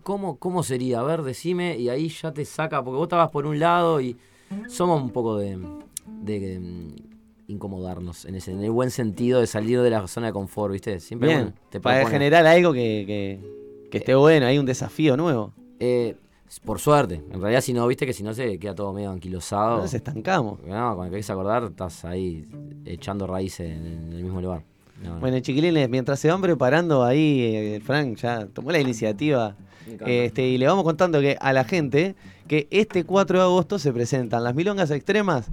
¿cómo, 0.03 0.39
¿cómo 0.39 0.63
sería? 0.63 1.01
A 1.01 1.03
ver, 1.03 1.21
decime, 1.21 1.77
y 1.77 1.91
ahí 1.91 2.09
ya 2.09 2.33
te 2.33 2.47
saca, 2.47 2.83
porque 2.83 2.97
vos 2.97 3.05
estabas 3.05 3.29
por 3.29 3.45
un 3.45 3.59
lado 3.59 4.01
y 4.01 4.17
somos 4.69 5.03
un 5.03 5.11
poco 5.11 5.37
de, 5.37 5.59
de, 6.23 6.59
mm, 6.59 6.95
incomodarnos, 7.49 8.25
en, 8.25 8.37
ese, 8.37 8.53
en 8.53 8.65
el 8.65 8.71
buen 8.71 8.91
sentido 8.91 9.41
de 9.41 9.47
salir 9.47 9.83
de 9.83 9.91
la 9.91 10.09
zona 10.09 10.29
de 10.29 10.33
confort, 10.33 10.73
¿viste? 10.73 10.99
Siempre 10.99 11.29
Bien, 11.29 11.41
bueno, 11.43 11.57
te 11.69 11.79
para 11.79 12.07
generar 12.07 12.47
algo 12.47 12.73
que, 12.73 13.05
que, 13.07 13.91
que 13.91 13.99
esté 13.99 14.15
bueno, 14.15 14.47
hay 14.47 14.57
un 14.57 14.65
desafío 14.65 15.15
nuevo. 15.15 15.53
Eh, 15.79 16.17
por 16.65 16.81
suerte. 16.81 17.23
En 17.31 17.39
realidad, 17.39 17.61
si 17.61 17.75
no, 17.75 17.87
viste 17.87 18.07
que 18.07 18.15
si 18.15 18.23
no 18.23 18.33
se 18.33 18.59
queda 18.59 18.75
todo 18.75 18.95
medio 18.95 19.11
anquilosado. 19.11 19.83
Nos 19.83 19.93
estancamos. 19.93 20.59
No, 20.63 20.97
cuando 20.97 21.11
querés 21.11 21.29
acordar, 21.29 21.65
estás 21.65 22.07
ahí 22.07 22.49
echando 22.87 23.27
raíces 23.27 23.71
en 23.71 24.11
el 24.15 24.25
mismo 24.25 24.41
lugar. 24.41 24.72
No, 25.03 25.15
no. 25.15 25.21
Bueno, 25.21 25.41
chiquilines, 25.41 25.89
mientras 25.89 26.21
se 26.21 26.29
van 26.29 26.41
preparando 26.41 27.05
ahí, 27.05 27.41
eh, 27.43 27.81
Frank 27.85 28.17
ya 28.17 28.47
tomó 28.47 28.73
la 28.73 28.81
iniciativa. 28.81 29.57
Este, 30.07 30.47
y 30.47 30.59
le 30.59 30.67
vamos 30.67 30.85
contando 30.85 31.21
que 31.21 31.37
a 31.41 31.53
la 31.53 31.65
gente 31.65 32.15
que 32.47 32.69
este 32.71 33.05
4 33.05 33.39
de 33.39 33.45
agosto 33.45 33.79
se 33.79 33.93
presentan 33.93 34.45
las 34.45 34.55
milongas 34.55 34.91
extremas 34.91 35.49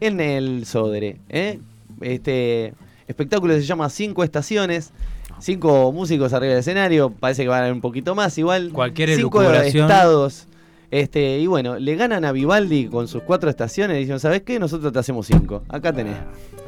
en 0.00 0.20
el 0.20 0.66
Sodre. 0.66 1.18
¿eh? 1.28 1.60
Este 2.00 2.74
espectáculo 3.06 3.54
se 3.54 3.62
llama 3.62 3.88
Cinco 3.90 4.24
Estaciones. 4.24 4.92
Cinco 5.38 5.92
músicos 5.92 6.32
arriba 6.32 6.52
del 6.52 6.60
escenario. 6.60 7.10
Parece 7.10 7.42
que 7.42 7.48
van 7.48 7.58
a 7.58 7.62
haber 7.62 7.72
un 7.72 7.80
poquito 7.80 8.14
más. 8.14 8.36
Igual. 8.38 8.70
Cualquier 8.72 9.16
Cinco 9.16 9.42
estados. 9.42 10.46
Este, 10.90 11.38
y 11.38 11.46
bueno, 11.46 11.78
le 11.78 11.96
ganan 11.96 12.24
a 12.24 12.32
Vivaldi 12.32 12.86
con 12.86 13.08
sus 13.08 13.22
cuatro 13.22 13.48
estaciones 13.48 13.96
y 13.96 14.00
dicen, 14.00 14.20
¿sabes 14.20 14.42
qué? 14.42 14.58
Nosotros 14.58 14.92
te 14.92 14.98
hacemos 14.98 15.26
cinco. 15.26 15.62
Acá 15.68 15.92
tenés. 15.92 16.16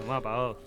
Pagó. 0.07 0.59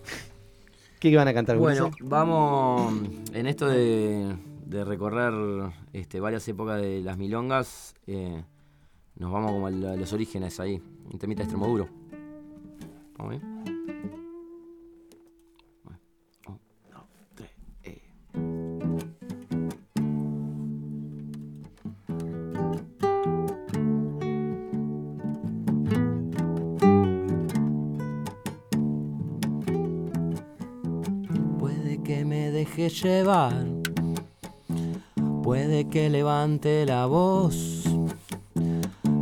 ¿Qué 1.00 1.16
van 1.16 1.28
a 1.28 1.34
cantar? 1.34 1.58
Bueno, 1.58 1.92
vamos 2.02 2.94
en 3.34 3.46
esto 3.48 3.68
de, 3.68 4.36
de 4.66 4.84
recorrer 4.86 5.34
este, 5.94 6.20
varias 6.20 6.48
épocas 6.48 6.82
de 6.82 7.02
las 7.02 7.18
milongas. 7.18 7.94
eh, 8.08 8.44
nos 9.16 9.32
vamos 9.32 9.52
como 9.52 9.68
a 9.68 9.72
la- 9.72 9.92
a 9.94 9.96
los 9.96 10.14
orígenes 10.14 10.60
ahí. 10.60 10.82
Un 11.12 11.18
temita 11.20 11.42
extremo 11.44 11.68
duro. 11.68 11.88
¿Vamos 13.18 13.32
bien? 13.32 13.77
Deje 32.58 32.90
llevar, 32.90 33.68
puede 35.44 35.88
que 35.90 36.10
levante 36.10 36.88
la 36.88 37.06
voz, 37.06 37.84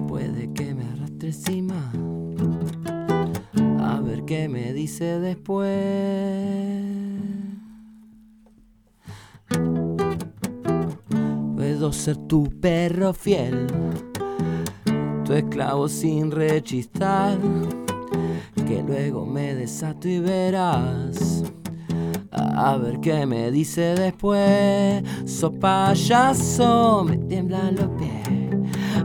puede 0.08 0.54
que 0.54 0.74
me 0.74 0.86
arrastre 0.86 1.28
encima, 1.28 1.92
a 3.82 4.00
ver 4.00 4.24
qué 4.24 4.48
me 4.48 4.72
dice 4.72 5.20
después. 5.20 5.68
Puedo 11.58 11.92
ser 11.92 12.16
tu 12.16 12.50
perro 12.62 13.12
fiel, 13.12 13.68
tu 15.26 15.34
esclavo 15.34 15.90
sin 15.90 16.32
rechistar, 16.32 17.38
que 18.66 18.82
luego 18.82 19.26
me 19.26 19.54
desato 19.56 20.08
y 20.08 20.20
verás. 20.20 21.44
A 22.36 22.78
ver 22.78 23.00
qué 23.00 23.26
me 23.26 23.52
dice 23.52 23.96
después. 23.96 25.04
So 25.26 25.52
payaso, 25.52 27.04
me 27.06 27.18
tiemblan 27.18 27.76
los 27.76 27.88
pies. 27.98 28.12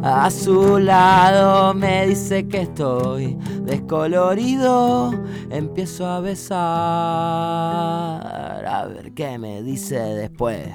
A 0.02 0.30
su 0.30 0.78
lado 0.78 1.74
me 1.74 2.06
dice 2.06 2.48
que 2.48 2.62
estoy 2.62 3.36
descolorido. 3.64 5.12
Empiezo 5.50 6.06
a 6.06 6.20
besar. 6.20 6.58
A 8.66 8.86
ver 8.86 9.12
qué 9.12 9.36
me 9.38 9.62
dice 9.62 9.98
después. 9.98 10.68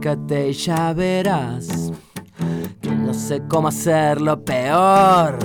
Acércate 0.00 0.48
y 0.48 0.52
ya 0.54 0.94
verás 0.94 1.92
que 2.80 2.90
no 2.90 3.12
sé 3.12 3.42
cómo 3.46 3.68
hacerlo 3.68 4.42
peor. 4.42 5.38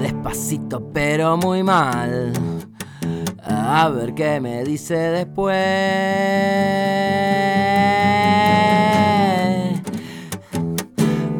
Despacito 0.00 0.90
pero 0.92 1.36
muy 1.36 1.62
mal. 1.62 2.32
A 3.44 3.88
ver 3.90 4.12
qué 4.14 4.40
me 4.40 4.64
dice 4.64 4.96
después. 4.96 5.54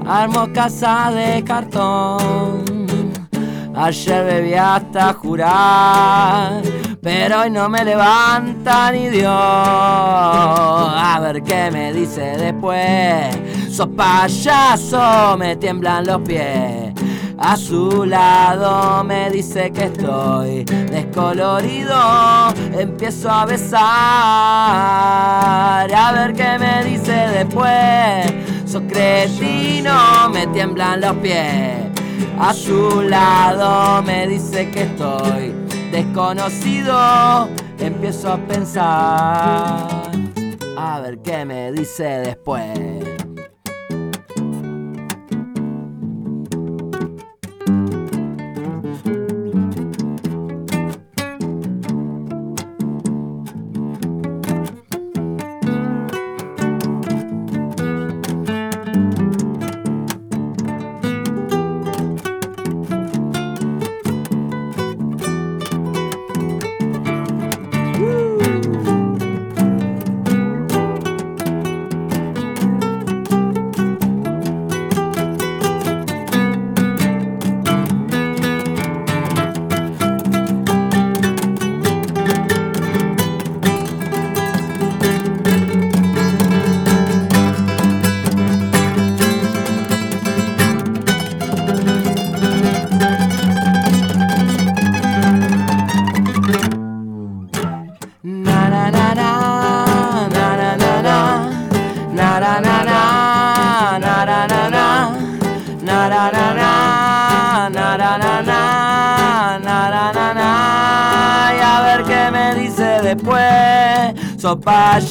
Armo 0.06 0.52
casa 0.52 1.10
de 1.10 1.42
cartón. 1.42 2.62
Ayer 3.74 4.24
bebí 4.24 4.54
hasta 4.54 5.14
jurar, 5.14 6.62
pero 7.02 7.40
hoy 7.40 7.50
no 7.50 7.68
me 7.68 7.84
levanta 7.84 8.92
ni 8.92 9.08
Dios. 9.08 9.28
A 9.34 11.18
ver 11.20 11.42
qué 11.42 11.68
me 11.72 11.92
dice 11.92 12.36
después. 12.38 13.36
Sos 13.68 13.88
payaso, 13.88 15.36
me 15.36 15.56
tiemblan 15.56 16.06
los 16.06 16.20
pies. 16.20 16.92
A 17.38 17.56
su 17.56 18.04
lado 18.06 19.02
me 19.02 19.30
dice 19.30 19.72
que 19.72 19.86
estoy 19.86 20.62
descolorido. 20.62 21.96
Empiezo 22.72 23.28
a 23.28 23.46
besar. 23.46 23.82
A 25.92 26.12
ver 26.12 26.34
qué 26.34 26.56
me 26.60 26.84
dice 26.84 27.12
después. 27.12 28.32
Sos 28.64 28.82
cretino, 28.88 30.30
me 30.32 30.46
tiemblan 30.46 31.00
los 31.00 31.16
pies. 31.16 31.90
A 32.38 32.54
su 32.54 33.02
lado 33.02 34.02
me 34.04 34.28
dice 34.28 34.70
que 34.70 34.82
estoy 34.82 35.61
desconocido. 35.92 37.48
Empiezo 37.78 38.32
a 38.32 38.38
pensar. 38.38 40.10
A 40.76 41.00
ver 41.00 41.18
qué 41.18 41.44
me 41.44 41.70
dice 41.70 42.04
después. 42.04 42.70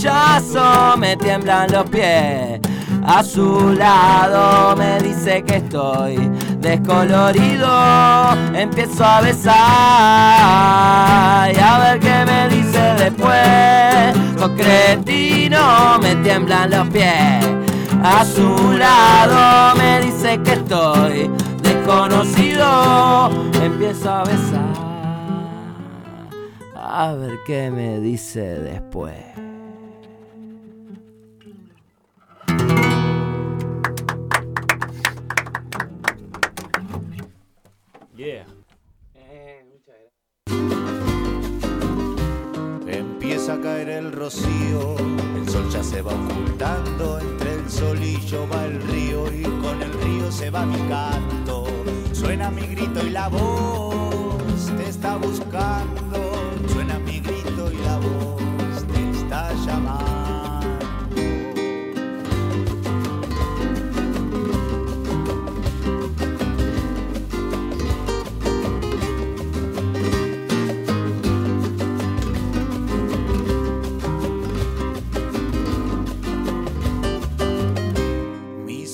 Payaso, 0.01 0.97
me 0.97 1.15
tiemblan 1.15 1.71
los 1.71 1.87
pies. 1.89 2.59
A 3.03 3.23
su 3.23 3.73
lado 3.73 4.75
me 4.75 4.99
dice 4.99 5.43
que 5.43 5.57
estoy 5.57 6.17
descolorido, 6.59 7.67
empiezo 8.53 9.05
a 9.05 9.21
besar 9.21 9.55
y 11.53 11.59
a 11.59 11.79
ver 11.79 11.99
qué 11.99 12.25
me 12.25 12.49
dice 12.49 12.79
después. 12.97 14.15
Sos 14.37 14.51
cretino, 14.51 15.99
me 15.99 16.15
tiemblan 16.17 16.71
los 16.71 16.89
pies. 16.89 17.45
A 18.03 18.25
su 18.25 18.73
lado 18.77 19.75
me 19.77 20.01
dice 20.01 20.39
que 20.43 20.53
estoy 20.53 21.29
desconocido, 21.61 23.29
empiezo 23.61 24.09
a 24.09 24.23
besar. 24.23 24.91
A 26.75 27.13
ver 27.13 27.37
qué 27.45 27.69
me 27.71 27.99
dice 27.99 28.41
después. 28.41 29.50
Yeah. 38.21 38.45
Empieza 42.85 43.55
a 43.55 43.61
caer 43.61 43.89
el 43.89 44.11
rocío, 44.11 44.95
el 45.35 45.49
sol 45.49 45.67
ya 45.71 45.83
se 45.83 46.03
va 46.03 46.13
ocultando, 46.13 47.17
entre 47.19 47.53
el 47.53 47.67
solillo 47.67 48.47
va 48.47 48.65
el 48.65 48.79
río 48.83 49.25
y 49.33 49.41
con 49.41 49.81
el 49.81 49.91
río 50.03 50.31
se 50.31 50.51
va 50.51 50.67
mi 50.67 50.77
canto. 50.87 51.65
Suena 52.13 52.51
mi 52.51 52.67
grito 52.67 53.03
y 53.03 53.09
la 53.09 53.27
voz 53.27 54.71
te 54.77 54.87
está 54.87 55.17
buscando, 55.17 56.31
suena 56.67 56.99
mi 56.99 57.21
grito 57.21 57.71
y 57.71 57.77
la 57.77 57.97
voz 57.97 58.40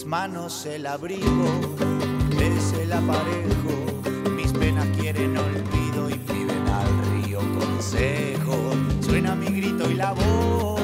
manos 0.08 0.66
el 0.66 0.86
abrigo, 0.88 1.50
es 2.40 2.74
el 2.80 2.94
aparejo, 2.94 4.32
mis 4.38 4.54
penas 4.54 4.88
quieren 4.98 5.38
olvido 5.38 6.10
y 6.10 6.14
piden 6.14 6.66
al 6.70 7.24
río 7.26 7.40
consejo. 7.60 8.56
Suena 9.02 9.36
mi 9.36 9.48
grito 9.48 9.92
y 9.92 9.96
la 9.96 10.14
voz 10.14 10.80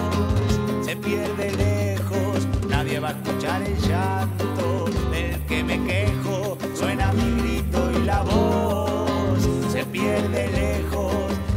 se 0.85 0.97
pierde 0.97 1.51
lejos, 1.55 2.45
nadie 2.67 2.99
va 2.99 3.09
a 3.09 3.11
escuchar 3.11 3.61
el 3.61 3.77
llanto 3.77 4.89
del 5.09 5.39
que 5.45 5.63
me 5.63 5.81
quejo. 5.85 6.57
Suena 6.75 7.13
mi 7.13 7.41
grito 7.41 7.91
y 7.91 8.03
la 8.03 8.23
voz 8.23 9.41
se 9.71 9.85
pierde 9.85 10.51
lejos, 10.51 11.13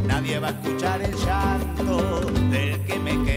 nadie 0.07 0.39
va 0.39 0.47
a 0.47 0.51
escuchar 0.51 1.01
el 1.01 1.13
llanto 1.15 2.21
del 2.49 2.79
que 2.85 2.97
me 2.97 3.11
quejo. 3.25 3.36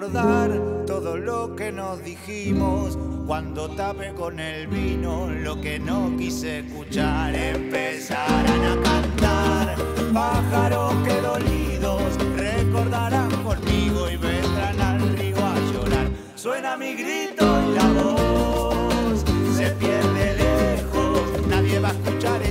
Recordar 0.00 0.50
todo 0.86 1.16
lo 1.16 1.56
que 1.56 1.72
nos 1.72 2.02
dijimos, 2.04 2.98
cuando 3.26 3.68
tape 3.70 4.12
con 4.14 4.38
el 4.38 4.66
vino 4.66 5.30
lo 5.30 5.60
que 5.60 5.78
no 5.78 6.14
quise 6.18 6.58
escuchar, 6.58 7.34
empezarán 7.34 8.64
a 8.64 8.82
cantar 8.82 9.76
pájaros 10.12 10.92
que 11.02 11.20
dolidos 11.20 12.02
recordarán 12.36 13.30
conmigo 13.42 14.10
y 14.10 14.16
vendrán 14.16 14.80
al 14.80 15.16
río 15.16 15.36
a 15.38 15.54
llorar. 15.72 16.10
Suena 16.34 16.76
mi 16.76 16.94
grito 16.94 17.44
y 17.62 17.74
la 17.74 18.02
voz 18.02 19.24
se 19.56 19.70
pierde 19.70 20.36
lejos, 20.36 21.46
nadie 21.48 21.78
va 21.78 21.88
a 21.88 21.92
escuchar 21.92 22.42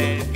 del 0.00 0.29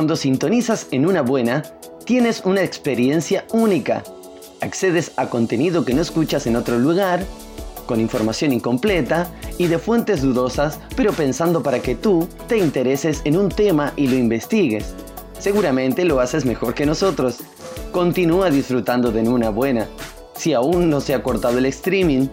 Cuando 0.00 0.16
sintonizas 0.16 0.86
en 0.92 1.04
una 1.04 1.20
buena, 1.20 1.62
tienes 2.06 2.40
una 2.46 2.62
experiencia 2.62 3.44
única. 3.52 4.02
Accedes 4.62 5.12
a 5.16 5.28
contenido 5.28 5.84
que 5.84 5.92
no 5.92 6.00
escuchas 6.00 6.46
en 6.46 6.56
otro 6.56 6.78
lugar, 6.78 7.22
con 7.84 8.00
información 8.00 8.54
incompleta 8.54 9.30
y 9.58 9.66
de 9.66 9.78
fuentes 9.78 10.22
dudosas, 10.22 10.78
pero 10.96 11.12
pensando 11.12 11.62
para 11.62 11.80
que 11.80 11.96
tú 11.96 12.26
te 12.48 12.56
intereses 12.56 13.20
en 13.24 13.36
un 13.36 13.50
tema 13.50 13.92
y 13.94 14.06
lo 14.06 14.16
investigues. 14.16 14.94
Seguramente 15.38 16.06
lo 16.06 16.20
haces 16.20 16.46
mejor 16.46 16.72
que 16.72 16.86
nosotros. 16.86 17.40
Continúa 17.92 18.48
disfrutando 18.48 19.12
de 19.12 19.28
una 19.28 19.50
buena. 19.50 19.86
Si 20.34 20.54
aún 20.54 20.88
no 20.88 21.02
se 21.02 21.12
ha 21.12 21.22
cortado 21.22 21.58
el 21.58 21.66
streaming, 21.66 22.28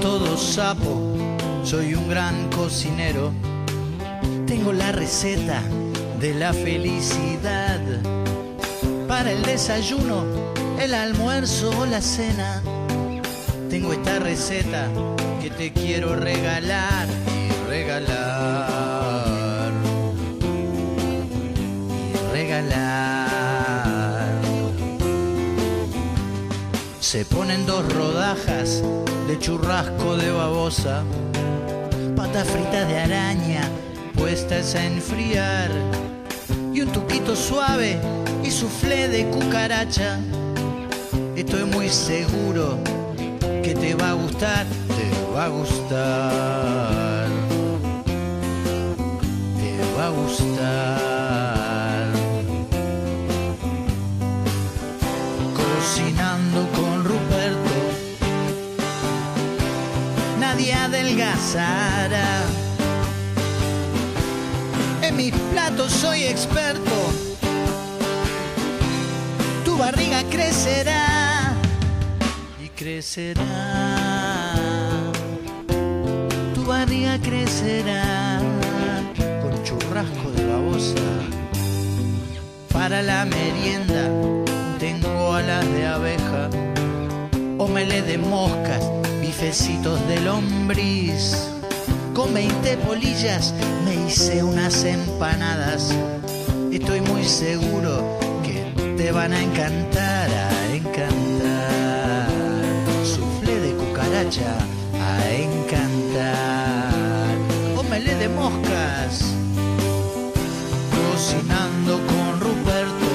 todo 0.00 0.36
sapo, 0.36 0.98
soy 1.62 1.94
un 1.94 2.08
gran 2.08 2.48
cocinero. 2.50 3.32
Tengo 4.46 4.72
la 4.72 4.92
receta 4.92 5.62
de 6.18 6.34
la 6.34 6.52
felicidad. 6.52 7.80
Para 9.06 9.32
el 9.32 9.42
desayuno, 9.42 10.24
el 10.80 10.94
almuerzo 10.94 11.70
o 11.78 11.86
la 11.86 12.00
cena. 12.00 12.62
Tengo 13.68 13.92
esta 13.92 14.18
receta 14.18 14.88
que 15.42 15.50
te 15.50 15.72
quiero 15.72 16.16
regalar. 16.16 17.06
Se 27.10 27.24
ponen 27.24 27.66
dos 27.66 27.92
rodajas 27.92 28.84
de 29.26 29.36
churrasco 29.36 30.16
de 30.16 30.30
babosa, 30.30 31.02
patas 32.14 32.46
fritas 32.46 32.86
de 32.86 33.00
araña 33.00 33.68
puestas 34.16 34.76
a 34.76 34.84
enfriar 34.84 35.72
y 36.72 36.82
un 36.82 36.92
tuquito 36.92 37.34
suave 37.34 37.98
y 38.44 38.50
suflé 38.52 39.08
de 39.08 39.28
cucaracha. 39.28 40.20
Estoy 41.34 41.64
muy 41.64 41.88
seguro 41.88 42.78
que 43.64 43.74
te 43.74 43.96
va 43.96 44.10
a 44.10 44.12
gustar, 44.12 44.64
te 44.86 45.34
va 45.34 45.46
a 45.46 45.48
gustar, 45.48 47.26
te 49.58 49.98
va 49.98 50.06
a 50.06 50.10
gustar. 50.10 51.09
Nadie 60.60 60.74
adelgazará. 60.74 62.42
En 65.02 65.16
mis 65.16 65.32
platos 65.52 65.90
soy 65.92 66.24
experto. 66.24 66.96
Tu 69.64 69.76
barriga 69.76 70.22
crecerá 70.30 71.54
y 72.62 72.68
crecerá. 72.68 73.44
Tu 76.54 76.64
barriga 76.64 77.18
crecerá 77.18 78.40
con 79.42 79.62
churrasco 79.64 80.30
de 80.36 80.44
babosa. 80.46 81.10
Para 82.72 83.02
la 83.02 83.24
merienda 83.24 84.10
tengo 84.78 85.32
alas 85.34 85.64
de 85.72 85.86
abeja, 85.86 86.50
omelé 87.58 88.02
de 88.02 88.18
moscas, 88.18 88.89
bifecitos 89.40 90.06
de 90.06 90.20
lombriz. 90.20 91.34
Con 92.14 92.34
20 92.34 92.76
polillas 92.78 93.54
me 93.86 93.94
hice 93.94 94.42
unas 94.42 94.84
empanadas. 94.84 95.94
Estoy 96.70 97.00
muy 97.00 97.24
seguro 97.24 98.18
que 98.42 98.64
te 98.98 99.10
van 99.12 99.32
a 99.32 99.42
encantar, 99.42 100.30
a 100.30 100.74
encantar. 100.74 102.28
Suflé 103.02 103.60
de 103.60 103.72
cucaracha, 103.76 104.58
a 105.00 105.30
encantar. 105.30 107.34
Omelé 107.78 108.16
de 108.16 108.28
moscas, 108.28 109.24
cocinando 110.92 111.98
con 112.08 112.40
Ruperto. 112.40 113.08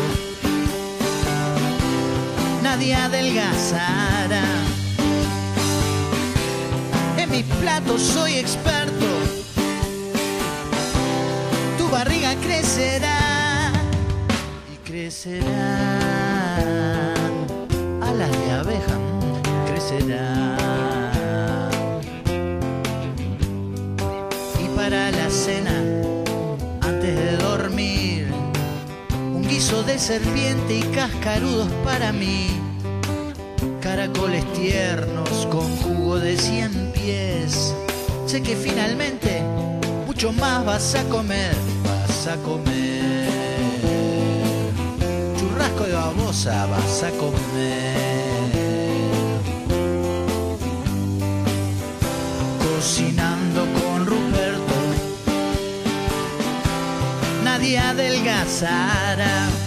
Nadie 2.63 2.95
adelgazará. 2.95 3.94
Platos 7.65 7.99
soy 7.99 8.35
experto. 8.35 9.07
Tu 11.79 11.89
barriga 11.89 12.35
crecerá 12.35 13.71
y 14.71 14.77
crecerá. 14.87 15.87
Alas 18.03 18.31
de 18.31 18.51
abeja 18.51 18.97
crecerá. 19.67 20.57
Y 24.63 24.67
para 24.77 25.09
la 25.09 25.29
cena, 25.31 25.75
antes 26.81 27.15
de 27.15 27.37
dormir, 27.37 28.27
un 29.33 29.41
guiso 29.41 29.81
de 29.81 29.97
serpiente 29.97 30.77
y 30.77 30.83
cascarudos 30.93 31.71
para 31.83 32.11
mí 32.11 32.64
caracoles 33.95 34.43
tiernos 34.51 35.47
con 35.49 35.73
jugo 35.77 36.19
de 36.19 36.35
cien 36.35 36.91
pies. 36.91 37.73
Sé 38.25 38.43
que 38.43 38.53
finalmente 38.57 39.41
mucho 40.05 40.33
más 40.33 40.65
vas 40.65 40.95
a 40.95 41.03
comer, 41.05 41.55
vas 41.85 42.27
a 42.27 42.35
comer. 42.43 43.29
Churrasco 45.37 45.85
de 45.85 45.93
babosa 45.93 46.65
vas 46.65 47.03
a 47.03 47.11
comer. 47.11 48.41
Cocinando 52.59 53.61
con 53.79 54.05
Ruperto, 54.05 54.75
nadie 57.45 57.79
adelgazará. 57.79 59.64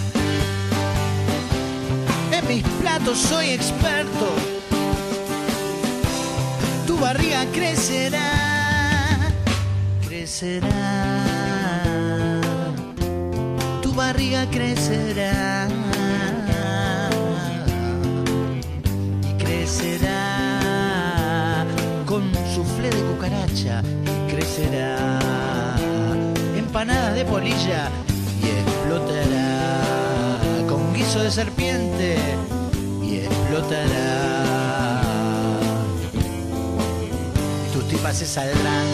Soy 3.15 3.51
experto. 3.51 4.27
Tu 6.87 6.99
barriga 6.99 7.47
crecerá, 7.53 9.31
crecerá. 10.07 10.69
Tu 13.83 13.95
barriga 13.95 14.47
crecerá. 14.51 15.69
Y 19.23 19.33
crecerá 19.43 20.87
con 22.05 22.31
suflé 22.55 22.91
de 22.91 23.03
cucaracha. 23.03 23.83
Y 24.05 24.31
crecerá 24.31 25.19
empanadas 26.57 27.15
de 27.15 27.25
polilla 27.25 27.89
y 28.43 28.49
explotará 28.49 30.39
con 30.69 30.93
guiso 30.93 31.21
de 31.23 31.31
serpiente 31.31 32.19
explotará. 33.59 35.03
Tus 37.73 37.89
tipas 37.89 38.17
se 38.17 38.27
saldrán, 38.27 38.87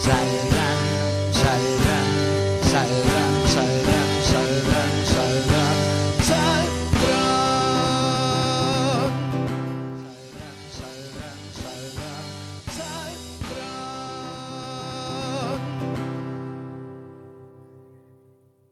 saldrán, 0.00 0.78
saldrán, 1.32 1.85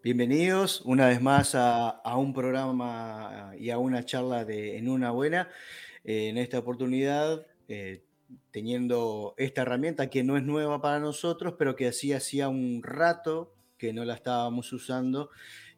Bienvenidos 0.04 0.82
una 0.82 1.06
vez 1.06 1.22
más 1.22 1.54
a, 1.54 1.98
un 2.18 2.34
programa 2.34 3.54
y 3.58 3.70
a 3.70 3.78
una 3.78 4.04
charla 4.04 4.44
de 4.44 4.76
En 4.76 4.90
una 4.90 5.12
buena. 5.12 5.48
Eh, 6.04 6.28
en 6.28 6.36
esta 6.36 6.58
oportunidad, 6.58 7.46
eh, 7.68 8.04
teniendo 8.50 9.34
esta 9.38 9.62
herramienta 9.62 10.10
que 10.10 10.22
no 10.22 10.36
es 10.36 10.42
nueva 10.42 10.82
para 10.82 11.00
nosotros, 11.00 11.54
pero 11.58 11.74
que 11.74 11.86
así 11.86 12.12
hacía 12.12 12.50
un 12.50 12.82
rato 12.82 13.54
que 13.78 13.94
no 13.94 14.04
la 14.04 14.12
estábamos 14.12 14.70
usando, 14.74 15.30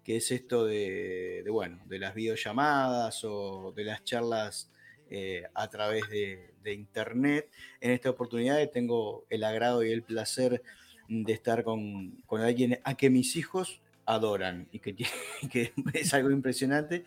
que 0.03 0.17
es 0.17 0.33
esto 0.33 0.67
de, 0.67 1.43
de, 1.45 1.51
bueno, 1.53 1.79
de 1.87 2.01
las 2.01 2.13
videollamadas 2.17 3.23
o 3.23 3.73
de 3.77 3.85
las 3.85 4.03
charlas 4.03 4.73
eh, 5.09 5.45
a 5.55 5.71
través 5.71 6.11
de, 6.11 6.53
de 6.65 6.75
internet. 6.75 7.49
En 7.81 7.93
esta 7.93 8.11
oportunidad 8.11 8.59
tengo 8.73 9.25
el 9.31 9.45
agrado 9.45 9.85
y 9.85 9.93
el 9.93 10.03
placer 10.03 10.65
de 11.09 11.33
estar 11.33 11.63
con, 11.63 12.23
con 12.27 12.41
alguien 12.41 12.81
a 12.83 12.97
que 12.97 13.09
mis 13.09 13.37
hijos 13.37 13.83
adoran 14.07 14.69
y 14.73 14.79
que, 14.79 15.73
es 15.95 16.15
algo 16.15 16.31
impresionante, 16.31 17.05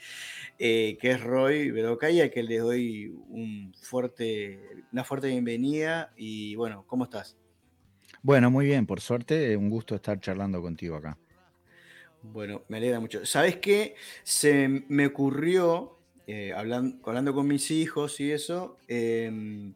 eh, 0.58 0.97
que 1.00 1.12
es 1.12 1.22
Roy 1.24 1.72
Bedocaya, 1.72 2.30
que 2.30 2.43
le 2.43 2.60
doy 2.60 3.08
un 3.30 3.74
fuerte, 3.82 4.60
una 4.91 5.04
fuerte 5.04 5.28
bienvenida 5.28 6.14
y 6.16 6.56
bueno, 6.56 6.84
¿cómo 6.88 7.06
estás? 7.06 7.38
Bueno, 8.22 8.52
muy 8.52 8.66
bien, 8.66 8.86
por 8.86 9.02
suerte, 9.02 9.56
un 9.56 9.70
gusto 9.70 9.95
estar 9.95 10.20
charlando 10.20 10.62
contigo 10.62 10.95
acá. 10.95 11.18
Bueno, 12.22 12.64
me 12.68 12.78
alegra 12.78 13.00
mucho. 13.00 13.26
¿Sabes 13.26 13.58
qué? 13.58 13.95
Se 14.24 14.68
me 14.68 15.08
ocurrió 15.08 16.00
eh, 16.32 16.54
hablan- 16.54 17.02
hablando 17.04 17.34
con 17.34 17.47
mis 17.47 17.72
hijos 17.72 18.20
y 18.20 18.32
eso, 18.32 18.78
em, 18.88 19.74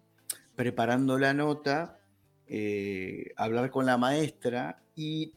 preparando 0.55 1.17
la 1.17 1.33
nota, 1.33 1.99
eh, 2.45 3.31
hablar 3.37 3.71
con 3.71 3.87
la 3.87 3.97
maestra 3.97 4.83
y 4.95 5.33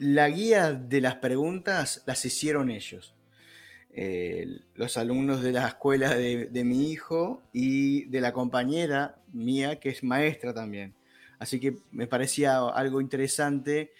la 0.00 0.30
guía 0.30 0.72
de 0.72 1.02
las 1.02 1.16
preguntas 1.16 2.02
las 2.06 2.24
hicieron 2.24 2.70
ellos. 2.70 3.14
Eh, 3.92 4.60
los 4.74 4.96
alumnos 4.96 5.42
de 5.42 5.52
la 5.52 5.68
escuela 5.68 6.14
de, 6.14 6.64
mi 6.64 6.90
hijo 6.90 7.42
y 7.52 8.06
de 8.06 8.22
la 8.22 8.32
compañera 8.32 9.20
mía, 9.32 9.78
que 9.78 9.90
es 9.90 10.02
maestra 10.02 10.54
también. 10.54 10.94
Así 11.38 11.60
que 11.60 11.76
me 11.90 12.06
parecía 12.06 12.66
algo 12.68 13.02
interesante 13.02 13.92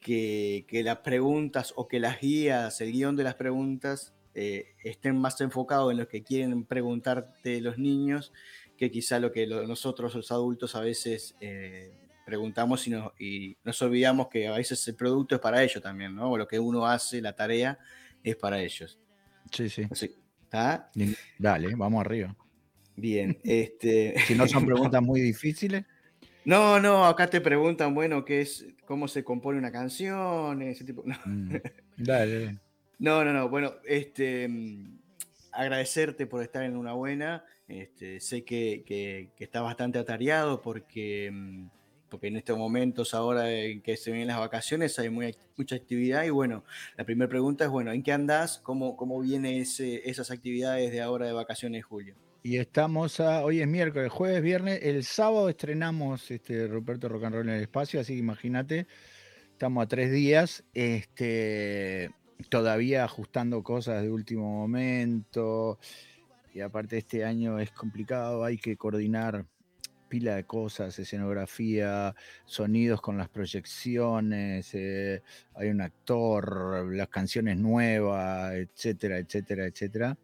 que, 0.00 0.66
que 0.68 0.84
las 0.84 0.98
preguntas 0.98 1.72
o 1.74 1.88
que 1.88 1.98
las 1.98 2.20
guías, 2.20 2.80
el 2.80 2.92
guion 2.92 3.16
de 3.16 3.24
las 3.24 3.34
preguntas, 3.34 4.14
eh, 4.34 4.76
estén 4.84 5.18
más 5.18 5.40
enfocados 5.40 5.90
en 5.90 5.98
lo 5.98 6.06
que 6.06 6.22
quieren 6.22 6.64
preguntarte 6.64 7.60
los 7.60 7.76
niños 7.76 8.32
que 8.76 8.90
quizá 8.90 9.18
lo 9.18 9.32
que 9.32 9.46
nosotros 9.46 10.14
los 10.14 10.32
adultos 10.32 10.74
a 10.74 10.80
veces 10.80 11.36
eh, 11.40 12.03
preguntamos 12.24 12.86
y 12.86 12.90
nos, 12.90 13.12
y 13.20 13.56
nos 13.64 13.80
olvidamos 13.82 14.28
que 14.28 14.48
a 14.48 14.56
veces 14.56 14.86
el 14.88 14.94
producto 14.94 15.34
es 15.34 15.40
para 15.40 15.62
ellos 15.62 15.82
también, 15.82 16.14
¿no? 16.14 16.30
O 16.32 16.38
lo 16.38 16.48
que 16.48 16.58
uno 16.58 16.86
hace, 16.86 17.20
la 17.20 17.34
tarea, 17.34 17.78
es 18.22 18.36
para 18.36 18.60
ellos. 18.60 18.98
Sí, 19.50 19.68
sí. 19.68 19.86
¿Está? 20.42 20.90
Dale, 21.38 21.74
vamos 21.74 22.04
arriba. 22.04 22.34
Bien, 22.96 23.38
este... 23.44 24.14
Si 24.26 24.34
no 24.34 24.46
son 24.48 24.64
preguntas 24.66 25.02
muy 25.02 25.20
difíciles. 25.20 25.84
No, 26.44 26.78
no, 26.78 27.06
acá 27.06 27.28
te 27.28 27.40
preguntan, 27.40 27.94
bueno, 27.94 28.24
qué 28.24 28.42
es, 28.42 28.66
cómo 28.84 29.08
se 29.08 29.24
compone 29.24 29.58
una 29.58 29.72
canción, 29.72 30.60
ese 30.62 30.84
tipo. 30.84 31.02
No, 31.04 31.16
mm, 31.24 31.56
Dale, 31.96 32.44
dale. 32.44 32.58
no, 32.98 33.24
no, 33.24 33.32
no, 33.32 33.48
bueno, 33.48 33.74
este, 33.86 34.48
agradecerte 35.52 36.26
por 36.26 36.42
estar 36.42 36.62
en 36.62 36.76
una 36.76 36.92
buena. 36.92 37.44
Este, 37.66 38.20
sé 38.20 38.44
que, 38.44 38.84
que, 38.86 39.30
que 39.36 39.44
estás 39.44 39.62
bastante 39.62 39.98
atareado 39.98 40.60
porque, 40.60 41.30
mm, 41.32 41.66
porque 42.14 42.28
en 42.28 42.36
estos 42.36 42.56
momentos, 42.56 43.12
ahora 43.12 43.50
en 43.50 43.82
que 43.82 43.96
se 43.96 44.12
vienen 44.12 44.28
las 44.28 44.38
vacaciones, 44.38 44.96
hay 45.00 45.10
mucha 45.10 45.74
actividad. 45.74 46.22
Y 46.22 46.30
bueno, 46.30 46.62
la 46.96 47.02
primera 47.02 47.28
pregunta 47.28 47.64
es, 47.64 47.70
bueno, 47.70 47.90
¿en 47.90 48.04
qué 48.04 48.12
andás? 48.12 48.58
¿Cómo, 48.58 48.96
cómo 48.96 49.20
vienen 49.20 49.60
esas 49.60 50.30
actividades 50.30 50.92
de 50.92 51.02
ahora 51.02 51.26
de 51.26 51.32
vacaciones, 51.32 51.84
Julio? 51.84 52.14
Y 52.44 52.58
estamos 52.58 53.18
a, 53.18 53.42
hoy 53.44 53.62
es 53.62 53.66
miércoles, 53.66 54.12
jueves, 54.12 54.42
viernes, 54.42 54.78
el 54.84 55.02
sábado 55.02 55.48
estrenamos 55.48 56.30
este 56.30 56.68
Ruperto 56.68 57.08
Rock 57.08 57.24
and 57.24 57.34
Roll 57.34 57.48
en 57.48 57.56
el 57.56 57.62
espacio, 57.62 57.98
así 57.98 58.12
que 58.12 58.20
imagínate, 58.20 58.86
estamos 59.50 59.82
a 59.82 59.88
tres 59.88 60.12
días, 60.12 60.62
este, 60.72 62.12
todavía 62.48 63.02
ajustando 63.02 63.64
cosas 63.64 64.02
de 64.02 64.10
último 64.12 64.48
momento, 64.48 65.80
y 66.54 66.60
aparte 66.60 66.98
este 66.98 67.24
año 67.24 67.58
es 67.58 67.72
complicado, 67.72 68.44
hay 68.44 68.56
que 68.56 68.76
coordinar 68.76 69.46
pila 70.14 70.36
de 70.36 70.44
cosas, 70.44 70.96
escenografía, 70.96 72.14
sonidos 72.44 73.00
con 73.00 73.18
las 73.18 73.28
proyecciones, 73.28 74.72
eh, 74.72 75.20
hay 75.56 75.70
un 75.70 75.80
actor, 75.80 76.94
las 76.94 77.08
canciones 77.08 77.56
nuevas, 77.56 78.54
etcétera, 78.54 79.18
etcétera, 79.18 79.66
etcétera. 79.66 80.16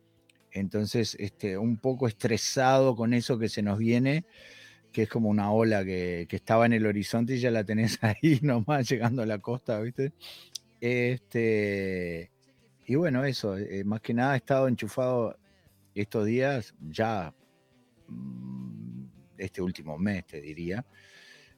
Entonces, 0.52 1.16
este, 1.18 1.58
un 1.58 1.76
poco 1.78 2.06
estresado 2.06 2.94
con 2.94 3.12
eso 3.14 3.36
que 3.36 3.48
se 3.48 3.62
nos 3.62 3.78
viene, 3.78 4.26
que 4.92 5.02
es 5.02 5.08
como 5.08 5.28
una 5.28 5.50
ola 5.50 5.84
que, 5.84 6.26
que 6.28 6.36
estaba 6.36 6.66
en 6.66 6.74
el 6.74 6.86
horizonte 6.86 7.34
y 7.34 7.40
ya 7.40 7.50
la 7.50 7.64
tenés 7.64 7.98
ahí 8.04 8.38
nomás 8.42 8.88
llegando 8.88 9.22
a 9.22 9.26
la 9.26 9.40
costa, 9.40 9.80
¿viste? 9.80 10.12
Este, 10.80 12.30
y 12.86 12.94
bueno, 12.94 13.24
eso, 13.24 13.58
eh, 13.58 13.82
más 13.82 14.02
que 14.02 14.14
nada 14.14 14.34
he 14.34 14.36
estado 14.36 14.68
enchufado 14.68 15.36
estos 15.96 16.26
días, 16.26 16.76
ya 16.80 17.34
mm, 18.06 18.89
este 19.40 19.62
último 19.62 19.98
mes, 19.98 20.26
te 20.26 20.40
diría, 20.40 20.86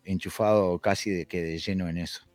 enchufado 0.04 0.78
casi 0.78 1.10
de 1.10 1.26
que 1.26 1.42
de 1.42 1.58
lleno 1.58 1.88
en 1.88 1.98
eso. 1.98 2.26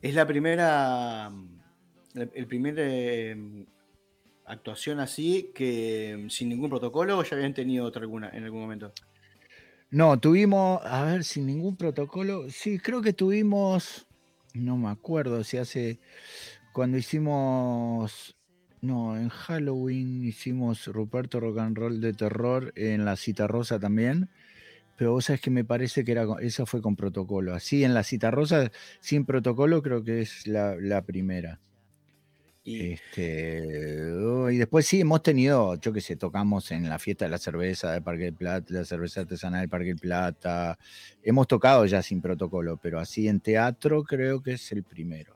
Es 0.00 0.14
la 0.14 0.26
primera, 0.26 1.32
el 2.14 2.46
primer 2.46 2.74
eh, 2.78 3.66
actuación 4.46 5.00
así 5.00 5.52
que 5.54 6.16
mm, 6.18 6.28
sin 6.28 6.48
ningún 6.48 6.70
protocolo 6.70 7.18
o 7.18 7.24
ya 7.24 7.36
habían 7.36 7.54
tenido 7.54 7.84
otra 7.84 8.02
alguna 8.02 8.30
en 8.30 8.44
algún 8.44 8.60
momento. 8.60 8.92
No, 9.90 10.18
tuvimos, 10.18 10.80
a 10.84 11.04
ver, 11.04 11.24
sin 11.24 11.46
ningún 11.46 11.76
protocolo. 11.76 12.50
Sí, 12.50 12.78
creo 12.78 13.02
que 13.02 13.12
tuvimos, 13.12 14.06
no 14.52 14.76
me 14.76 14.90
acuerdo 14.90 15.44
si 15.44 15.58
hace, 15.58 16.00
cuando 16.72 16.98
hicimos, 16.98 18.35
no, 18.86 19.16
en 19.16 19.28
Halloween 19.28 20.24
hicimos 20.24 20.86
Ruperto 20.86 21.40
Rock 21.40 21.58
and 21.58 21.76
Roll 21.76 22.00
de 22.00 22.12
terror 22.12 22.72
en 22.76 23.04
la 23.04 23.16
Cita 23.16 23.46
Rosa 23.46 23.78
también. 23.78 24.30
Pero 24.96 25.12
vos 25.12 25.26
sabés 25.26 25.40
que 25.42 25.50
me 25.50 25.64
parece 25.64 26.04
que 26.04 26.12
era, 26.12 26.26
esa 26.40 26.66
fue 26.66 26.80
con 26.80 26.96
protocolo. 26.96 27.54
Así 27.54 27.84
en 27.84 27.94
la 27.94 28.02
Cita 28.02 28.30
Rosa, 28.30 28.70
sin 29.00 29.26
protocolo, 29.26 29.82
creo 29.82 30.04
que 30.04 30.22
es 30.22 30.46
la, 30.46 30.76
la 30.76 31.02
primera. 31.02 31.60
Este, 32.64 34.12
oh, 34.12 34.50
y 34.50 34.56
después 34.58 34.86
sí, 34.86 35.00
hemos 35.00 35.22
tenido, 35.22 35.76
yo 35.76 35.92
que 35.92 36.00
sé, 36.00 36.16
tocamos 36.16 36.72
en 36.72 36.88
la 36.88 36.98
fiesta 36.98 37.24
de 37.26 37.30
la 37.30 37.38
cerveza 37.38 37.92
del 37.92 38.02
Parque 38.02 38.24
del 38.24 38.34
Plata, 38.34 38.66
la 38.74 38.84
cerveza 38.84 39.20
artesanal 39.20 39.60
del 39.60 39.70
Parque 39.70 39.88
del 39.88 39.98
Plata. 39.98 40.76
Hemos 41.22 41.46
tocado 41.46 41.86
ya 41.86 42.02
sin 42.02 42.20
protocolo, 42.20 42.76
pero 42.76 42.98
así 42.98 43.28
en 43.28 43.40
teatro 43.40 44.02
creo 44.02 44.42
que 44.42 44.54
es 44.54 44.72
el 44.72 44.82
primero. 44.82 45.35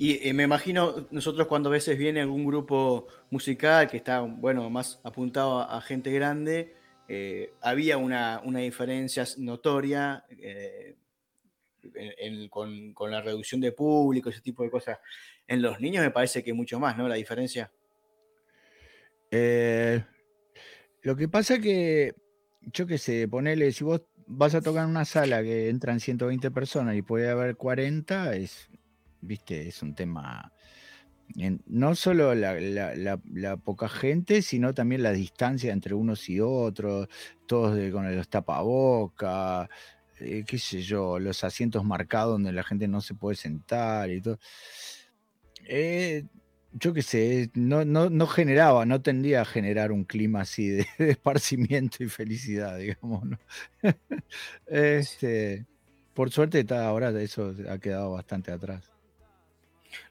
Y 0.00 0.28
eh, 0.28 0.32
me 0.32 0.44
imagino 0.44 1.08
nosotros 1.10 1.48
cuando 1.48 1.70
a 1.70 1.72
veces 1.72 1.98
viene 1.98 2.20
algún 2.20 2.46
grupo 2.46 3.08
musical 3.30 3.88
que 3.88 3.96
está, 3.96 4.20
bueno, 4.20 4.70
más 4.70 5.00
apuntado 5.02 5.60
a, 5.60 5.80
gente 5.80 6.12
grande, 6.12 6.76
eh, 7.08 7.52
había 7.60 7.98
una, 7.98 8.40
una 8.44 8.60
diferencia 8.60 9.24
notoria 9.38 10.24
eh, 10.30 10.94
con, 12.48 12.94
con 12.94 13.10
la 13.10 13.20
reducción 13.20 13.60
de 13.60 13.72
público, 13.72 14.30
ese 14.30 14.40
tipo 14.40 14.62
de 14.62 14.70
cosas. 14.70 14.98
En 15.48 15.62
los 15.62 15.80
niños 15.80 16.04
me 16.04 16.12
parece 16.12 16.44
que 16.44 16.52
mucho 16.52 16.78
más, 16.78 16.96
¿no? 16.96 17.08
La 17.08 17.16
diferencia. 17.16 17.72
Lo 21.02 21.16
que 21.16 21.28
pasa 21.28 21.58
que, 21.58 22.14
yo 22.60 22.86
qué 22.86 22.98
sé, 22.98 23.26
ponele, 23.26 23.72
si 23.72 23.82
vos 23.82 24.02
vas 24.28 24.54
a 24.54 24.60
tocar 24.60 24.84
en 24.84 24.90
una 24.90 25.04
sala 25.04 25.42
que 25.42 25.68
entran 25.70 25.98
120 25.98 26.52
personas 26.52 26.94
y 26.94 27.02
puede 27.02 27.28
haber 27.30 27.56
40, 27.56 28.36
es, 28.36 28.68
viste, 29.20 29.68
es 29.68 29.82
un 29.82 29.94
tema, 29.94 30.52
en- 31.36 31.62
no 31.66 31.94
solo 31.94 32.34
la, 32.34 32.54
la- 32.60 32.94
la- 32.94 33.20
la 33.32 33.56
poca 33.56 33.88
gente, 33.88 34.42
sino 34.42 34.74
también 34.74 35.02
la 35.02 35.12
distancia 35.12 35.72
entre 35.72 35.94
unos 35.94 36.28
y 36.28 36.40
otros, 36.40 37.08
todos 37.46 37.74
de- 37.76 37.90
con 37.92 38.14
los 38.14 38.28
tapabocas, 38.28 39.68
eh, 40.20 40.44
qué 40.46 40.58
sé 40.58 40.82
yo, 40.82 41.18
los 41.18 41.44
asientos 41.44 41.84
marcados 41.84 42.32
donde 42.34 42.52
la 42.52 42.64
gente 42.64 42.88
no 42.88 43.00
se 43.00 43.14
puede 43.14 43.36
sentar 43.36 44.10
y 44.10 44.20
todo. 44.20 44.38
Eh, 45.66 46.24
yo 46.72 46.92
qué 46.92 47.02
sé, 47.02 47.50
no, 47.54 47.84
no, 47.84 48.10
no 48.10 48.26
generaba, 48.26 48.84
no 48.86 49.00
tendía 49.00 49.40
a 49.42 49.44
generar 49.44 49.90
un 49.92 50.04
clima 50.04 50.42
así 50.42 50.68
de, 50.68 50.86
de 50.98 51.10
esparcimiento 51.10 52.02
y 52.04 52.08
felicidad, 52.08 52.76
digamos, 52.78 53.24
¿no? 53.24 53.38
Este, 54.66 55.66
por 56.14 56.30
suerte 56.30 56.60
está, 56.60 56.86
ahora 56.86 57.10
eso 57.20 57.54
ha 57.70 57.78
quedado 57.78 58.12
bastante 58.12 58.52
atrás. 58.52 58.90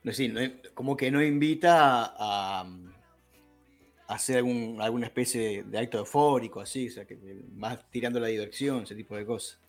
No, 0.02 0.12
sí, 0.12 0.28
no- 0.28 0.40
como 0.74 0.96
que 0.96 1.10
no 1.10 1.22
invita 1.22 2.04
a, 2.16 2.60
a 2.62 4.14
hacer 4.14 4.38
algún, 4.38 4.78
alguna 4.80 5.06
especie 5.06 5.62
de, 5.64 5.78
acto 5.78 5.98
eufórico, 5.98 6.60
así, 6.60 6.88
o 6.88 6.90
sea, 6.92 7.04
que 7.06 7.16
más 7.54 7.88
tirando 7.90 8.18
la 8.20 8.28
diversión, 8.28 8.82
ese 8.84 8.94
tipo 8.94 9.16
de 9.16 9.24
cosas. 9.26 9.60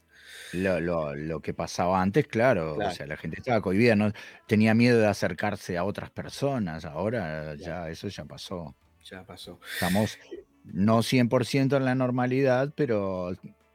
Lo, 0.54 0.80
lo- 0.80 1.16
lo 1.16 1.42
que 1.42 1.54
pasaba 1.54 2.02
antes, 2.02 2.28
claro, 2.28 2.76
Claro. 2.76 2.92
o 2.92 2.94
sea, 2.94 3.06
la 3.08 3.18
gente 3.18 3.38
estaba 3.40 3.62
cohibida, 3.62 3.96
no 3.96 4.12
tenía 4.48 4.74
miedo 4.74 5.00
de 5.00 5.08
acercarse 5.08 5.78
a 5.78 5.84
otras 5.84 6.10
personas, 6.12 6.86
ahora 6.86 7.56
ya 7.56 7.90
eso 7.90 8.08
ya 8.08 8.26
pasó. 8.26 8.76
Ya 9.04 9.24
pasó. 9.26 9.60
Estamos 9.74 10.18
no 10.64 11.02
100% 11.02 11.78
en 11.78 11.86
la 11.86 11.96
normalidad, 11.96 12.74
pero 12.76 13.32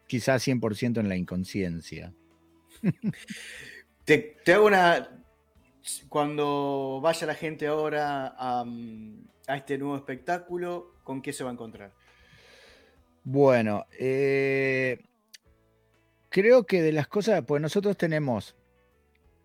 quizás 0.06 0.42
100% 0.46 1.00
en 1.00 1.08
la 1.08 1.16
inconsciencia. 1.16 2.12
Te, 4.04 4.36
te 4.44 4.52
hago 4.52 4.66
una. 4.66 5.23
Cuando 6.08 7.00
vaya 7.02 7.26
la 7.26 7.34
gente 7.34 7.66
ahora 7.66 8.34
a, 8.38 8.64
mm, 8.64 9.24
a 9.46 9.56
este 9.56 9.78
nuevo 9.78 9.96
espectáculo, 9.96 10.94
¿con 11.04 11.20
qué 11.20 11.32
se 11.32 11.44
va 11.44 11.50
a 11.50 11.52
encontrar? 11.52 11.92
Bueno, 13.24 13.86
eh, 13.98 14.98
creo 16.28 16.64
que 16.64 16.82
de 16.82 16.92
las 16.92 17.08
cosas, 17.08 17.42
pues 17.46 17.60
nosotros 17.62 17.96
tenemos 17.96 18.54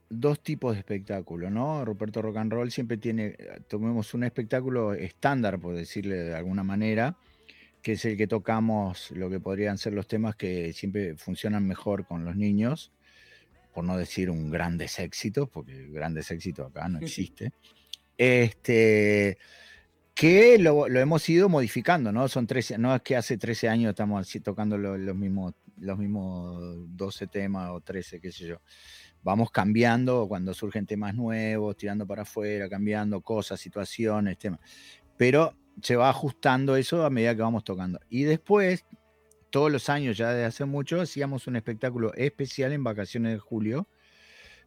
dos 0.09 0.41
tipos 0.41 0.73
de 0.73 0.79
espectáculo, 0.79 1.49
¿no? 1.49 1.85
Ruperto 1.85 2.21
Rock 2.21 2.37
and 2.37 2.51
Roll 2.51 2.71
siempre 2.71 2.97
tiene, 2.97 3.37
tomemos 3.67 4.13
un 4.13 4.23
espectáculo 4.23 4.93
estándar, 4.93 5.59
por 5.59 5.75
decirle 5.75 6.15
de 6.15 6.35
alguna 6.35 6.63
manera, 6.63 7.15
que 7.81 7.93
es 7.93 8.05
el 8.05 8.17
que 8.17 8.27
tocamos 8.27 9.11
lo 9.11 9.29
que 9.29 9.39
podrían 9.39 9.77
ser 9.77 9.93
los 9.93 10.07
temas 10.07 10.35
que 10.35 10.73
siempre 10.73 11.15
funcionan 11.15 11.65
mejor 11.67 12.05
con 12.05 12.25
los 12.25 12.35
niños, 12.35 12.91
por 13.73 13.83
no 13.83 13.97
decir 13.97 14.29
un 14.29 14.49
grandes 14.49 14.99
éxitos, 14.99 15.49
porque 15.49 15.87
grandes 15.89 16.29
éxitos 16.31 16.69
acá 16.69 16.87
no 16.89 16.99
existe. 16.99 17.51
Este, 18.17 19.37
que 20.13 20.57
lo, 20.59 20.89
lo 20.89 20.99
hemos 20.99 21.27
ido 21.29 21.47
modificando, 21.47 22.11
¿no? 22.11 22.27
Son 22.27 22.45
13, 22.45 22.77
no 22.77 22.93
es 22.93 23.01
que 23.01 23.15
hace 23.15 23.37
13 23.37 23.69
años 23.69 23.91
estamos 23.91 24.19
así 24.21 24.39
tocando 24.41 24.77
lo- 24.77 24.97
los 24.97 25.15
mismos, 25.15 25.53
los 25.77 25.97
mismos 25.97 26.61
12 26.89 27.27
temas 27.27 27.69
o 27.71 27.79
13, 27.79 28.19
qué 28.19 28.31
sé 28.31 28.45
yo. 28.47 28.61
Vamos 29.23 29.51
cambiando 29.51 30.27
cuando 30.27 30.53
surgen 30.53 30.85
temas 30.85 31.15
nuevos, 31.15 31.77
tirando 31.77 32.05
para 32.05 32.23
afuera, 32.23 32.67
cambiando 32.69 33.21
cosas, 33.21 33.59
situaciones, 33.59 34.37
temas. 34.37 34.59
Pero 35.17 35.55
se 35.81 35.95
va 35.95 36.09
ajustando 36.09 36.75
eso 36.75 37.05
a 37.05 37.09
medida 37.09 37.35
que 37.35 37.41
vamos 37.41 37.63
tocando. 37.63 37.99
Y 38.09 38.23
después, 38.23 38.85
todos 39.49 39.71
los 39.71 39.89
años, 39.89 40.17
ya 40.17 40.29
desde 40.29 40.45
hace 40.45 40.65
mucho, 40.65 41.01
hacíamos 41.01 41.47
un 41.47 41.55
espectáculo 41.55 42.13
especial 42.15 42.71
en 42.71 42.83
vacaciones 42.83 43.33
de 43.33 43.39
julio, 43.39 43.87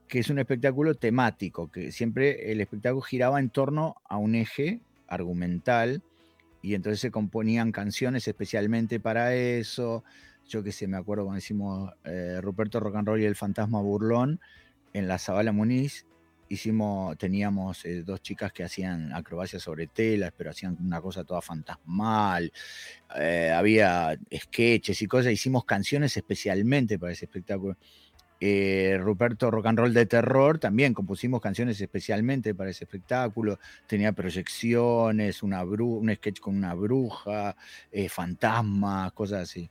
que 0.09 0.19
es 0.19 0.31
un 0.31 0.39
espectáculo 0.39 0.95
temático, 0.95 1.71
que 1.71 1.93
siempre 1.93 2.53
el 2.53 2.61
espectáculo 2.61 3.03
giraba 3.03 3.41
en 3.41 3.51
torno 3.51 3.97
a 4.09 4.17
un 4.19 4.35
eje 4.35 4.81
argumental 5.07 6.03
y 6.63 6.75
entonces 6.75 7.01
se 7.01 7.11
componían 7.11 7.73
canciones 7.73 8.27
especialmente 8.29 9.01
para 9.01 9.35
eso. 9.35 10.05
Yo 10.49 10.63
que 10.63 10.73
sé, 10.73 10.87
me 10.87 10.97
acuerdo 10.97 11.25
cuando 11.25 11.39
hicimos 11.39 11.93
eh, 12.05 12.41
Ruperto 12.41 12.81
Rock 12.81 12.97
and 12.97 13.09
Roll 13.09 13.23
y 13.23 13.25
el 13.25 13.37
Fantasma 13.37 13.81
Burlón 13.81 14.41
en 14.93 15.09
la 15.09 15.19
Zabala 15.19 15.53
Muniz. 15.53 16.07
Hicimos, 16.53 17.17
teníamos 17.17 17.83
eh, 17.87 18.03
dos 18.03 18.21
chicas 18.21 18.53
que 18.53 18.63
hacían 18.63 19.11
acrobacias 19.15 19.63
sobre 19.63 19.87
telas, 19.87 20.33
pero 20.37 20.51
hacían 20.51 20.77
una 20.85 21.01
cosa 21.01 21.25
toda 21.25 21.41
fantasmal. 21.41 22.53
eh, 23.19 23.51
había 23.51 24.19
sketches 24.31 25.01
y 25.01 25.07
cosas. 25.07 25.33
Hicimos 25.33 25.65
canciones 25.65 26.15
especialmente 26.15 26.99
para 26.99 27.13
ese 27.13 27.25
espectáculo. 27.25 27.79
Eh, 28.39 28.99
Ruperto 29.01 29.51
Rock 29.51 29.65
and 29.67 29.79
Roll 29.79 29.95
de 29.95 30.05
Terror, 30.05 30.59
también 30.59 30.93
compusimos 30.93 31.41
canciones 31.41 31.81
especialmente 31.81 32.55
para 32.55 32.69
ese 32.69 32.85
espectáculo. 32.85 33.59
Tenía 33.87 34.13
proyecciones, 34.13 35.43
una 35.43 35.65
bru- 35.65 36.01
un 36.01 36.15
sketch 36.15 36.41
con 36.41 36.55
una 36.57 36.75
bruja, 36.75 37.57
eh, 37.91 38.11
fantasmas, 38.11 39.13
cosas 39.13 39.45
así. 39.45 39.71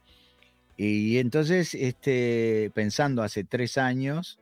Y 0.77 1.19
entonces, 1.19 1.75
este, 1.75 2.71
pensando 2.73 3.21
hace 3.21 3.43
tres 3.43 3.77
años, 3.77 4.39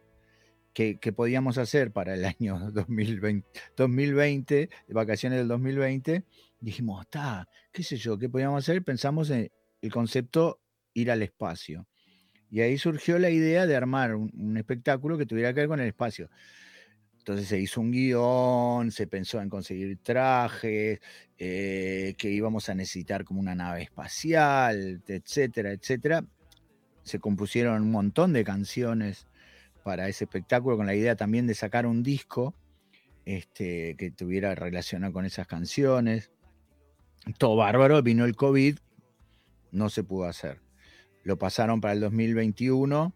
que, 0.73 0.97
podíamos 1.13 1.57
hacer 1.57 1.91
para 1.91 2.13
el 2.13 2.25
año 2.39 2.71
2020, 2.71 3.47
2020, 3.75 4.69
vacaciones 4.89 5.39
del 5.39 5.47
2020, 5.47 6.23
dijimos, 6.59 7.01
está, 7.01 7.47
qué 7.71 7.83
sé 7.83 7.97
yo, 7.97 8.17
¿qué 8.17 8.29
podíamos 8.29 8.63
hacer? 8.63 8.83
Pensamos 8.83 9.29
en 9.29 9.51
el 9.81 9.91
concepto 9.91 10.59
ir 10.93 11.11
al 11.11 11.21
espacio. 11.21 11.87
Y 12.51 12.61
ahí 12.61 12.77
surgió 12.77 13.19
la 13.19 13.29
idea 13.29 13.67
de 13.67 13.75
armar 13.75 14.15
un, 14.15 14.31
un 14.35 14.57
espectáculo 14.57 15.17
que 15.17 15.25
tuviera 15.25 15.53
que 15.53 15.61
ver 15.61 15.69
con 15.69 15.79
el 15.79 15.87
espacio. 15.87 16.29
Entonces 17.19 17.47
se 17.47 17.59
hizo 17.59 17.79
un 17.79 17.91
guion, 17.91 18.91
se 18.91 19.05
pensó 19.05 19.39
en 19.39 19.49
conseguir 19.49 19.99
trajes, 20.01 20.99
eh, 21.37 22.15
que 22.17 22.31
íbamos 22.31 22.69
a 22.69 22.73
necesitar 22.73 23.23
como 23.23 23.39
una 23.39 23.53
nave 23.53 23.83
espacial, 23.83 25.03
etcétera, 25.05 25.71
etcétera. 25.71 26.25
Se 27.03 27.19
compusieron 27.19 27.83
un 27.83 27.91
montón 27.91 28.33
de 28.33 28.43
canciones 28.43 29.27
para 29.79 30.07
ese 30.07 30.25
espectáculo 30.25 30.77
con 30.77 30.85
la 30.85 30.95
idea 30.95 31.15
también 31.15 31.47
de 31.47 31.55
sacar 31.55 31.85
un 31.85 32.03
disco 32.03 32.55
este, 33.25 33.95
que 33.95 34.11
tuviera 34.11 34.55
relación 34.55 35.11
con 35.11 35.25
esas 35.25 35.47
canciones. 35.47 36.31
Todo 37.37 37.55
bárbaro, 37.55 38.01
vino 38.01 38.25
el 38.25 38.35
COVID, 38.35 38.79
no 39.71 39.89
se 39.89 40.03
pudo 40.03 40.25
hacer. 40.25 40.61
Lo 41.23 41.37
pasaron 41.37 41.81
para 41.81 41.93
el 41.93 41.99
2021, 41.99 43.13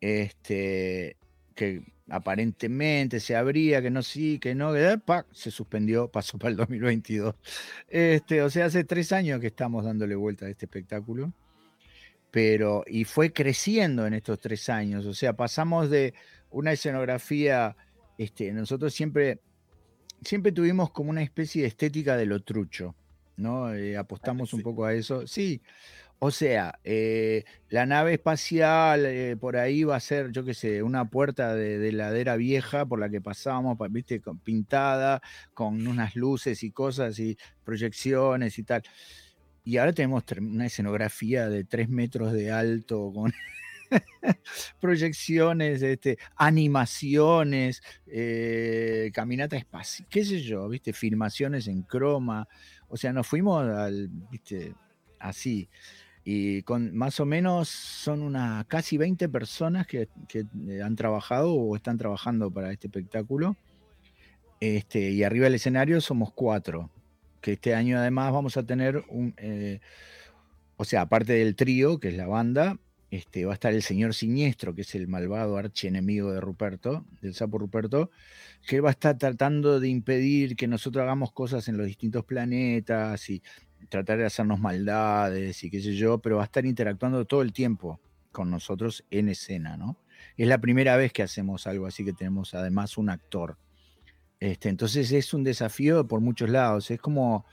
este, 0.00 1.16
que 1.54 1.82
aparentemente 2.08 3.20
se 3.20 3.36
abría, 3.36 3.80
que 3.80 3.90
no 3.90 4.02
sí, 4.02 4.38
que 4.38 4.54
no, 4.54 4.72
que, 4.72 4.98
¡pac! 4.98 5.26
se 5.32 5.50
suspendió, 5.50 6.08
pasó 6.12 6.38
para 6.38 6.50
el 6.50 6.56
2022. 6.56 7.34
Este, 7.88 8.42
o 8.42 8.50
sea, 8.50 8.66
hace 8.66 8.84
tres 8.84 9.12
años 9.12 9.40
que 9.40 9.48
estamos 9.48 9.84
dándole 9.84 10.16
vuelta 10.16 10.46
a 10.46 10.50
este 10.50 10.66
espectáculo 10.66 11.32
pero 12.32 12.84
y 12.88 13.04
fue 13.04 13.32
creciendo 13.34 14.06
en 14.08 14.14
estos 14.14 14.40
tres 14.40 14.68
años. 14.70 15.06
O 15.06 15.14
sea, 15.14 15.34
pasamos 15.34 15.90
de 15.90 16.14
una 16.50 16.72
escenografía, 16.72 17.76
este, 18.18 18.52
nosotros 18.52 18.94
siempre, 18.94 19.42
siempre 20.22 20.52
tuvimos 20.52 20.92
como 20.92 21.10
una 21.10 21.22
especie 21.22 21.62
de 21.62 21.68
estética 21.68 22.16
de 22.16 22.26
lo 22.26 22.42
trucho, 22.42 22.96
¿no? 23.36 23.74
Eh, 23.74 23.96
apostamos 23.96 24.54
un 24.54 24.62
poco 24.62 24.84
a 24.86 24.94
eso. 24.94 25.26
Sí, 25.26 25.62
o 26.20 26.30
sea, 26.30 26.80
eh, 26.84 27.44
la 27.68 27.86
nave 27.86 28.14
espacial 28.14 29.06
eh, 29.06 29.36
por 29.38 29.56
ahí 29.56 29.84
va 29.84 29.96
a 29.96 30.00
ser, 30.00 30.32
yo 30.32 30.44
qué 30.44 30.54
sé, 30.54 30.82
una 30.82 31.10
puerta 31.10 31.54
de, 31.56 31.78
de 31.78 31.92
ladera 31.92 32.36
vieja 32.36 32.86
por 32.86 33.00
la 33.00 33.10
que 33.10 33.20
pasábamos, 33.20 33.78
pa- 33.78 33.88
viste, 33.88 34.22
pintada, 34.44 35.20
con 35.54 35.86
unas 35.86 36.16
luces 36.16 36.62
y 36.62 36.72
cosas 36.72 37.18
y 37.18 37.36
proyecciones 37.64 38.58
y 38.58 38.64
tal. 38.64 38.82
Y 39.64 39.76
ahora 39.76 39.92
tenemos 39.92 40.24
una 40.38 40.66
escenografía 40.66 41.48
de 41.48 41.64
tres 41.64 41.88
metros 41.88 42.32
de 42.32 42.50
alto 42.50 43.12
con 43.14 43.32
proyecciones, 44.80 45.82
este, 45.82 46.18
animaciones, 46.36 47.82
eh, 48.06 49.10
caminata 49.14 49.56
espacial, 49.56 50.08
qué 50.10 50.24
sé 50.24 50.40
yo, 50.40 50.68
viste, 50.68 50.92
filmaciones 50.92 51.68
en 51.68 51.82
croma. 51.82 52.48
O 52.88 52.96
sea, 52.96 53.12
nos 53.12 53.26
fuimos 53.26 53.64
al, 53.64 54.08
viste, 54.30 54.74
así. 55.18 55.68
Y 56.24 56.62
con 56.62 56.94
más 56.96 57.18
o 57.20 57.26
menos 57.26 57.68
son 57.68 58.22
unas 58.22 58.64
casi 58.66 58.96
20 58.96 59.28
personas 59.28 59.86
que, 59.86 60.08
que, 60.28 60.44
eh, 60.68 60.82
han 60.82 60.94
trabajado 60.94 61.52
o 61.52 61.74
están 61.74 61.98
trabajando 61.98 62.50
para 62.50 62.72
este 62.72 62.88
espectáculo. 62.88 63.56
Este, 64.60 65.10
y 65.10 65.24
arriba 65.24 65.44
del 65.44 65.56
escenario 65.56 66.00
somos 66.00 66.32
cuatro. 66.32 66.90
Que 67.42 67.52
este 67.52 67.74
año 67.74 67.98
además 67.98 68.32
vamos 68.32 68.56
a 68.56 68.62
tener 68.62 69.04
un. 69.08 69.34
eh, 69.36 69.80
o 70.76 70.84
sea, 70.84 71.02
aparte 71.02 71.34
del 71.34 71.54
trío, 71.54 72.00
que 72.00 72.08
es 72.08 72.16
la 72.16 72.26
banda, 72.26 72.78
este, 73.10 73.44
va 73.44 73.52
a 73.52 73.54
estar 73.54 73.74
el 73.74 73.82
señor 73.82 74.14
Siniestro, 74.14 74.74
que 74.74 74.80
es 74.80 74.94
el 74.94 75.06
malvado 75.06 75.58
archienemigo 75.58 76.32
de 76.32 76.40
Ruperto, 76.40 77.04
del 77.20 77.34
sapo 77.34 77.58
Ruperto, 77.58 78.10
que 78.66 78.80
va 78.80 78.88
a 78.88 78.92
estar 78.92 79.18
tratando 79.18 79.80
de 79.80 79.88
impedir 79.90 80.56
que 80.56 80.66
nosotros 80.66 81.02
hagamos 81.02 81.30
cosas 81.32 81.68
en 81.68 81.76
los 81.76 81.86
distintos 81.86 82.24
planetas 82.24 83.28
y 83.28 83.42
tratar 83.90 84.18
de 84.18 84.24
hacernos 84.24 84.60
maldades 84.60 85.62
y 85.62 85.70
qué 85.70 85.82
sé 85.82 85.94
yo, 85.94 86.18
pero 86.18 86.36
va 86.36 86.42
a 86.42 86.46
estar 86.46 86.64
interactuando 86.64 87.26
todo 87.26 87.42
el 87.42 87.52
tiempo 87.52 88.00
con 88.30 88.50
nosotros 88.50 89.04
en 89.10 89.28
escena, 89.28 89.76
¿no? 89.76 89.98
Es 90.38 90.48
la 90.48 90.58
primera 90.58 90.96
vez 90.96 91.12
que 91.12 91.22
hacemos 91.22 91.66
algo 91.66 91.86
así 91.86 92.04
que 92.04 92.14
tenemos 92.14 92.54
además 92.54 92.96
un 92.96 93.10
actor. 93.10 93.58
Este, 94.42 94.68
entonces 94.70 95.12
es 95.12 95.32
un 95.34 95.44
desafío 95.44 96.04
por 96.08 96.20
muchos 96.20 96.50
lados, 96.50 96.90
es 96.90 96.98
como 97.00 97.46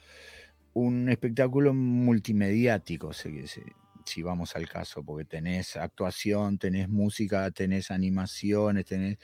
un 0.74 1.08
espectáculo 1.08 1.72
multimediático, 1.72 3.14
si, 3.14 4.24
vamos 4.24 4.56
al 4.56 4.68
caso, 4.68 5.04
porque 5.04 5.24
tenés 5.26 5.78
actuación, 5.78 6.58
tenés 6.58 6.90
música, 6.90 7.52
tenés 7.52 7.92
animaciones, 7.92 8.86
tenés 8.86 9.20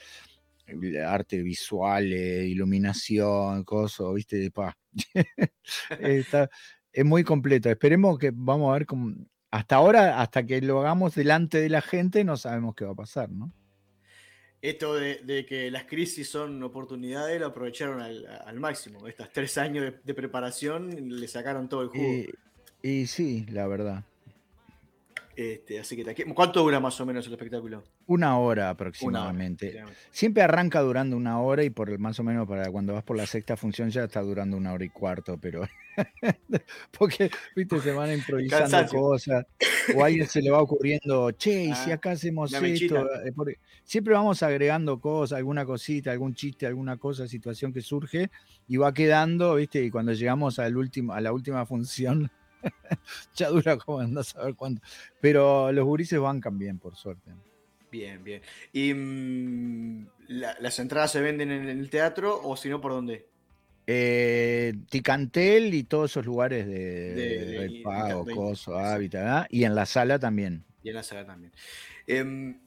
eh, 0.68 1.00
arte 1.02 1.42
visual, 1.42 2.12
eh, 2.12 2.46
iluminación, 2.46 3.64
cosas, 3.64 4.14
viste, 4.14 4.48
pa. 4.52 4.78
Está- 6.00 6.48
es 6.92 7.04
muy 7.04 7.24
completo. 7.24 7.68
Esperemos 7.68 8.16
que 8.20 8.30
vamos 8.32 8.70
a 8.70 8.74
ver 8.74 8.86
cómo. 8.86 9.12
Hasta 9.50 9.74
ahora, 9.74 10.20
hasta 10.20 10.46
que 10.46 10.60
lo 10.60 10.78
hagamos 10.82 11.16
delante 11.16 11.60
de 11.60 11.68
la 11.68 11.82
gente, 11.82 12.22
no 12.22 12.36
sabemos 12.36 12.76
qué 12.76 12.84
va 12.84 12.92
a 12.92 12.94
pasar, 12.94 13.28
¿no? 13.32 13.52
Esto 14.68 14.94
de, 14.96 15.20
de 15.22 15.46
que 15.46 15.70
las 15.70 15.84
crisis 15.84 16.28
son 16.28 16.60
oportunidades 16.62 17.38
lo 17.38 17.46
aprovecharon 17.46 18.00
al, 18.00 18.26
al 18.26 18.58
máximo. 18.58 19.06
Estos 19.06 19.30
tres 19.32 19.56
años 19.58 19.84
de, 19.84 19.94
de 20.02 20.14
preparación 20.14 21.08
le 21.08 21.28
sacaron 21.28 21.68
todo 21.68 21.82
el 21.82 21.88
jugo. 21.88 22.02
Y, 22.02 22.34
y 22.82 23.06
sí, 23.06 23.46
la 23.50 23.68
verdad. 23.68 24.02
Este, 25.36 25.78
así 25.78 25.96
que, 25.96 26.24
¿cuánto 26.34 26.62
dura 26.62 26.80
más 26.80 27.00
o 27.00 27.06
menos 27.06 27.26
el 27.26 27.34
espectáculo? 27.34 27.84
Una 28.06 28.38
hora 28.38 28.70
aproximadamente. 28.70 29.84
Siempre 30.10 30.42
arranca 30.42 30.80
durando 30.80 31.16
una 31.16 31.40
hora 31.40 31.62
y 31.62 31.70
por 31.70 31.96
más 31.98 32.18
o 32.18 32.24
menos 32.24 32.48
para 32.48 32.70
cuando 32.70 32.94
vas 32.94 33.04
por 33.04 33.16
la 33.16 33.26
sexta 33.26 33.56
función 33.56 33.90
ya 33.90 34.04
está 34.04 34.22
durando 34.22 34.56
una 34.56 34.72
hora 34.72 34.84
y 34.84 34.88
cuarto, 34.88 35.38
pero 35.38 35.62
porque 36.98 37.30
viste 37.54 37.80
se 37.80 37.92
van 37.92 38.12
improvisando 38.12 38.70
Cansancio. 38.70 38.98
cosas 39.00 39.46
o 39.94 40.02
a 40.02 40.06
alguien 40.06 40.26
se 40.26 40.42
le 40.42 40.50
va 40.50 40.60
ocurriendo, 40.62 41.30
che, 41.32 41.64
y 41.64 41.74
si 41.74 41.90
Ah, 41.90 41.94
acá 41.94 42.10
hacemos 42.12 42.52
esto, 42.52 43.06
Eh, 43.24 43.32
porque 43.34 43.58
siempre 43.84 44.14
vamos 44.14 44.42
agregando 44.42 45.00
cosas, 45.00 45.38
alguna 45.38 45.64
cosita, 45.64 46.10
algún 46.10 46.34
chiste, 46.34 46.66
alguna 46.66 46.96
cosa, 46.96 47.28
situación 47.28 47.72
que 47.72 47.80
surge 47.82 48.30
y 48.66 48.76
va 48.76 48.92
quedando, 48.92 49.54
viste, 49.54 49.82
y 49.82 49.90
cuando 49.90 50.12
llegamos 50.12 50.58
al 50.58 50.76
último, 50.76 51.12
a 51.12 51.20
la 51.20 51.32
última 51.32 51.64
función 51.66 52.30
ya 53.34 53.48
dura 53.48 53.76
como 53.76 54.02
no 54.04 54.22
saber 54.22 54.54
cuánto, 54.56 54.82
pero 55.20 55.70
los 55.72 55.84
gurises 55.84 56.18
bancan 56.18 56.58
bien, 56.58 56.78
por 56.78 56.96
suerte. 56.96 57.30
Bien, 57.90 58.22
bien. 58.24 58.42
¿Y 58.72 58.92
mm, 58.92 60.06
la- 60.28 60.56
las 60.60 60.78
entradas 60.80 61.12
se 61.12 61.20
venden 61.20 61.50
en 61.52 61.68
el 61.68 61.88
teatro 61.88 62.40
o 62.42 62.56
si 62.56 62.68
no, 62.68 62.80
por 62.80 62.92
dónde? 62.92 63.26
Eh, 63.86 64.74
Ticantel 64.90 65.72
y 65.72 65.84
todos 65.84 66.10
esos 66.10 66.26
lugares 66.26 66.66
de, 66.66 67.14
De- 67.14 67.44
de- 67.46 67.66
y- 67.70 67.82
Pago, 67.82 68.24
de- 68.24 68.32
Coso, 68.34 68.76
Hábitat, 68.76 69.22
¿verdad? 69.22 69.46
y 69.48 69.62
en 69.64 69.74
la 69.74 69.86
sala 69.86 70.18
también. 70.18 70.64
Y 70.82 70.88
en 70.88 70.94
la 70.96 71.02
sala 71.04 71.24
también. 71.24 71.52
Em, 72.06 72.58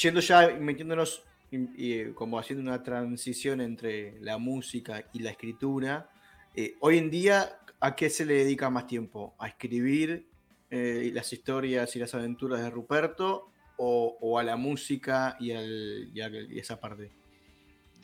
yendo 0.00 0.20
ya, 0.20 0.48
metiéndonos 0.58 1.22
eh, 1.52 2.12
como 2.14 2.38
haciendo 2.38 2.62
una 2.62 2.82
transición 2.82 3.60
entre 3.60 4.18
la 4.20 4.38
música 4.38 5.04
y 5.12 5.20
la 5.20 5.30
escritura. 5.30 6.10
Eh, 6.56 6.74
hoy 6.80 6.98
en 6.98 7.10
día, 7.10 7.58
¿a 7.80 7.94
qué 7.94 8.08
se 8.10 8.24
le 8.24 8.34
dedica 8.34 8.70
más 8.70 8.86
tiempo? 8.86 9.34
¿A 9.38 9.48
escribir 9.48 10.26
eh, 10.70 11.10
las 11.12 11.32
historias 11.32 11.94
y 11.94 11.98
las 12.00 12.14
aventuras 12.14 12.60
de 12.62 12.70
Ruperto 12.70 13.50
o, 13.76 14.16
o 14.20 14.38
a 14.38 14.42
la 14.42 14.56
música 14.56 15.36
y, 15.38 15.52
al, 15.52 16.10
y, 16.12 16.20
al- 16.22 16.50
y 16.52 16.58
esa 16.58 16.80
parte? 16.80 17.10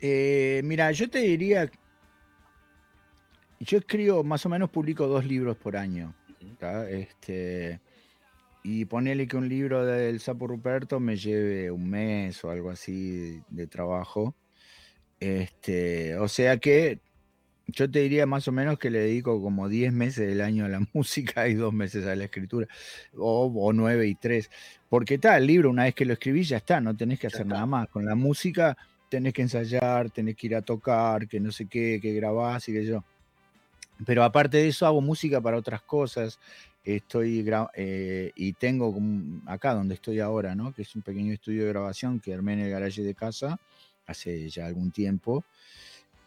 Eh, 0.00 0.62
mira, 0.64 0.92
yo 0.92 1.10
te 1.10 1.18
diría, 1.18 1.70
yo 3.60 3.78
escribo, 3.78 4.24
más 4.24 4.44
o 4.46 4.48
menos 4.48 4.70
publico 4.70 5.06
dos 5.06 5.24
libros 5.24 5.56
por 5.56 5.76
año. 5.76 6.14
¿tá? 6.58 6.88
Este, 6.88 7.80
y 8.62 8.84
ponele 8.86 9.28
que 9.28 9.36
un 9.36 9.48
libro 9.48 9.84
del 9.84 10.20
Sapo 10.20 10.46
Ruperto 10.46 11.00
me 11.00 11.16
lleve 11.16 11.70
un 11.70 11.88
mes 11.88 12.42
o 12.44 12.50
algo 12.50 12.70
así 12.70 13.40
de 13.48 13.66
trabajo. 13.66 14.34
Este, 15.18 16.16
o 16.16 16.28
sea 16.28 16.56
que 16.56 17.00
yo 17.66 17.90
te 17.90 18.00
diría 18.00 18.26
más 18.26 18.48
o 18.48 18.52
menos 18.52 18.78
que 18.78 18.90
le 18.90 19.00
dedico 19.00 19.40
como 19.42 19.68
10 19.68 19.92
meses 19.92 20.28
del 20.28 20.40
año 20.40 20.64
a 20.64 20.68
la 20.68 20.80
música 20.92 21.48
y 21.48 21.54
dos 21.54 21.72
meses 21.72 22.06
a 22.06 22.16
la 22.16 22.24
escritura, 22.24 22.66
o, 23.16 23.46
o 23.46 23.72
9 23.72 24.06
y 24.06 24.14
3. 24.14 24.50
Porque 24.88 25.14
está, 25.14 25.36
el 25.36 25.46
libro, 25.46 25.70
una 25.70 25.84
vez 25.84 25.94
que 25.94 26.04
lo 26.04 26.14
escribís, 26.14 26.48
ya 26.48 26.56
está, 26.56 26.80
no 26.80 26.96
tenés 26.96 27.20
que 27.20 27.28
hacer 27.28 27.46
nada 27.46 27.66
más. 27.66 27.88
Con 27.88 28.04
la 28.04 28.14
música 28.14 28.76
tenés 29.08 29.32
que 29.32 29.42
ensayar, 29.42 30.10
tenés 30.10 30.36
que 30.36 30.48
ir 30.48 30.56
a 30.56 30.62
tocar, 30.62 31.28
que 31.28 31.38
no 31.40 31.52
sé 31.52 31.66
qué, 31.66 32.00
que 32.00 32.12
grabás 32.12 32.68
y 32.68 32.72
que 32.72 32.84
yo. 32.84 33.04
Pero 34.06 34.24
aparte 34.24 34.58
de 34.58 34.68
eso, 34.68 34.86
hago 34.86 35.00
música 35.00 35.40
para 35.40 35.56
otras 35.56 35.82
cosas. 35.82 36.38
Estoy 36.84 37.44
eh, 37.74 38.32
y 38.34 38.52
tengo 38.54 38.94
acá 39.46 39.74
donde 39.74 39.94
estoy 39.94 40.20
ahora, 40.20 40.54
¿no? 40.54 40.72
Que 40.72 40.82
es 40.82 40.94
un 40.96 41.02
pequeño 41.02 41.32
estudio 41.32 41.64
de 41.64 41.68
grabación 41.70 42.20
que 42.20 42.32
armé 42.32 42.54
en 42.54 42.60
el 42.60 42.70
garaje 42.70 43.02
de 43.02 43.14
casa 43.14 43.60
hace 44.06 44.48
ya 44.48 44.66
algún 44.66 44.90
tiempo. 44.90 45.44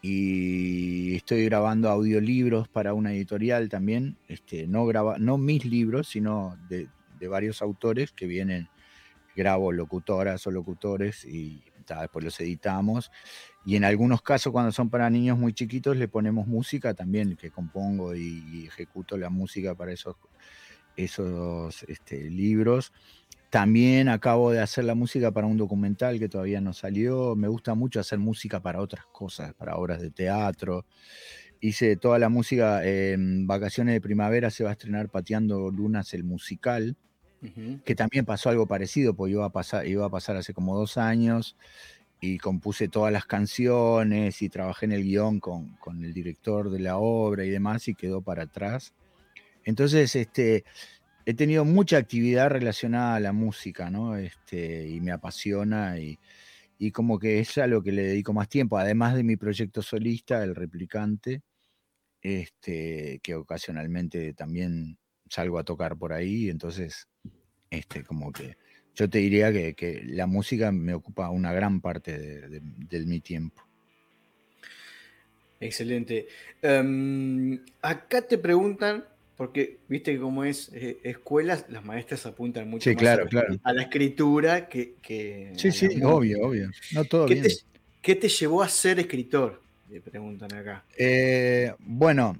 Y 0.00 1.16
estoy 1.16 1.44
grabando 1.46 1.88
audiolibros 1.88 2.68
para 2.68 2.94
una 2.94 3.12
editorial 3.12 3.68
también. 3.68 4.16
Este, 4.28 4.66
no, 4.66 4.86
graba, 4.86 5.18
no 5.18 5.38
mis 5.38 5.64
libros, 5.64 6.08
sino 6.08 6.56
de, 6.68 6.88
de 7.18 7.28
varios 7.28 7.62
autores 7.62 8.12
que 8.12 8.26
vienen, 8.26 8.68
grabo 9.34 9.72
locutoras 9.72 10.46
o 10.46 10.50
locutores 10.50 11.24
y 11.24 11.64
después 11.86 12.24
los 12.24 12.40
editamos. 12.40 13.10
Y 13.66 13.76
en 13.76 13.84
algunos 13.84 14.20
casos, 14.22 14.52
cuando 14.52 14.72
son 14.72 14.90
para 14.90 15.08
niños 15.08 15.38
muy 15.38 15.54
chiquitos, 15.54 15.96
le 15.96 16.08
ponemos 16.08 16.46
música 16.46 16.94
también, 16.94 17.36
que 17.36 17.50
compongo 17.50 18.14
y, 18.14 18.44
y 18.52 18.66
ejecuto 18.66 19.16
la 19.16 19.30
música 19.30 19.74
para 19.74 19.92
esos, 19.92 20.16
esos 20.96 21.82
este, 21.84 22.30
libros. 22.30 22.92
También 23.50 24.08
acabo 24.08 24.50
de 24.50 24.60
hacer 24.60 24.84
la 24.84 24.94
música 24.96 25.30
para 25.30 25.46
un 25.46 25.56
documental 25.56 26.18
que 26.18 26.28
todavía 26.28 26.60
no 26.60 26.72
salió. 26.72 27.36
Me 27.36 27.48
gusta 27.48 27.74
mucho 27.74 28.00
hacer 28.00 28.18
música 28.18 28.60
para 28.60 28.80
otras 28.80 29.06
cosas, 29.06 29.54
para 29.54 29.76
obras 29.76 30.00
de 30.00 30.10
teatro. 30.10 30.86
Hice 31.60 31.96
toda 31.96 32.18
la 32.18 32.28
música 32.28 32.84
en 32.84 33.46
vacaciones 33.46 33.94
de 33.94 34.00
primavera, 34.00 34.50
se 34.50 34.64
va 34.64 34.70
a 34.70 34.72
estrenar 34.72 35.08
Pateando 35.08 35.70
Lunas 35.70 36.12
el 36.14 36.24
musical, 36.24 36.96
que 37.84 37.94
también 37.94 38.24
pasó 38.24 38.48
algo 38.48 38.66
parecido, 38.66 39.14
porque 39.14 39.32
iba 39.32 39.44
a 39.44 39.50
pasar, 39.50 39.86
iba 39.86 40.04
a 40.04 40.10
pasar 40.10 40.36
hace 40.36 40.52
como 40.52 40.76
dos 40.76 40.96
años 40.96 41.56
y 42.24 42.38
compuse 42.38 42.88
todas 42.88 43.12
las 43.12 43.26
canciones 43.26 44.40
y 44.40 44.48
trabajé 44.48 44.86
en 44.86 44.92
el 44.92 45.02
guion 45.04 45.40
con, 45.40 45.76
con 45.76 46.02
el 46.02 46.14
director 46.14 46.70
de 46.70 46.78
la 46.78 46.96
obra 46.96 47.44
y 47.44 47.50
demás 47.50 47.86
y 47.88 47.94
quedó 47.94 48.22
para 48.22 48.44
atrás. 48.44 48.94
Entonces, 49.64 50.16
este, 50.16 50.64
he 51.26 51.34
tenido 51.34 51.66
mucha 51.66 51.98
actividad 51.98 52.48
relacionada 52.48 53.16
a 53.16 53.20
la 53.20 53.32
música, 53.32 53.90
¿no? 53.90 54.16
Este, 54.16 54.88
y 54.88 55.00
me 55.02 55.12
apasiona 55.12 55.98
y, 55.98 56.18
y 56.78 56.92
como 56.92 57.18
que 57.18 57.40
es 57.40 57.58
a 57.58 57.66
lo 57.66 57.82
que 57.82 57.92
le 57.92 58.04
dedico 58.04 58.32
más 58.32 58.48
tiempo, 58.48 58.78
además 58.78 59.14
de 59.14 59.22
mi 59.22 59.36
proyecto 59.36 59.82
solista, 59.82 60.42
El 60.42 60.54
Replicante, 60.54 61.42
este, 62.22 63.20
que 63.22 63.34
ocasionalmente 63.34 64.32
también 64.32 64.98
salgo 65.28 65.58
a 65.58 65.64
tocar 65.64 65.98
por 65.98 66.14
ahí, 66.14 66.48
entonces, 66.48 67.06
este, 67.68 68.02
como 68.02 68.32
que 68.32 68.56
yo 68.94 69.08
te 69.10 69.18
diría 69.18 69.52
que, 69.52 69.74
que 69.74 70.02
la 70.04 70.26
música 70.26 70.72
me 70.72 70.94
ocupa 70.94 71.30
una 71.30 71.52
gran 71.52 71.80
parte 71.80 72.18
de, 72.18 72.48
de- 72.48 72.60
de 72.62 73.06
mi 73.06 73.20
tiempo. 73.20 73.62
Excelente. 75.60 76.26
Em, 76.62 77.58
acá 77.80 78.22
te 78.22 78.36
preguntan, 78.38 79.04
porque 79.36 79.78
viste 79.88 80.18
como 80.18 80.44
es 80.44 80.70
eh, 80.74 80.98
escuelas, 81.04 81.66
las 81.70 81.84
maestras 81.84 82.26
apuntan 82.26 82.68
mucho 82.68 82.90
Sí, 82.90 82.94
más 82.94 83.04
claro, 83.04 83.22
a, 83.22 83.24
la, 83.24 83.30
claro. 83.30 83.56
a 83.62 83.72
la 83.72 83.82
escritura 83.82 84.68
que, 84.68 84.94
que 85.02 85.52
Sí, 85.56 85.72
sí, 85.72 85.88
obvio, 86.02 86.42
obvio. 86.46 86.70
No, 86.92 87.04
todo 87.04 87.26
¿Qué 87.26 87.34
bien. 87.34 87.44
te, 87.44 87.56
qué 88.02 88.14
te 88.16 88.28
llevó 88.28 88.62
a 88.62 88.68
ser 88.68 88.98
escritor? 89.00 89.62
Le 89.90 90.00
preguntan 90.00 90.52
acá. 90.54 90.84
Eh, 90.96 91.74
bueno, 91.80 92.36